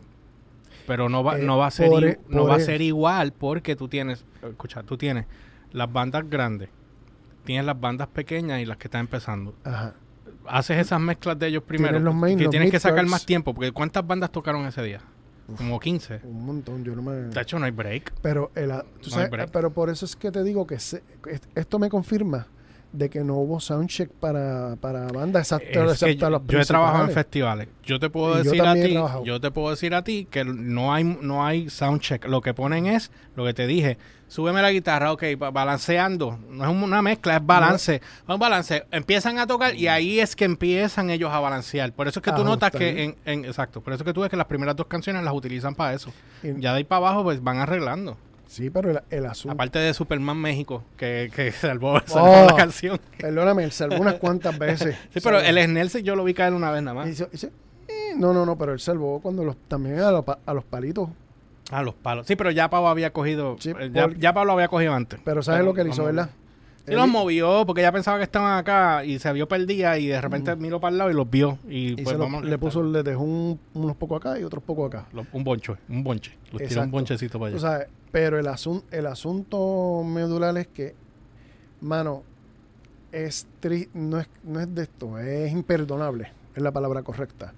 Pero 0.87 1.09
no 1.09 1.23
va, 1.25 1.39
Eh, 1.39 1.43
no 1.43 1.59
va 1.59 1.67
a 1.67 1.71
ser 1.71 1.91
i- 1.93 2.05
e- 2.07 2.21
no 2.29 2.47
va 2.47 2.55
a 2.55 2.59
e- 2.59 2.61
ser 2.61 2.81
igual 2.81 3.33
porque 3.33 3.75
tú 3.77 3.89
tienes, 3.89 4.25
escucha, 4.43 4.83
tú 4.83 4.97
tienes 4.97 5.27
las 5.73 5.93
bandas 5.93 6.29
grandes, 6.31 6.71
tienes 7.45 7.67
las 7.67 7.79
bandas 7.79 8.09
pequeñas 8.09 8.61
y 8.61 8.65
las 8.67 8.77
que 8.79 8.87
están 8.89 9.01
empezando. 9.03 9.55
Ajá. 9.65 9.95
Haces 10.49 10.79
esas 10.79 11.01
mezclas 11.01 11.39
de 11.39 11.47
ellos 11.49 11.63
primero. 11.63 11.99
los 11.99 12.15
main, 12.15 12.39
que 12.39 12.45
los 12.45 12.51
tienes 12.51 12.71
que 12.71 12.81
sacar 12.81 13.07
más 13.07 13.25
tiempo, 13.27 13.55
porque 13.55 13.73
¿cuántas 13.73 14.07
bandas 14.07 14.31
tocaron 14.31 14.67
ese 14.67 14.83
día? 14.83 15.01
Como 15.57 15.81
15. 15.81 16.21
Un 16.25 16.45
montón, 16.45 16.85
yo 16.85 16.95
no 16.95 17.01
me... 17.03 17.13
De 17.13 17.41
hecho, 17.41 17.59
no 17.59 17.65
hay 17.65 17.71
break. 17.71 18.13
Pero, 18.21 18.51
el, 18.55 18.69
tú 18.69 18.75
No 18.75 18.83
hay 19.05 19.11
sabes, 19.11 19.31
break. 19.31 19.51
pero 19.51 19.71
por 19.73 19.89
eso 19.89 20.05
es 20.05 20.15
que 20.15 20.31
te 20.31 20.43
digo 20.45 20.67
que 20.67 20.79
se- 20.79 21.03
esto 21.55 21.79
me 21.79 21.89
confirma 21.89 22.47
de 22.93 23.11
que 23.11 23.23
no 23.23 23.35
hubo 23.37 23.61
soundcheck 23.61 24.11
para, 24.11 24.77
para 24.81 25.07
banda, 25.09 25.41
exacto, 25.41 25.67
Es 25.69 26.03
excepto 26.03 26.27
a 26.27 26.31
los 26.31 26.43
yo 26.47 26.59
he 26.59 26.65
trabajado 26.65 27.05
en 27.05 27.11
festivales. 27.13 27.69
Yo 27.85 28.01
te 28.01 28.09
puedo 28.11 28.35
Y 28.41 28.45
decir 28.45 28.63
a 28.63 28.75
ti, 28.75 28.97
yo 29.25 29.41
te 29.41 29.51
puedo 29.51 29.71
decir 29.71 29.95
a 29.95 30.03
ti 30.03 30.27
que 30.31 30.45
no 30.45 30.93
hay 30.95 31.05
no 31.05 31.45
hay 31.45 31.69
soundcheck. 31.69 32.25
Lo 32.27 32.41
que 32.41 32.55
ponen 32.55 32.87
es 32.87 33.11
lo 33.37 33.45
que 33.45 33.53
te 33.55 33.67
dije. 33.67 33.99
Súbeme 34.27 34.61
la 34.61 34.71
guitarra, 34.71 35.13
ok, 35.13 35.23
ba- 35.39 35.51
balanceando. 35.51 36.39
No 36.51 36.65
es 36.65 36.71
una 36.83 37.01
mezcla, 37.01 37.37
es 37.37 37.45
balance. 37.47 38.03
Un 38.27 38.39
balance. 38.39 38.85
Empiezan 38.91 39.39
a 39.39 39.47
tocar 39.47 39.75
y 39.75 39.89
ahí 39.89 40.21
es 40.21 40.37
que 40.37 40.45
empiezan 40.45 41.09
ellos 41.11 41.33
a 41.33 41.41
balancear. 41.41 41.93
Por 41.93 42.09
eso 42.09 42.21
es 42.21 42.25
que 42.25 42.33
tú 42.33 42.45
notas 42.45 42.71
que 42.73 43.05
en, 43.05 43.17
en- 43.25 43.45
exacto, 43.47 43.81
por 43.83 43.93
eso 43.95 44.03
es 44.03 44.07
que 44.07 44.13
tú 44.13 44.21
ves 44.23 44.31
que 44.31 44.37
las 44.37 44.47
primeras 44.47 44.77
dos 44.77 44.87
canciones 44.87 45.23
las 45.25 45.33
utilizan 45.35 45.75
para 45.75 45.95
eso. 45.95 46.11
Y- 46.43 46.61
Ya 46.61 46.73
de 46.73 46.79
ahí 46.79 46.85
para 46.85 46.99
abajo 46.99 47.23
pues 47.23 47.43
van 47.43 47.59
arreglando. 47.59 48.17
Sí, 48.49 48.71
pero 48.71 48.91
el, 48.91 49.01
el 49.11 49.27
asunto. 49.27 49.53
Aparte 49.53 49.79
de 49.79 49.93
Superman 49.95 50.37
México, 50.39 50.83
que, 50.97 51.31
que 51.33 51.53
salvó, 51.53 52.01
salvó 52.07 52.43
Oh. 52.45 52.47
la 52.47 52.57
canción. 52.57 52.99
Perdóname, 53.19 53.63
él 53.63 53.71
salvó 53.73 53.97
unas 53.99 54.15
cuantas 54.15 54.59
veces. 54.59 54.97
Sí, 55.13 55.21
pero 55.23 55.39
el 55.39 55.63
Snelson 55.63 56.03
yo 56.03 56.17
lo 56.17 56.25
vi 56.25 56.33
caer 56.35 56.55
una 56.55 56.71
vez 56.71 56.83
nada 56.83 56.95
más. 56.95 57.21
Eh, 57.21 57.51
no, 58.17 58.33
no, 58.33 58.45
no, 58.47 58.57
pero 58.59 58.73
él 58.73 58.81
salvó 58.81 59.21
cuando 59.21 59.45
los, 59.45 59.57
también 59.69 60.01
a 60.01 60.11
los, 60.11 60.25
pa- 60.25 60.39
a 60.45 60.55
los 60.55 60.65
palitos. 60.65 61.09
A 61.71 61.83
los 61.83 61.95
palos. 61.95 62.27
Sí, 62.27 62.35
pero 62.37 62.51
ya 62.51 62.71
Pablo 62.71 62.89
había 62.89 63.13
cogido. 63.13 63.57
Sí, 63.61 63.71
eh, 63.79 63.91
ya, 63.93 64.03
por- 64.09 64.17
ya 64.19 64.33
Pablo 64.33 64.53
había 64.55 64.69
cogido 64.69 64.95
antes. 64.95 65.21
Pero 65.23 65.43
¿sabes 65.43 65.63
lo 65.65 65.75
que 65.75 65.83
él 65.83 65.89
hizo, 65.89 66.05
verdad? 66.05 66.31
Sí, 66.89 66.95
los 66.95 67.09
movió 67.09 67.65
porque 67.67 67.83
ya 67.83 67.93
pensaba 67.93 68.17
que 68.19 68.25
estaban 68.25 68.59
acá 68.59 69.05
y 69.05 69.19
se 69.19 69.33
vio 69.33 69.47
perdida 69.49 69.99
y 69.99 70.07
de 70.09 70.21
repente 70.21 70.55
miró 70.57 70.81
para 70.81 70.93
el 70.93 70.99
lado 70.99 71.11
y 71.11 71.15
los 71.15 71.29
vio. 71.31 71.59
Y, 71.69 71.93
Y 71.93 71.95
pues 71.97 72.09
se 72.09 72.13
lo- 72.15 72.21
vamos. 72.25 72.45
le 72.45 72.59
puso, 72.59 72.83
le 72.83 73.03
dejó 73.03 73.23
un- 73.23 73.59
unos 73.75 73.97
pocos 73.97 74.17
acá 74.19 74.39
y 74.39 74.45
otros 74.45 74.63
pocos 74.63 74.87
acá. 74.89 75.07
lo- 75.13 75.27
un 75.33 75.45
boncho, 75.45 75.77
un 75.89 76.03
bonche. 76.03 76.33
Los 76.53 76.63
tiró 76.63 76.83
un 76.83 76.91
bonchecito 76.91 77.39
para 77.39 77.55
allá. 77.57 77.87
pero 78.11 78.39
el, 78.39 78.47
asun- 78.47 78.83
el 78.91 79.07
asunto 79.07 80.03
medular 80.05 80.57
es 80.57 80.67
que, 80.69 80.95
mano, 81.81 82.23
es 83.13 83.47
tri- 83.63 83.89
no, 83.95 84.19
es, 84.19 84.29
no 84.45 84.61
es 84.61 84.75
de 84.75 84.83
esto, 84.83 85.19
es 85.19 85.53
imperdonable, 85.53 86.31
es 86.55 86.63
la 86.63 86.73
palabra 86.73 87.03
correcta, 87.03 87.53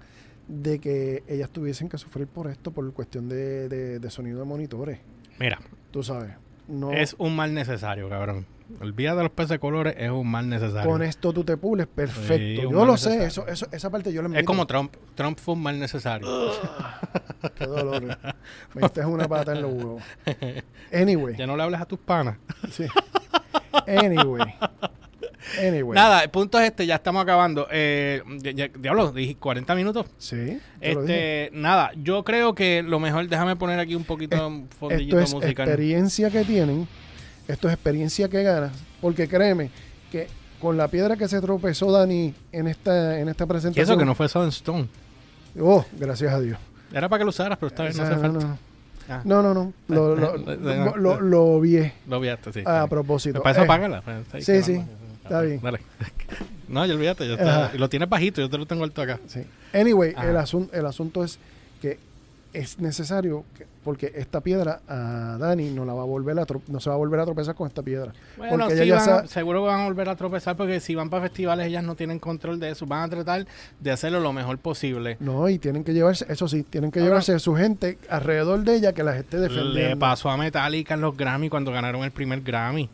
de 0.47 0.79
que 0.79 1.23
ellas 1.27 1.49
tuviesen 1.49 1.87
que 1.89 1.97
sufrir 1.97 2.27
por 2.27 2.47
esto, 2.49 2.71
por 2.71 2.91
cuestión 2.93 3.29
de, 3.29 3.69
de- 3.69 3.99
de 3.99 4.09
sonido 4.09 4.39
de 4.39 4.45
monitores. 4.45 4.99
Mira, 5.39 5.59
Tú 5.91 6.03
sabes, 6.03 6.31
no, 6.67 6.91
es 6.93 7.15
un 7.17 7.35
mal 7.35 7.53
necesario, 7.53 8.07
cabrón. 8.09 8.45
El 8.81 8.95
día 8.95 9.15
de 9.15 9.23
los 9.23 9.31
peces 9.31 9.49
de 9.49 9.59
colores 9.59 9.95
es 9.97 10.09
un 10.11 10.29
mal 10.29 10.47
necesario. 10.49 10.89
con 10.89 11.01
esto 11.03 11.33
tú 11.33 11.43
te 11.43 11.57
pules, 11.57 11.85
Sí, 11.87 11.91
perfecto. 11.95 12.67
un 12.69 12.73
Yo 12.75 12.85
lo 12.85 12.97
sé, 12.97 13.25
eso, 13.25 13.47
eso, 13.47 13.67
esa 13.71 13.89
parte 13.89 14.13
yo 14.13 14.21
lo 14.21 14.33
es 14.35 14.43
como 14.45 14.65
Trump. 14.67 14.95
Trump 15.15 15.37
fue 15.39 15.55
un 15.55 15.63
mal 15.63 15.77
necesario. 15.79 16.27
Qué 17.55 17.65
dolor. 17.65 18.03
Me 18.73 18.81
diste 18.83 19.05
una 19.05 19.27
pata 19.27 19.53
en 19.53 19.61
los 19.63 19.73
huevos. 19.73 20.03
Anyway. 20.93 21.35
ya 21.37 21.47
no 21.47 21.55
le 21.57 21.63
hables 21.63 21.81
a 21.81 21.85
tus 21.85 21.99
panas. 21.99 22.37
Sí. 22.71 22.85
Anyway. 23.87 24.41
Anyway. 25.59 25.95
Nada, 25.95 26.23
el 26.23 26.29
punto 26.29 26.59
es 26.59 26.65
este, 26.65 26.85
ya 26.85 26.95
estamos 26.95 27.23
acabando. 27.23 27.67
Eh, 27.71 28.21
ya- 28.37 28.51
ya- 28.51 28.67
diablo, 28.67 29.11
dije 29.11 29.35
40 29.35 29.73
minutos. 29.75 30.05
Sí. 30.17 30.59
te 30.79 30.93
lo 30.93 31.01
dije. 31.03 31.45
Este, 31.45 31.57
nada, 31.57 31.91
yo 31.95 32.23
creo 32.23 32.53
que 32.53 32.83
lo 32.83 32.99
mejor, 32.99 33.27
déjame 33.27 33.55
poner 33.55 33.79
aquí 33.79 33.95
un 33.95 34.03
poquito 34.03 34.47
un 34.47 34.63
Esto 34.63 34.75
fondillito 34.77 35.19
es 35.19 35.33
musical. 35.33 35.67
experiencia 35.67 36.29
que 36.29 36.43
tienen. 36.45 36.87
Esto 37.51 37.67
es 37.67 37.73
experiencia 37.73 38.27
que 38.29 38.43
ganas. 38.43 38.71
Porque 39.01 39.27
créeme 39.27 39.69
que 40.11 40.27
con 40.59 40.77
la 40.77 40.87
piedra 40.87 41.15
que 41.17 41.27
se 41.27 41.41
tropezó 41.41 41.91
Dani 41.91 42.33
en 42.51 42.67
esta, 42.67 43.19
en 43.19 43.29
esta 43.29 43.43
Y 43.43 43.47
presentación. 43.47 43.83
eso 43.83 43.97
que 43.97 44.05
no 44.05 44.15
fue 44.15 44.29
Southern 44.29 44.49
Stone. 44.49 44.87
Oh, 45.59 45.83
gracias 45.97 46.31
a 46.33 46.39
Dios. 46.39 46.57
Era 46.93 47.09
para 47.09 47.19
que 47.19 47.23
lo 47.25 47.29
usaras, 47.29 47.57
pero 47.57 47.67
esta 47.69 47.83
vez 47.83 47.97
no 47.97 48.03
hace 48.03 48.15
no, 48.15 48.21
falta. 48.21 48.45
no, 48.47 48.57
Ah, 49.09 49.21
no, 49.25 49.41
no, 49.41 49.53
no. 49.53 49.73
Lo, 49.89 50.15
lo, 50.15 50.37
lo, 50.37 50.95
lo, 50.95 51.19
lo 51.19 51.59
vi 51.59 51.91
Lo 52.07 52.17
olvidaste, 52.17 52.53
sí. 52.53 52.63
a 52.65 52.87
propósito. 52.87 53.41
Para 53.41 53.53
eso 53.53 53.63
Eh, 53.63 53.67
págala. 53.67 54.01
pues, 54.01 54.45
sí, 54.45 54.61
sí, 54.61 54.81
está 55.23 55.41
bien. 55.41 55.59
Dale. 55.61 55.81
No, 56.69 56.85
ya 56.85 56.93
olvídate. 56.93 57.27
Ya 57.27 57.33
está. 57.33 57.65
Ajá. 57.65 57.75
Y 57.75 57.77
lo 57.77 57.89
tienes 57.89 58.07
bajito, 58.07 58.39
yo 58.39 58.49
te 58.49 58.57
lo 58.57 58.65
tengo 58.65 58.85
alto 58.85 59.01
acá. 59.01 59.19
Sí. 59.27 59.41
Anyway, 59.73 60.11
el, 60.11 60.37
asun- 60.37 60.69
el 60.71 60.85
asunto 60.85 61.21
es 61.25 61.37
que 61.81 61.99
es 62.53 62.79
necesario, 62.79 63.45
que- 63.57 63.65
porque 63.83 64.11
esta 64.15 64.41
piedra 64.41 64.81
a 64.87 65.37
Dani 65.39 65.71
no 65.71 65.85
la 65.85 65.93
va 65.93 66.01
a 66.03 66.05
volver 66.05 66.37
a 66.39 66.45
no 66.67 66.79
se 66.79 66.89
va 66.89 66.95
a 66.95 66.97
volver 66.99 67.19
a 67.19 67.25
tropezar 67.25 67.55
con 67.55 67.67
esta 67.67 67.81
piedra. 67.81 68.13
Bueno, 68.37 68.57
porque 68.59 68.75
sí 68.75 68.81
ella 68.83 68.85
ya 68.85 68.95
van- 68.95 69.05
sa- 69.05 69.27
seguro 69.27 69.61
que 69.61 69.67
van 69.67 69.81
a 69.81 69.83
volver 69.85 70.09
a 70.09 70.15
tropezar 70.15 70.55
porque 70.57 70.79
si 70.79 70.93
van 70.95 71.09
para 71.09 71.23
festivales 71.23 71.67
ellas 71.67 71.83
no 71.83 71.95
tienen 71.95 72.19
control 72.19 72.59
de 72.59 72.69
eso. 72.71 72.85
Van 72.85 73.03
a 73.03 73.09
tratar 73.09 73.45
de 73.79 73.91
hacerlo 73.91 74.19
lo 74.19 74.33
mejor 74.33 74.57
posible. 74.59 75.17
No, 75.19 75.49
y 75.49 75.57
tienen 75.59 75.83
que 75.83 75.93
llevarse, 75.93 76.25
eso 76.29 76.47
sí, 76.47 76.63
tienen 76.63 76.91
que 76.91 76.99
Ahora- 76.99 77.09
llevarse 77.09 77.39
su 77.39 77.55
gente 77.55 77.97
alrededor 78.09 78.63
de 78.63 78.75
ella 78.75 78.93
que 78.93 79.03
las 79.03 79.15
esté 79.17 79.37
defendiendo. 79.39 79.73
Le 79.73 79.97
pasó 79.97 80.29
a 80.29 80.37
Metallica 80.37 80.93
en 80.93 81.01
los 81.01 81.15
Grammy 81.17 81.49
cuando 81.49 81.71
ganaron 81.71 82.03
el 82.03 82.11
primer 82.11 82.41
Grammy. 82.41 82.89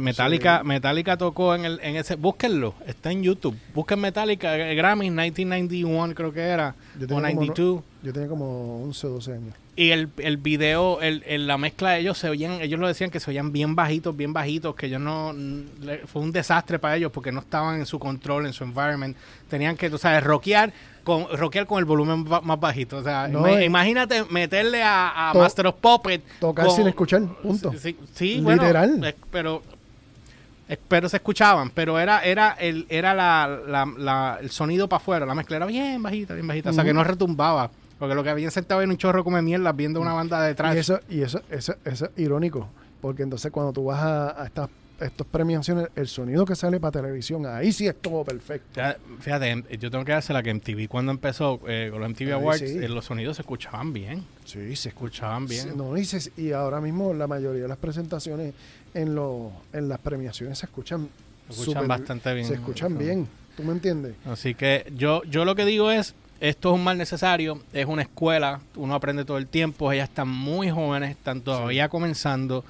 Metallica, 0.00 0.62
Metallica 0.64 1.16
tocó 1.16 1.54
en 1.54 1.64
el 1.64 1.80
en 1.82 1.96
ese 1.96 2.16
búsquenlo, 2.16 2.74
está 2.86 3.10
en 3.12 3.22
YouTube. 3.22 3.56
Busquen 3.74 4.00
Metallica 4.00 4.56
eh, 4.56 4.74
Grammy 4.74 5.10
1991 5.10 6.14
creo 6.14 6.32
que 6.32 6.40
era 6.40 6.74
Yo 6.98 7.04
o 7.04 7.08
tenía 7.08 7.22
como 7.34 7.40
92 7.44 7.82
Yo 8.02 8.12
tenía 8.12 8.28
como 8.28 8.82
11 8.84 9.06
o 9.06 9.10
12 9.10 9.32
años. 9.32 9.54
y 9.76 9.90
el, 9.90 10.08
el 10.18 10.36
video, 10.36 11.00
el, 11.00 11.22
el- 11.26 11.46
la 11.46 11.58
mezcla 11.58 11.90
de 11.92 12.00
ellos 12.00 12.16
se 12.18 12.28
oían, 12.28 12.52
ellos 12.60 12.78
lo 12.78 12.86
decían 12.86 13.10
que 13.10 13.18
se 13.20 13.30
oían 13.30 13.50
bien 13.52 13.74
bajitos, 13.74 14.16
bien 14.16 14.32
bajitos, 14.32 14.74
que 14.76 14.86
ellos 14.86 15.00
no, 15.00 15.34
fue 16.06 16.22
un 16.22 16.30
desastre 16.32 16.78
para 16.78 16.96
ellos 16.96 17.10
porque 17.12 17.32
no 17.32 17.40
estaban 17.40 17.80
en 17.80 17.86
su 17.86 17.98
control, 17.98 18.46
en 18.46 18.52
su 18.52 18.62
environment. 18.64 19.16
Tenían 19.48 19.76
que, 19.76 19.90
tú 19.90 19.98
sabes, 19.98 20.22
rockear 20.22 20.72
con, 21.02 21.26
rockear 21.36 21.66
con 21.66 21.78
el 21.80 21.84
volumen 21.86 22.24
más 22.44 22.60
bajito. 22.60 22.98
O 22.98 23.02
sea, 23.02 23.26
No, 23.28 23.48
y- 23.60 23.64
imagínate 23.64 24.24
meterle 24.30 24.82
a, 24.82 25.30
a 25.30 25.34
Master 25.34 25.66
of 25.66 25.76
Puppet. 25.80 26.22
Tocar 26.40 26.66
con- 26.66 26.76
sin 26.76 26.86
escuchar, 26.88 27.22
punto. 27.42 27.72
Sí, 27.78 27.96
sí, 28.14 28.40
Literal. 28.40 29.04
eh, 29.04 29.14
pero 29.30 29.62
eh, 29.70 29.73
pero 30.88 31.08
se 31.08 31.16
escuchaban, 31.18 31.70
pero 31.70 31.98
era 31.98 32.20
era 32.24 32.52
el 32.52 32.86
era 32.88 33.12
la, 33.14 33.60
la- 33.66 33.92
la- 33.98 34.38
el 34.40 34.50
sonido 34.50 34.88
para 34.88 34.98
afuera, 35.02 35.26
la 35.26 35.34
mezcla 35.34 35.56
era 35.56 35.66
bien 35.66 36.02
bajita, 36.02 36.34
bien 36.34 36.46
bajita, 36.46 36.70
o 36.70 36.72
sea 36.72 36.84
que 36.84 36.94
no 36.94 37.04
retumbaba, 37.04 37.70
porque 37.98 38.14
lo 38.14 38.22
que 38.24 38.30
habían 38.30 38.50
sentado 38.50 38.80
en 38.82 38.90
un 38.90 38.96
chorro 38.96 39.24
come 39.24 39.42
mierda 39.42 39.72
viendo 39.72 40.00
una 40.00 40.12
banda 40.14 40.42
detrás. 40.42 40.74
Y 40.74 40.78
eso, 40.78 41.00
y 41.08 41.20
eso, 41.22 41.40
eso, 41.50 41.74
eso 41.84 42.06
es 42.06 42.10
irónico, 42.16 42.68
porque 43.00 43.22
entonces 43.22 43.52
cuando 43.52 43.72
tú 43.72 43.84
vas 43.84 44.02
a, 44.02 44.42
a 44.42 44.46
estas, 44.46 44.68
estas 45.06 45.26
premiaciones, 45.26 45.88
el 45.96 46.08
sonido 46.08 46.44
que 46.44 46.54
sale 46.54 46.80
para 46.80 47.00
televisión, 47.02 47.46
ahí 47.46 47.72
sí 47.72 47.86
es 47.86 47.94
todo 48.00 48.24
perfecto. 48.24 48.80
Fíjate, 49.20 49.48
em- 49.50 49.64
yo 49.78 49.90
tengo 49.90 50.04
que 50.04 50.12
dársela 50.12 50.42
que 50.42 50.50
MTV 50.52 50.88
cuando 50.88 51.12
empezó 51.12 51.60
eh, 51.68 51.88
con 51.90 52.00
los 52.00 52.08
MTV 52.10 52.32
Awards, 52.32 52.60
sí. 52.60 52.78
eh, 52.78 52.88
los 52.88 53.04
sonidos 53.04 53.36
se 53.36 53.42
escuchaban 53.42 53.92
bien, 53.92 54.24
Sí, 54.44 54.74
se 54.76 54.88
escuchaban 54.90 55.46
bien. 55.46 55.62
Sí, 55.70 55.70
No, 55.76 55.96
y, 55.96 56.04
se- 56.04 56.32
y 56.40 56.52
ahora 56.52 56.80
mismo 56.80 57.14
la 57.14 57.26
mayoría 57.26 57.62
de 57.62 57.68
las 57.68 57.78
presentaciones 57.78 58.54
en, 58.94 59.14
lo, 59.14 59.52
en 59.72 59.88
las 59.88 59.98
premiaciones 59.98 60.58
se 60.58 60.66
escuchan, 60.66 61.08
Se 61.50 61.60
escuchan 61.60 61.86
bastante 61.88 62.32
bien. 62.34 62.46
Se 62.46 62.54
escuchan 62.54 62.96
bien, 62.98 63.26
¿tú 63.56 63.62
me 63.62 63.72
entiendes? 63.72 64.14
Así 64.26 64.54
que 64.54 64.90
yo, 64.96 65.22
yo 65.24 65.44
lo 65.44 65.54
que 65.54 65.64
digo 65.64 65.90
es, 65.90 66.14
esto 66.40 66.70
es 66.70 66.74
un 66.74 66.84
mal 66.84 66.98
necesario, 66.98 67.60
es 67.72 67.86
una 67.86 68.02
escuela, 68.02 68.60
uno 68.76 68.94
aprende 68.94 69.24
todo 69.24 69.38
el 69.38 69.46
tiempo, 69.46 69.90
ellas 69.92 70.08
están 70.08 70.28
muy 70.28 70.70
jóvenes, 70.70 71.10
están 71.12 71.40
todavía 71.40 71.88
comenzando, 71.88 72.64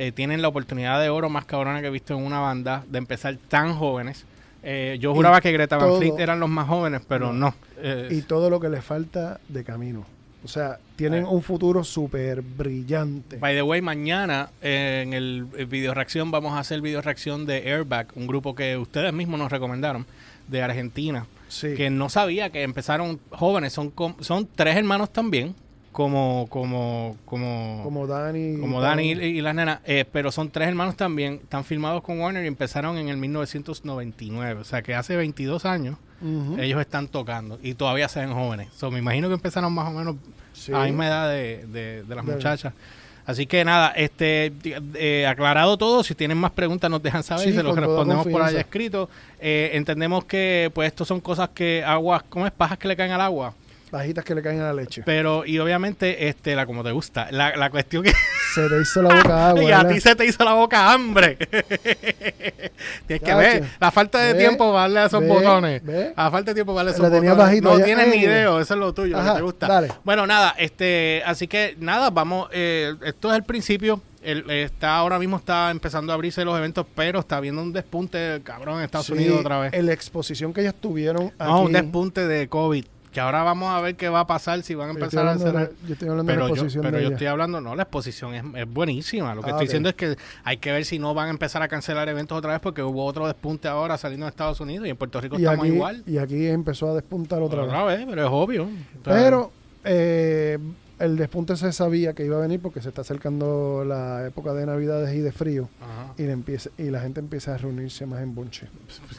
eh, 0.00 0.12
tienen 0.12 0.40
la 0.42 0.48
oportunidad 0.48 1.00
de 1.00 1.08
oro 1.10 1.28
más 1.28 1.44
cabrona 1.44 1.80
que 1.80 1.88
he 1.88 1.90
visto 1.90 2.14
en 2.16 2.24
una 2.24 2.40
banda, 2.40 2.84
de 2.88 2.98
empezar 2.98 3.36
tan 3.48 3.74
jóvenes. 3.74 4.24
Eh, 4.62 4.96
yo 5.00 5.12
Y 5.12 5.14
juraba 5.14 5.40
que 5.40 5.52
Greta 5.52 5.76
Van 5.76 5.98
Fleet 5.98 6.18
eran 6.18 6.40
los 6.40 6.48
más 6.48 6.66
jóvenes, 6.68 7.02
pero 7.06 7.32
no. 7.32 7.48
No. 7.50 7.54
Eh, 7.78 8.08
Y 8.10 8.22
todo 8.22 8.48
lo 8.50 8.60
que 8.60 8.68
les 8.68 8.84
falta 8.84 9.40
de 9.48 9.62
camino. 9.64 10.04
O 10.42 10.48
sea, 10.48 10.78
tienen 10.96 11.26
un 11.26 11.42
futuro 11.42 11.84
súper 11.84 12.40
brillante. 12.40 13.36
By 13.36 13.54
the 13.54 13.62
way, 13.62 13.82
mañana 13.82 14.48
eh, 14.62 15.02
en 15.02 15.12
el, 15.12 15.46
el 15.56 15.66
video 15.66 15.92
reacción 15.92 16.30
vamos 16.30 16.54
a 16.54 16.60
hacer 16.60 16.80
video 16.80 17.02
reacción 17.02 17.44
de 17.44 17.70
Airbag, 17.70 18.08
un 18.14 18.26
grupo 18.26 18.54
que 18.54 18.76
ustedes 18.78 19.12
mismos 19.12 19.38
nos 19.38 19.52
recomendaron 19.52 20.06
de 20.48 20.62
Argentina, 20.62 21.26
Sí. 21.48 21.74
que 21.74 21.90
no 21.90 22.08
sabía 22.08 22.48
que 22.50 22.62
empezaron 22.62 23.18
jóvenes, 23.30 23.72
son 23.74 23.92
son 24.20 24.48
tres 24.54 24.76
hermanos 24.76 25.10
también, 25.12 25.54
como 25.92 26.46
como 26.50 27.16
como 27.24 27.80
como 27.82 28.06
Dani. 28.06 28.58
como 28.60 28.80
Dani 28.80 29.12
y, 29.12 29.22
y 29.22 29.40
las 29.40 29.54
nenas, 29.54 29.80
eh, 29.84 30.04
pero 30.10 30.30
son 30.30 30.50
tres 30.50 30.68
hermanos 30.68 30.96
también, 30.96 31.34
están 31.42 31.64
filmados 31.64 32.02
con 32.02 32.20
Warner 32.20 32.44
y 32.44 32.46
empezaron 32.48 32.96
en 32.98 33.08
el 33.08 33.16
1999, 33.16 34.60
o 34.60 34.64
sea 34.64 34.82
que 34.82 34.94
hace 34.94 35.16
22 35.16 35.64
años 35.64 35.96
ellos 36.58 36.78
están 36.80 37.08
tocando 37.08 37.58
y 37.62 37.72
todavía 37.74 38.06
se 38.08 38.20
ven 38.20 38.34
jóvenes. 38.34 38.68
So, 38.76 38.90
me 38.90 38.98
imagino 38.98 39.28
que 39.28 39.34
empezaron 39.34 39.72
más 39.72 39.88
o 39.88 39.92
menos 39.92 40.16
Sí. 40.52 40.70
a 40.72 40.80
la 40.80 40.84
misma 40.84 41.06
edad 41.06 41.30
de, 41.30 41.64
de- 41.68 42.02
de 42.02 42.14
las 42.14 42.22
muchachas. 42.24 42.74
Así 43.24 43.46
que 43.46 43.64
nada, 43.64 43.88
este 43.96 44.52
eh, 44.94 45.26
aclarado 45.26 45.78
todo, 45.78 46.02
si 46.02 46.14
tienen 46.14 46.36
más 46.36 46.50
preguntas 46.50 46.90
nos 46.90 47.02
dejan 47.02 47.22
saber 47.22 47.44
Sí, 47.44 47.50
y 47.50 47.54
se 47.54 47.62
los 47.62 47.74
respondemos 47.76 48.26
por 48.26 48.42
ahí 48.42 48.56
escrito. 48.56 49.08
Eh, 49.40 49.70
entendemos 49.74 50.24
que 50.26 50.70
pues 50.74 50.88
estos 50.88 51.08
son 51.08 51.20
cosas 51.20 51.48
que 51.54 51.82
aguas, 51.86 52.22
¿cómo 52.28 52.46
es? 52.46 52.52
Pajas 52.52 52.76
que 52.76 52.88
le 52.88 52.96
caen 52.96 53.12
al 53.12 53.20
agua. 53.22 53.54
Bajitas 53.90 54.24
que 54.24 54.34
le 54.34 54.42
caen 54.42 54.60
a 54.60 54.64
la 54.64 54.72
leche. 54.72 55.02
Pero, 55.04 55.44
y 55.44 55.58
obviamente, 55.58 56.28
este, 56.28 56.54
la 56.54 56.64
como 56.66 56.84
te 56.84 56.92
gusta, 56.92 57.28
la, 57.32 57.56
la 57.56 57.70
cuestión 57.70 58.02
que 58.04 58.12
Se 58.54 58.68
te 58.68 58.80
hizo 58.80 59.02
la 59.02 59.14
boca 59.16 59.48
agua. 59.48 59.62
y 59.68 59.72
a 59.72 59.86
ti 59.88 60.00
se 60.00 60.14
te 60.14 60.24
hizo 60.26 60.44
la 60.44 60.52
boca 60.54 60.92
hambre. 60.92 61.36
Tienes 63.06 63.22
que 63.22 63.34
ver 63.34 63.64
la 63.80 63.90
falta 63.90 64.18
de 64.20 64.32
Ve, 64.34 64.38
tiempo 64.38 64.72
darle 64.72 65.00
a 65.00 65.06
esos 65.06 65.20
ve, 65.20 65.26
botones. 65.28 65.84
ve. 65.84 66.12
A 66.16 66.30
falta 66.30 66.50
de 66.50 66.54
tiempo 66.54 66.74
darle 66.74 66.90
a 66.90 66.92
La 66.92 66.96
esos 66.98 67.10
botones. 67.10 67.36
bajito 67.36 67.70
no 67.72 67.78
ya. 67.78 67.84
tienes 67.84 68.08
ni 68.08 68.16
idea, 68.22 68.44
eso 68.60 68.60
es 68.60 68.70
lo 68.70 68.92
tuyo, 68.94 69.16
lo 69.16 69.22
Ajá, 69.22 69.32
que 69.32 69.36
te 69.38 69.42
gusta. 69.42 69.66
dale. 69.68 69.88
Bueno, 70.04 70.26
nada, 70.26 70.54
este, 70.58 71.22
así 71.26 71.46
que 71.48 71.76
nada, 71.78 72.10
vamos, 72.10 72.48
eh, 72.52 72.94
esto 73.04 73.30
es 73.30 73.36
el 73.36 73.44
principio. 73.44 74.00
el- 74.22 74.48
está 74.50 74.96
ahora 74.96 75.18
mismo 75.18 75.38
está 75.38 75.70
empezando 75.70 76.12
a 76.12 76.14
abrirse 76.14 76.44
los 76.44 76.56
eventos, 76.58 76.84
pero 76.94 77.20
está 77.20 77.38
habiendo 77.38 77.62
un 77.62 77.72
despunte, 77.72 78.40
cabrón, 78.44 78.78
en 78.78 78.84
Estados 78.84 79.06
Sí, 79.06 79.12
Unidos 79.14 79.40
otra 79.40 79.58
vez. 79.60 79.82
La 79.82 79.92
exposición 79.94 80.52
que 80.52 80.60
ellos 80.60 80.74
tuvieron 80.80 81.32
aquí. 81.38 81.50
No, 81.50 81.62
un 81.62 81.72
despunte 81.72 82.26
de 82.26 82.46
COVID. 82.48 82.84
Que 83.12 83.18
ahora 83.20 83.42
vamos 83.42 83.68
a 83.74 83.80
ver 83.80 83.96
qué 83.96 84.08
va 84.08 84.20
a 84.20 84.26
pasar 84.28 84.62
si 84.62 84.74
van 84.76 84.90
a 84.90 84.92
yo 84.92 84.98
empezar 85.00 85.26
a 85.26 85.34
de 85.34 85.42
hacer. 85.42 85.52
la- 85.54 85.70
yo 85.86 85.92
estoy 85.94 86.08
hablando 86.08 86.30
de 86.30 86.36
Pero, 86.36 86.40
la 86.42 86.48
yo, 86.48 86.54
exposición 86.54 86.82
pero 86.84 86.96
de 86.96 87.02
yo 87.02 87.06
ella. 87.08 87.14
estoy 87.16 87.26
hablando, 87.26 87.60
no, 87.60 87.74
la 87.74 87.82
exposición 87.82 88.34
es, 88.34 88.44
es 88.54 88.72
buenísima. 88.72 89.34
Lo 89.34 89.42
que 89.42 89.48
Ah, 89.50 89.54
estoy 89.54 89.66
diciendo 89.66 89.88
es 89.88 89.94
que 89.96 90.16
hay 90.44 90.56
que 90.58 90.70
ver 90.70 90.84
si 90.84 90.98
no 91.00 91.12
van 91.12 91.26
a 91.26 91.30
empezar 91.30 91.60
a 91.62 91.66
cancelar 91.68 92.08
eventos 92.08 92.38
otra 92.38 92.52
vez 92.52 92.60
porque 92.60 92.82
hubo 92.84 93.04
otro 93.04 93.26
despunte 93.26 93.66
ahora 93.66 93.98
saliendo 93.98 94.26
de 94.26 94.30
Estados 94.30 94.60
Unidos 94.60 94.86
y 94.86 94.90
en 94.90 94.96
Puerto 94.96 95.20
Rico 95.20 95.36
y 95.38 95.42
estamos 95.42 95.64
aquí, 95.66 95.74
igual. 95.74 96.02
y 96.06 96.18
aquí 96.18 96.46
empezó 96.46 96.90
a 96.90 96.94
despuntar 96.94 97.42
otra, 97.42 97.62
Otra, 97.64 97.84
vez. 97.84 97.98
vez, 97.98 98.06
pero 98.08 98.22
es 98.26 98.30
obvio. 98.32 98.68
Pero 99.02 99.50
eh, 99.84 100.58
el 101.00 101.16
despunte 101.16 101.56
se 101.56 101.72
sabía 101.72 102.12
que 102.12 102.24
iba 102.24 102.36
a 102.36 102.40
venir 102.40 102.60
porque 102.60 102.80
se 102.80 102.88
está 102.90 103.00
acercando 103.00 103.84
la 103.86 104.26
época 104.26 104.52
de 104.52 104.66
Navidades 104.66 105.14
y 105.14 105.20
de 105.20 105.32
frío 105.32 105.68
ajá. 105.80 106.12
y, 106.18 106.22
le 106.24 106.32
empieza, 106.32 106.70
y 106.78 106.84
la 106.90 107.00
gente 107.00 107.20
empieza 107.20 107.54
a 107.54 107.58
reunirse 107.58 108.06
más 108.06 108.22
en 108.22 108.34
bonche. 108.34 108.68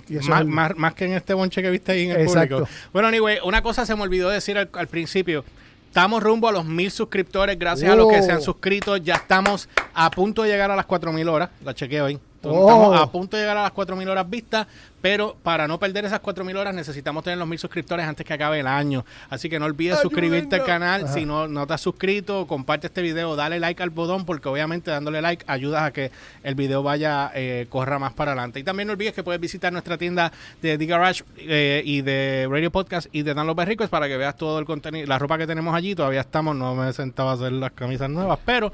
Y 0.08 0.18
eso 0.18 0.30
Más, 0.30 0.42
el- 0.42 0.48
más- 0.48 0.78
más 0.78 0.94
que 0.94 1.06
en 1.06 1.14
este 1.14 1.34
bonche 1.34 1.62
que 1.62 1.70
viste 1.70 1.92
ahí 1.92 2.04
en 2.06 2.12
el 2.12 2.22
Exacto. 2.22 2.60
público. 2.60 2.72
Bueno, 2.94 3.08
anyway, 3.10 3.38
una 3.44 3.62
cosa 3.62 3.86
se 3.86 3.96
me 3.96 4.02
olvidó 4.04 4.30
decir 4.30 4.58
al, 4.58 4.70
al 4.74 4.88
principio. 4.88 5.44
Estamos 5.88 6.24
rumbo 6.24 6.48
a 6.48 6.54
los 6.54 6.64
mil 6.66 6.90
suscriptores. 6.90 7.60
Gracias 7.60 7.92
a 7.92 7.96
los 7.98 8.08
que 8.10 8.22
se 8.22 8.32
han 8.32 8.42
suscrito. 8.42 8.96
Ya 8.96 9.16
estamos 9.16 9.68
a 9.94 10.10
punto 10.10 10.44
de 10.44 10.50
llegar 10.50 10.72
a 10.72 10.76
las 10.78 10.86
4000 10.86 11.28
horas. 11.28 11.50
La 11.66 11.74
chequeo 11.74 12.06
hoy. 12.06 12.18
Oh. 12.44 12.62
Estamos 12.62 13.00
a 13.00 13.12
punto 13.12 13.38
de 13.38 13.44
llegar 13.44 13.58
a 13.58 13.64
las 13.64 13.72
4000 13.72 14.10
horas 14.10 14.30
vistas. 14.30 14.68
Pero 15.02 15.36
para 15.42 15.68
no 15.68 15.80
perder 15.80 16.06
esas 16.06 16.20
4000 16.20 16.56
horas 16.58 16.76
necesitamos 16.76 17.24
tener 17.24 17.40
los 17.40 17.48
mil 17.48 17.58
suscriptores 17.58 18.06
antes 18.06 18.26
que 18.26 18.34
acabe 18.34 18.60
el 18.60 18.68
año. 18.68 19.04
Así 19.30 19.50
que 19.50 19.60
no 19.60 19.66
olvides 19.66 20.00
suscribirte 20.00 20.58
al 20.58 20.64
canal. 20.64 21.06
Ajá. 21.06 21.14
Si 21.14 21.26
no, 21.26 21.48
no 21.48 21.66
te 21.66 21.74
has 21.74 21.82
suscrito, 21.82 22.46
comparte 22.46 22.88
este 22.88 23.02
video, 23.02 23.36
dale 23.36 23.60
like 23.60 23.82
al 23.82 23.90
botón 23.90 24.26
porque 24.26 24.48
obviamente 24.48 24.92
dándole 24.92 25.22
like 25.22 25.44
ayudas 25.48 25.82
a 25.84 25.92
que 25.92 26.12
el 26.44 26.54
video 26.54 26.84
vaya, 26.84 27.32
eh, 27.34 27.66
corra 27.70 27.98
más 27.98 28.14
para 28.14 28.34
adelante. 28.34 28.60
Y 28.60 28.64
también 28.64 28.88
no 28.88 28.94
olvides 28.94 29.14
que 29.14 29.24
puedes 29.24 29.42
visitar 29.42 29.74
nuestra 29.74 29.98
tienda 29.98 30.32
de 30.62 30.78
The 30.78 30.86
Garage 30.86 31.24
eh, 31.38 31.82
y 31.84 32.02
de 32.02 32.48
Radio 32.50 32.72
Podcast 32.72 33.08
y 33.12 33.24
de 33.24 33.34
Dan 33.34 33.48
López 33.48 33.68
Ricos 33.68 33.90
para 33.90 34.08
que 34.08 34.18
veas 34.18 34.36
todo 34.36 34.60
el 34.60 34.66
contenido, 34.66 35.08
la 35.08 35.18
ropa 35.18 35.40
que 35.40 35.48
tenemos 35.48 35.74
allí. 35.74 35.96
Todavía 35.96 36.22
estamos, 36.22 36.56
no 36.56 36.76
me 36.76 36.90
he 36.90 36.94
sentado 36.94 37.30
a 37.30 37.34
hacer 37.34 37.54
las 37.54 37.72
camisas 37.72 38.10
nuevas, 38.10 38.38
pero 38.46 38.72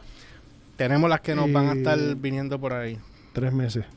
tenemos 0.76 1.10
las 1.10 1.22
que 1.22 1.36
nos 1.36 1.50
van 1.52 1.70
a 1.70 1.74
estar 1.74 1.98
viniendo 2.16 2.60
por 2.60 2.74
ahí. 2.74 3.00
Tres 3.38 3.54
meses. 3.54 3.97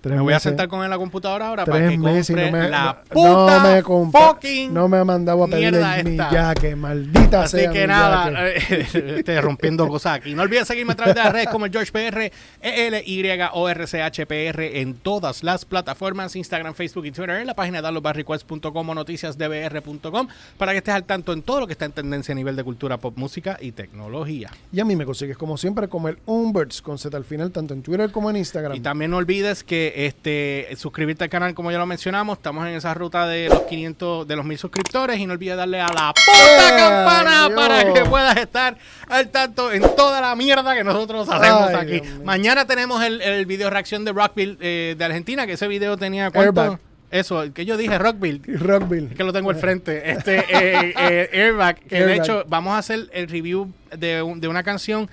Tres 0.00 0.16
Me 0.16 0.22
voy 0.22 0.32
a 0.32 0.40
sentar 0.40 0.68
con 0.68 0.80
él 0.80 0.84
en 0.84 0.90
la 0.90 0.98
computadora 0.98 1.48
ahora 1.48 1.64
para 1.64 1.88
que 1.88 1.98
meses 1.98 2.28
compre 2.28 2.50
no 2.50 2.56
me, 2.58 2.68
la 2.68 3.02
puta 3.08 3.62
no 3.62 3.68
me 3.68 3.82
compra- 3.82 4.28
fucking 4.28 4.72
no 4.72 4.88
me 4.88 4.98
ha 4.98 5.04
mandado 5.04 5.44
a 5.44 5.48
pedir 5.48 5.74
mi 6.04 6.16
yaque, 6.16 6.76
maldita 6.76 7.42
Así 7.42 7.58
sea 7.58 7.70
que 7.72 7.80
mi 7.80 7.86
nada, 7.88 8.48
eh, 8.48 8.86
estoy 9.18 9.40
rompiendo 9.40 9.86
cosas 9.88 10.16
aquí. 10.16 10.34
No 10.34 10.42
olvides 10.42 10.68
seguirme 10.68 10.92
a 10.92 10.96
través 10.96 11.14
de 11.14 11.22
las 11.22 11.32
redes 11.32 11.48
como 11.48 11.66
el 11.66 11.72
George 11.72 11.90
PR, 11.92 12.30
ELYORCHPR 12.60 14.60
en 14.78 14.94
todas 14.94 15.42
las 15.42 15.64
plataformas, 15.64 16.36
Instagram, 16.36 16.74
Facebook 16.74 17.06
y 17.06 17.10
Twitter, 17.10 17.36
en 17.36 17.46
la 17.46 17.54
página 17.54 17.82
dalosbarrequests.com 17.82 18.88
o 18.88 18.94
noticiasdbr.com 18.94 20.28
para 20.56 20.72
que 20.72 20.78
estés 20.78 20.94
al 20.94 21.04
tanto 21.04 21.32
en 21.32 21.42
todo 21.42 21.60
lo 21.60 21.66
que 21.66 21.72
está 21.72 21.84
en 21.84 21.92
tendencia 21.92 22.32
a 22.32 22.36
nivel 22.36 22.56
de 22.56 22.64
cultura, 22.64 22.98
pop, 22.98 23.16
música 23.16 23.56
y 23.60 23.72
tecnología. 23.72 24.50
Y 24.72 24.80
a 24.80 24.84
mí 24.84 24.96
me 24.96 25.04
consigues 25.04 25.36
como 25.36 25.56
siempre 25.56 25.88
como 25.88 26.08
el 26.08 26.18
Umberts 26.26 26.82
con 26.82 26.98
Z 26.98 27.16
al 27.16 27.24
final, 27.24 27.50
tanto 27.50 27.74
en 27.74 27.82
Twitter 27.82 28.10
como 28.10 28.30
en 28.30 28.36
Instagram. 28.36 28.76
Y 28.76 28.80
también 28.80 29.10
no 29.10 29.16
olvides 29.16 29.64
que 29.64 29.87
este 29.96 30.68
suscribirte 30.76 31.24
al 31.24 31.30
canal, 31.30 31.54
como 31.54 31.70
ya 31.70 31.78
lo 31.78 31.86
mencionamos, 31.86 32.38
estamos 32.38 32.66
en 32.66 32.74
esa 32.74 32.94
ruta 32.94 33.26
de 33.26 33.48
los 33.48 33.62
500, 33.62 34.26
de 34.28 34.36
los 34.36 34.44
1000 34.44 34.58
suscriptores 34.58 35.18
y 35.18 35.26
no 35.26 35.32
olvides 35.34 35.56
darle 35.56 35.80
a 35.80 35.86
la 35.88 36.12
puta 36.14 36.32
¡Eh, 36.68 36.76
campana 36.78 37.46
Dios! 37.48 37.54
para 37.60 37.92
que 37.92 38.04
puedas 38.04 38.36
estar 38.36 38.76
al 39.08 39.28
tanto 39.30 39.72
en 39.72 39.82
toda 39.96 40.20
la 40.20 40.34
mierda 40.36 40.74
que 40.74 40.84
nosotros 40.84 41.28
hacemos 41.28 41.68
Ay, 41.70 41.74
aquí. 41.76 42.00
Dios. 42.00 42.24
Mañana 42.24 42.66
tenemos 42.66 43.02
el, 43.02 43.20
el 43.20 43.46
video 43.46 43.70
reacción 43.70 44.04
de 44.04 44.12
Rockville 44.12 44.56
eh, 44.60 44.94
de 44.98 45.04
Argentina, 45.04 45.46
que 45.46 45.52
ese 45.54 45.68
video 45.68 45.96
tenía 45.96 46.30
cuánto? 46.30 46.78
Eso, 47.10 47.42
que 47.54 47.64
yo 47.64 47.78
dije 47.78 47.96
Rockville. 47.98 48.42
Rockville. 48.58 49.14
Que 49.14 49.24
lo 49.24 49.32
tengo 49.32 49.48
al 49.48 49.56
frente. 49.56 50.10
Este 50.10 50.40
eh, 50.40 50.92
eh, 50.98 51.30
Airbag. 51.32 51.80
Que 51.80 52.04
de 52.04 52.16
hecho, 52.16 52.44
vamos 52.48 52.74
a 52.74 52.78
hacer 52.78 53.08
el 53.14 53.28
review 53.28 53.72
de, 53.96 54.20
un- 54.20 54.40
de 54.40 54.46
una 54.48 54.62
canción 54.62 55.08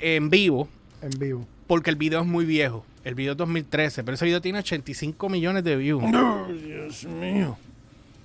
en 0.00 0.30
vivo 0.30 0.66
En 1.02 1.10
vivo. 1.18 1.46
porque 1.66 1.90
el 1.90 1.96
video 1.96 2.20
es 2.22 2.26
muy 2.26 2.46
viejo. 2.46 2.86
El 3.06 3.14
video 3.14 3.32
es 3.32 3.38
2013, 3.38 4.02
pero 4.02 4.16
ese 4.16 4.24
video 4.24 4.40
tiene 4.40 4.58
85 4.58 5.28
millones 5.28 5.62
de 5.62 5.76
views. 5.76 6.02
Dios 6.64 7.04
mío. 7.04 7.56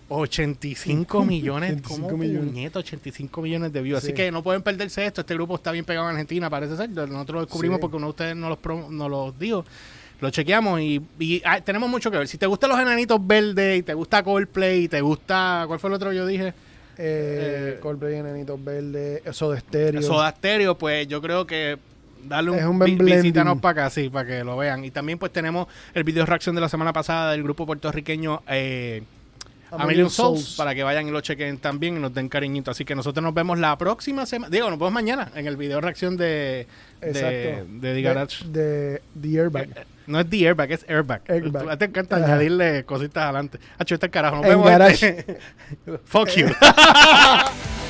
85 0.10 1.24
millones, 1.26 1.70
85 1.74 2.08
¿cómo 2.10 2.18
millones. 2.18 2.50
puñeta? 2.50 2.80
85 2.80 3.42
millones 3.44 3.72
de 3.74 3.82
views. 3.84 4.00
Así 4.00 4.08
Sí. 4.08 4.14
que 4.14 4.32
no 4.32 4.42
pueden 4.42 4.64
perderse 4.64 5.06
esto. 5.06 5.22
Este 5.22 5.36
grupo 5.36 5.56
está 5.56 5.72
bien 5.72 5.86
pegado 5.86 6.08
en 6.10 6.14
Argentina, 6.16 6.50
parece 6.50 6.76
ser. 6.76 6.90
Nosotros 6.90 7.30
lo 7.36 7.42
descubrimos 7.42 7.78
Sí. 7.78 7.82
porque 7.82 7.98
uno 7.98 8.08
de 8.08 8.10
ustedes 8.10 8.36
nos 8.36 8.50
los, 8.50 8.58
pro- 8.58 8.90
nos 8.90 9.10
los 9.10 9.38
dijo. 9.38 9.64
Lo 10.20 10.30
chequeamos 10.32 10.82
y, 10.82 11.00
y, 11.20 11.42
ah, 11.46 11.62
tenemos 11.62 11.88
mucho 11.88 12.10
que 12.10 12.18
ver. 12.18 12.28
Si 12.28 12.38
te 12.40 12.46
gustan 12.48 12.72
los 12.72 12.80
enanitos 12.80 13.20
verdes 13.26 13.80
y 13.80 13.84
te 13.84 13.94
gusta 13.94 14.24
Coldplay 14.24 14.86
y 14.86 14.88
te 14.88 15.02
gusta... 15.02 15.64
¿Cuál 15.68 15.80
fue 15.80 15.90
el 15.90 15.94
otro 15.94 16.10
que 16.10 16.16
yo 16.16 16.26
dije? 16.26 16.48
Eh, 16.98 17.74
Eh, 17.76 17.80
Coldplay, 17.82 18.16
Enanitos 18.16 18.64
Verdes, 18.64 19.22
Soda 19.36 19.60
Stereo. 19.60 20.02
Soda 20.02 20.32
Stereo, 20.32 20.76
pues 20.78 21.08
yo 21.08 21.22
creo 21.22 21.48
que 21.48 21.78
darle 22.28 22.52
un, 22.52 22.60
Es 22.60 22.66
un 22.66 22.80
vi- 22.80 22.96
visítanos 22.96 23.60
para 23.60 23.84
acá, 23.84 23.90
sí, 23.90 24.10
para 24.10 24.28
que 24.28 24.44
lo 24.44 24.58
vean. 24.58 24.84
Y 24.86 24.92
también 24.92 25.18
pues 25.20 25.32
tenemos 25.34 25.68
el 25.94 26.04
video 26.04 26.26
reacción 26.26 26.56
de 26.56 26.62
la 26.62 26.70
semana 26.70 26.94
pasada 26.94 27.32
del 27.32 27.44
grupo 27.44 27.66
puertorriqueño 27.66 28.42
eh, 28.48 29.04
A 29.72 29.86
Million 29.86 30.10
Souls, 30.10 30.56
para 30.58 30.76
que 30.76 30.84
vayan 30.84 31.08
y 31.08 31.12
lo 31.12 31.22
chequen 31.22 31.58
también 31.58 31.96
y 31.98 32.00
nos 32.00 32.14
den 32.14 32.28
cariñito. 32.30 32.72
Así 32.72 32.84
que 32.86 32.94
nosotros 32.96 33.24
nos 33.24 33.34
vemos 33.34 33.58
la 33.60 33.78
próxima 33.78 34.26
semana, 34.26 34.50
digo, 34.50 34.70
nos 34.70 34.78
vemos 34.78 34.92
mañana 34.94 35.32
en 35.36 35.48
el 35.48 35.56
video 35.58 35.80
reacción 35.82 36.18
de, 36.18 36.68
de, 37.00 37.64
de 37.70 37.94
The 37.94 38.02
Garage. 38.02 38.46
De, 38.48 38.62
de 38.62 39.02
The 39.22 39.40
Airbag. 39.40 39.70
Eh, 39.70 39.86
No 40.08 40.20
es 40.20 40.30
The 40.30 40.48
Airbag, 40.48 40.72
es 40.74 40.86
Airbag. 40.90 41.22
Tú- 41.24 41.78
Te 41.78 41.86
encanta 41.86 42.18
Ajá. 42.18 42.26
añadirle 42.26 42.84
cositas 42.84 43.24
adelante. 43.24 43.60
Hacho, 43.78 43.96
este 43.96 44.10
carajo. 44.10 44.38
Nos 44.38 44.46
En 44.46 44.52
vemos. 44.52 44.70
Garage. 44.70 45.26
Fuck 46.06 46.30
you. 46.32 46.48